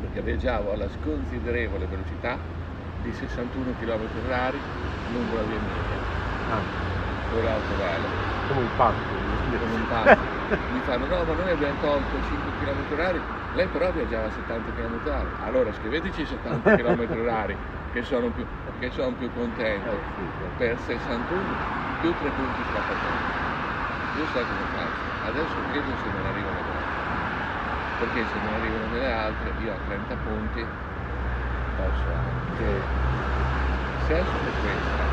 perché 0.00 0.20
viaggiavo 0.22 0.72
alla 0.72 0.88
sconsiderevole 0.88 1.86
velocità 1.86 2.38
di 3.02 3.12
61 3.12 3.74
km 3.80 4.02
h 4.28 4.54
lungo 5.12 5.36
la 5.36 5.42
via 5.42 5.56
Emilia, 5.56 5.98
Ah, 6.50 6.60
con 7.30 7.44
l'autovelo. 7.44 8.08
come 8.48 8.60
un 8.60 8.74
pazzo. 8.76 8.96
Come 9.60 9.74
un 9.74 9.86
pazzo. 9.88 10.18
Mi 10.72 10.80
fanno 10.80 11.06
no 11.06 11.24
ma 11.24 11.34
noi 11.34 11.50
abbiamo 11.50 11.78
tolto 11.80 12.16
5 12.28 12.50
km 12.60 12.96
h 12.96 13.20
lei 13.56 13.66
però 13.68 13.90
viaggiava 13.92 14.26
a 14.26 14.30
70 14.30 14.72
km 14.72 14.96
h 15.06 15.44
allora 15.44 15.72
scriveteci 15.72 16.26
70 16.26 16.76
km 16.76 17.00
h 17.28 17.54
che 17.92 18.02
sono 18.02 18.28
più, 18.30 18.44
che 18.78 18.90
sono 18.90 19.12
più 19.14 19.28
contento 19.34 19.90
Eh, 19.90 20.48
per 20.56 20.78
61 20.78 21.42
più 22.00 22.10
3 22.14 22.30
punti 22.30 22.62
scappatoio 22.70 23.38
io 24.18 24.26
sai 24.26 24.44
cosa 24.44 24.66
faccio. 24.74 25.02
Adesso 25.22 25.54
vedo 25.70 25.96
se 26.02 26.08
non 26.10 26.26
arrivano 26.26 26.56
delle 26.56 26.70
altre 26.70 26.79
perché 28.00 28.24
se 28.24 28.38
non 28.42 28.54
arrivano 28.54 28.86
delle 28.92 29.12
altre 29.12 29.52
io 29.62 29.72
a 29.74 29.76
30 29.86 30.14
punti 30.24 30.66
posso 31.76 32.08
anche 32.08 32.80
se 34.06 34.14
adesso 34.14 34.30
è 34.30 34.52
questa 34.62 35.04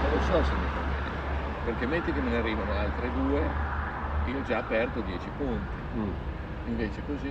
non 0.00 0.10
lo 0.12 0.20
so 0.22 0.44
se 0.44 0.52
mi 0.54 0.66
conviene 0.72 1.10
perché 1.64 1.86
metti 1.86 2.12
che 2.12 2.20
me 2.20 2.30
ne 2.30 2.36
arrivano 2.36 2.72
altre 2.78 3.10
due 3.12 3.42
io 4.26 4.42
già 4.44 4.62
perdo 4.62 5.00
10 5.00 5.28
punti. 5.36 5.80
Mm. 5.98 6.10
invece 6.68 7.02
così 7.06 7.28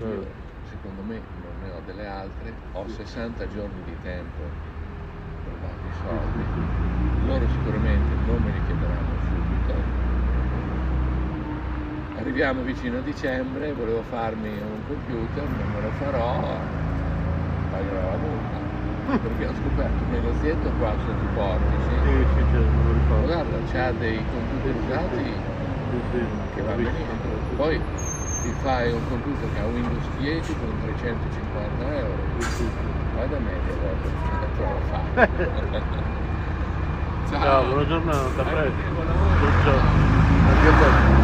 io, 0.00 0.22
Eh. 0.22 0.26
secondo 0.68 1.02
me 1.02 1.20
non 1.42 1.52
ne 1.62 1.70
ho 1.72 1.80
delle 1.86 2.06
altre 2.06 2.52
ho 2.72 2.86
60 2.86 3.48
giorni 3.48 3.82
di 3.84 3.96
tempo 4.02 4.42
per 5.44 5.54
darmi 5.58 5.88
i 5.88 5.94
soldi. 6.04 6.44
loro 7.26 7.48
sicuramente 7.48 8.14
non 8.26 8.42
me 8.42 8.50
li 8.52 8.60
chiederanno 8.66 9.16
subito 9.26 9.97
arriviamo 12.18 12.62
vicino 12.62 12.98
a 12.98 13.02
dicembre 13.02 13.72
volevo 13.72 14.02
farmi 14.02 14.60
un 14.60 14.82
computer 14.82 15.48
non 15.48 15.70
me 15.70 15.80
lo 15.80 15.90
farò 15.92 16.60
pagherò 17.70 18.10
la 18.10 18.16
multa 18.18 18.58
perché 19.20 19.46
ho 19.46 19.54
scoperto 19.54 20.04
un 20.04 20.10
negozietto 20.10 20.72
qua 20.72 20.96
sotto 20.98 21.24
i 21.24 21.28
portici 21.28 21.96
Sì, 22.02 22.26
sì, 22.34 22.56
ricordo. 22.92 23.22
guarda 23.24 23.60
c'ha 23.64 23.92
dei 23.92 24.26
computer 24.26 24.74
usati 24.74 25.40
Sì, 25.90 26.02
sì, 26.10 26.28
che 26.52 26.62
va 26.62 26.74
benissimo. 26.74 27.18
Poi 27.56 27.80
ti 28.40 28.52
fai 28.52 28.92
un 28.92 29.04
computer 29.04 29.50
che 29.50 29.58
ha 29.58 29.66
Windows 29.66 30.10
10 30.14 30.54
con 30.56 30.76
350 30.76 31.96
euro. 31.98 32.28
Sì, 32.34 32.44
sì, 32.56 32.70
sì. 32.70 32.92
Vai 33.12 33.28
da 33.28 33.38
me 33.38 33.60
che 33.62 34.50
trova 34.54 34.80
fare. 34.82 35.30
Ciao. 37.26 37.40
Ciao, 37.40 37.64
buona 37.64 37.86
giornata, 37.86 38.42
a 38.42 38.44
presto. 38.44 39.60
Ciao. 39.62 41.17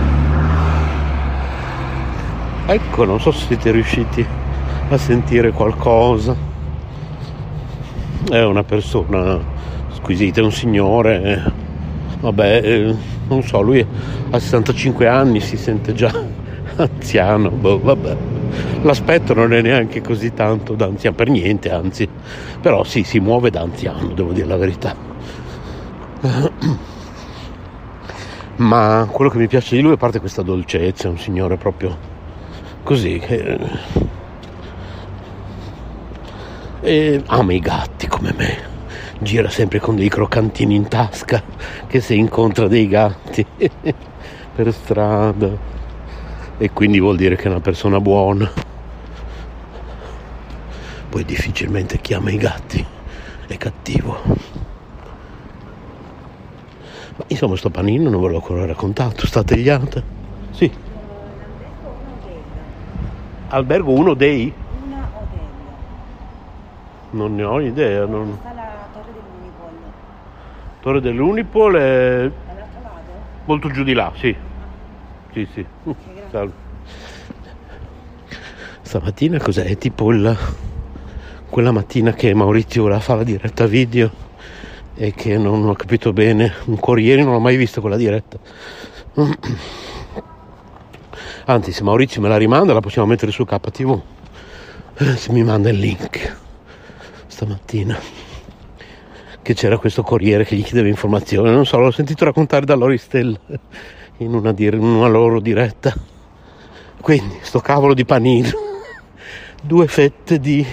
Ecco, 2.66 3.04
non 3.04 3.20
so 3.20 3.30
se 3.30 3.46
siete 3.46 3.70
riusciti 3.72 4.26
a 4.88 4.96
sentire 4.98 5.52
qualcosa. 5.52 6.34
È 8.28 8.42
una 8.42 8.64
persona 8.64 9.44
squisita, 9.88 10.40
è 10.40 10.44
un 10.44 10.52
signore. 10.52 11.22
eh, 11.22 11.52
Vabbè, 12.20 12.60
eh, 12.64 12.96
non 13.28 13.42
so, 13.42 13.60
lui 13.60 13.86
ha 14.30 14.38
65 14.38 15.06
anni, 15.06 15.40
si 15.40 15.56
sente 15.58 15.92
già 15.92 16.10
anziano. 16.76 17.50
Boh, 17.50 17.80
vabbè. 17.80 18.16
L'aspetto 18.82 19.34
non 19.34 19.52
è 19.52 19.60
neanche 19.60 20.00
così 20.00 20.32
tanto 20.32 20.74
da 20.74 20.86
anziano, 20.86 21.16
per 21.16 21.28
niente, 21.28 21.70
anzi. 21.70 22.08
Però 22.60 22.82
sì, 22.84 23.04
si 23.04 23.20
muove 23.20 23.50
da 23.50 23.60
anziano, 23.60 24.12
devo 24.14 24.32
dire 24.32 24.46
la 24.46 24.56
verità. 24.56 24.96
Ma 28.56 29.08
quello 29.10 29.30
che 29.30 29.38
mi 29.38 29.48
piace 29.48 29.76
di 29.76 29.82
lui, 29.82 29.92
a 29.92 29.96
parte 29.96 30.20
questa 30.20 30.42
dolcezza, 30.42 31.08
è 31.08 31.10
un 31.10 31.18
signore 31.18 31.56
proprio 31.56 32.13
così 32.84 33.18
che 33.18 33.58
e 36.82 37.22
ama 37.26 37.52
i 37.54 37.60
gatti 37.60 38.06
come 38.06 38.32
me. 38.36 38.72
Gira 39.20 39.48
sempre 39.48 39.80
con 39.80 39.96
dei 39.96 40.10
croccantini 40.10 40.74
in 40.74 40.86
tasca 40.86 41.42
che 41.86 42.00
se 42.00 42.14
incontra 42.14 42.68
dei 42.68 42.86
gatti 42.86 43.44
per 44.54 44.72
strada 44.72 45.72
e 46.58 46.70
quindi 46.70 47.00
vuol 47.00 47.16
dire 47.16 47.36
che 47.36 47.44
è 47.44 47.48
una 47.48 47.60
persona 47.60 48.00
buona. 48.00 48.50
Poi 51.08 51.24
difficilmente 51.24 52.00
chi 52.00 52.12
ama 52.12 52.30
i 52.30 52.36
gatti 52.36 52.84
è 53.46 53.56
cattivo. 53.56 54.20
Ma 57.16 57.24
insomma 57.28 57.56
sto 57.56 57.70
panino 57.70 58.10
non 58.10 58.20
ve 58.20 58.28
l'ho 58.28 58.36
ancora 58.36 58.66
raccontato, 58.66 59.26
sta 59.26 59.42
tagliata? 59.42 60.02
Sì. 60.50 60.93
Albergo 63.54 63.92
1 63.92 64.14
dei? 64.14 64.52
Una 64.84 65.08
hotel. 65.14 65.38
Non 67.10 67.34
ne 67.36 67.44
ho 67.44 67.60
idea. 67.60 68.04
non- 68.04 68.36
Sta 68.40 68.52
la 68.52 68.88
torre 68.92 69.12
dell'Unipol. 69.12 69.70
Torre 70.80 71.00
dell'Unipol 71.00 71.74
è 71.76 71.78
Dall'altro 71.78 72.80
lato? 72.82 73.12
molto 73.44 73.68
giù 73.70 73.84
di 73.84 73.92
là, 73.92 74.10
sì. 74.16 74.34
Sì, 75.32 75.48
sì. 75.52 75.64
Salve. 76.32 76.52
Stamattina 78.82 79.38
cos'è? 79.38 79.64
È 79.66 79.78
tipo 79.78 80.10
il- 80.10 80.36
quella 81.48 81.70
mattina 81.70 82.12
che 82.12 82.34
Maurizio 82.34 82.82
voleva 82.82 83.00
fare 83.00 83.18
la 83.20 83.24
diretta 83.24 83.66
video 83.66 84.10
e 84.96 85.12
che 85.14 85.38
non 85.38 85.64
ho 85.68 85.74
capito 85.74 86.12
bene. 86.12 86.52
Ancora 86.66 87.00
ieri 87.00 87.22
non 87.22 87.32
l'ho 87.34 87.38
mai 87.40 87.54
vista 87.56 87.80
quella 87.80 87.96
diretta. 87.96 88.36
Anzi, 91.46 91.72
se 91.72 91.82
Maurizio 91.82 92.22
me 92.22 92.28
la 92.28 92.38
rimanda 92.38 92.72
la 92.72 92.80
possiamo 92.80 93.06
mettere 93.06 93.30
su 93.30 93.44
KTV. 93.44 94.00
Eh, 94.96 95.16
Se 95.16 95.30
mi 95.30 95.42
manda 95.42 95.68
il 95.68 95.78
link. 95.78 96.36
Stamattina. 97.26 97.98
Che 99.42 99.54
c'era 99.54 99.76
questo 99.76 100.02
corriere 100.02 100.44
che 100.46 100.56
gli 100.56 100.64
chiedeva 100.64 100.88
informazioni, 100.88 101.50
non 101.50 101.66
so, 101.66 101.78
l'ho 101.78 101.90
sentito 101.90 102.24
raccontare 102.24 102.64
da 102.64 102.74
Loristel 102.74 103.38
in 104.18 104.32
una, 104.32 104.52
dir- 104.52 104.72
in 104.72 104.82
una 104.82 105.08
loro 105.08 105.38
diretta. 105.38 105.92
Quindi, 107.02 107.36
sto 107.42 107.60
cavolo 107.60 107.92
di 107.92 108.06
panino, 108.06 108.48
due 109.62 109.86
fette 109.86 110.40
di 110.40 110.66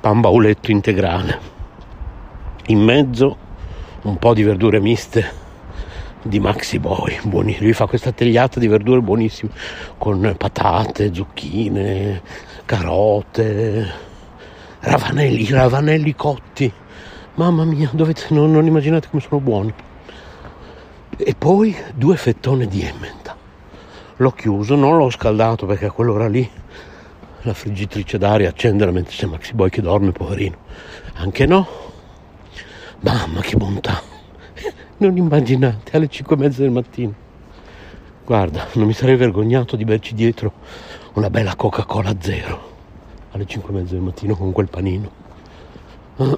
pan 0.00 0.20
bauletto 0.20 0.72
integrale, 0.72 1.38
in 2.66 2.80
mezzo 2.80 3.36
un 4.02 4.16
po' 4.16 4.34
di 4.34 4.42
verdure 4.42 4.80
miste 4.80 5.39
di 6.22 6.38
Maxi 6.38 6.78
Boy, 6.78 7.18
buonissimo. 7.22 7.64
Lui 7.64 7.72
fa 7.72 7.86
questa 7.86 8.12
tagliata 8.12 8.60
di 8.60 8.66
verdure 8.66 9.00
buonissime 9.00 9.50
con 9.96 10.34
patate, 10.36 11.14
zucchine, 11.14 12.22
carote, 12.64 13.90
ravanelli, 14.80 15.46
ravanelli 15.50 16.14
cotti. 16.14 16.70
Mamma 17.34 17.64
mia, 17.64 17.88
dovete, 17.92 18.26
non, 18.30 18.50
non 18.50 18.66
immaginate 18.66 19.08
come 19.08 19.22
sono 19.22 19.40
buoni. 19.40 19.72
E 21.16 21.34
poi 21.36 21.74
due 21.94 22.16
fettone 22.16 22.66
di 22.66 22.82
Emmental. 22.82 23.36
L'ho 24.16 24.30
chiuso, 24.32 24.74
non 24.74 24.98
l'ho 24.98 25.10
scaldato 25.10 25.64
perché 25.64 25.86
a 25.86 25.90
quell'ora 25.90 26.28
lì 26.28 26.48
la 27.42 27.54
friggitrice 27.54 28.18
d'aria 28.18 28.50
accendere 28.50 28.90
mentre 28.90 29.14
c'è 29.14 29.26
Maxi 29.26 29.54
Boy 29.54 29.70
che 29.70 29.80
dorme, 29.80 30.12
poverino. 30.12 30.56
Anche 31.14 31.46
no. 31.46 31.66
Mamma 33.00 33.40
che 33.40 33.56
bontà. 33.56 34.09
Non 35.00 35.16
immaginate, 35.16 35.96
alle 35.96 36.08
5 36.08 36.36
e 36.36 36.38
mezza 36.38 36.60
del 36.60 36.70
mattino. 36.70 37.14
Guarda, 38.22 38.66
non 38.74 38.86
mi 38.86 38.92
sarei 38.92 39.16
vergognato 39.16 39.74
di 39.74 39.84
berci 39.86 40.14
dietro 40.14 40.52
una 41.14 41.30
bella 41.30 41.56
Coca-Cola 41.56 42.14
zero. 42.18 42.68
alle 43.30 43.46
5 43.46 43.70
e 43.70 43.72
mezza 43.72 43.94
del 43.94 44.02
mattino 44.02 44.36
con 44.36 44.52
quel 44.52 44.68
panino. 44.68 45.10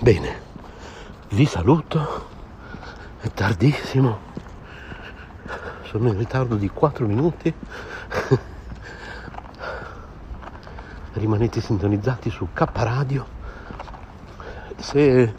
Bene, 0.00 0.40
vi 1.28 1.46
saluto, 1.46 2.26
è 3.20 3.28
tardissimo, 3.28 4.18
sono 5.84 6.08
in 6.08 6.18
ritardo 6.18 6.56
di 6.56 6.68
4 6.68 7.06
minuti. 7.06 7.54
Rimanete 11.12 11.60
sintonizzati 11.60 12.28
su 12.28 12.48
K 12.52 12.66
Radio. 12.72 13.24
Se 14.78 15.32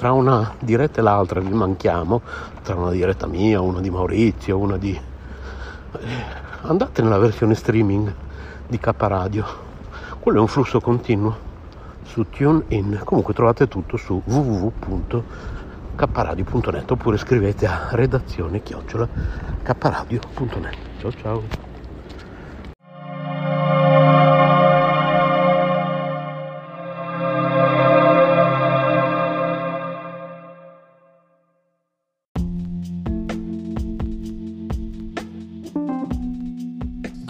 tra 0.00 0.12
una 0.12 0.54
diretta 0.58 1.00
e 1.00 1.02
l'altra 1.02 1.40
vi 1.40 1.52
manchiamo, 1.52 2.22
tra 2.62 2.74
una 2.74 2.90
diretta 2.90 3.26
mia, 3.26 3.60
una 3.60 3.80
di 3.80 3.90
Maurizio, 3.90 4.56
una 4.56 4.78
di... 4.78 4.98
andate 6.62 7.02
nella 7.02 7.18
versione 7.18 7.54
streaming 7.54 8.10
di 8.66 8.78
K 8.78 8.94
Radio. 8.96 9.44
Quello 10.18 10.38
è 10.38 10.40
un 10.40 10.46
flusso 10.46 10.80
continuo 10.80 11.36
su 12.04 12.24
TuneIn. 12.30 13.02
Comunque 13.04 13.34
trovate 13.34 13.68
tutto 13.68 13.98
su 13.98 14.22
www.kradio.net 14.24 16.90
oppure 16.90 17.18
scrivete 17.18 17.66
a 17.66 17.88
redazione 17.90 18.62
chiocciola 18.62 19.06
kradio.net. 19.62 20.76
Ciao 20.98 21.12
ciao. 21.12 21.69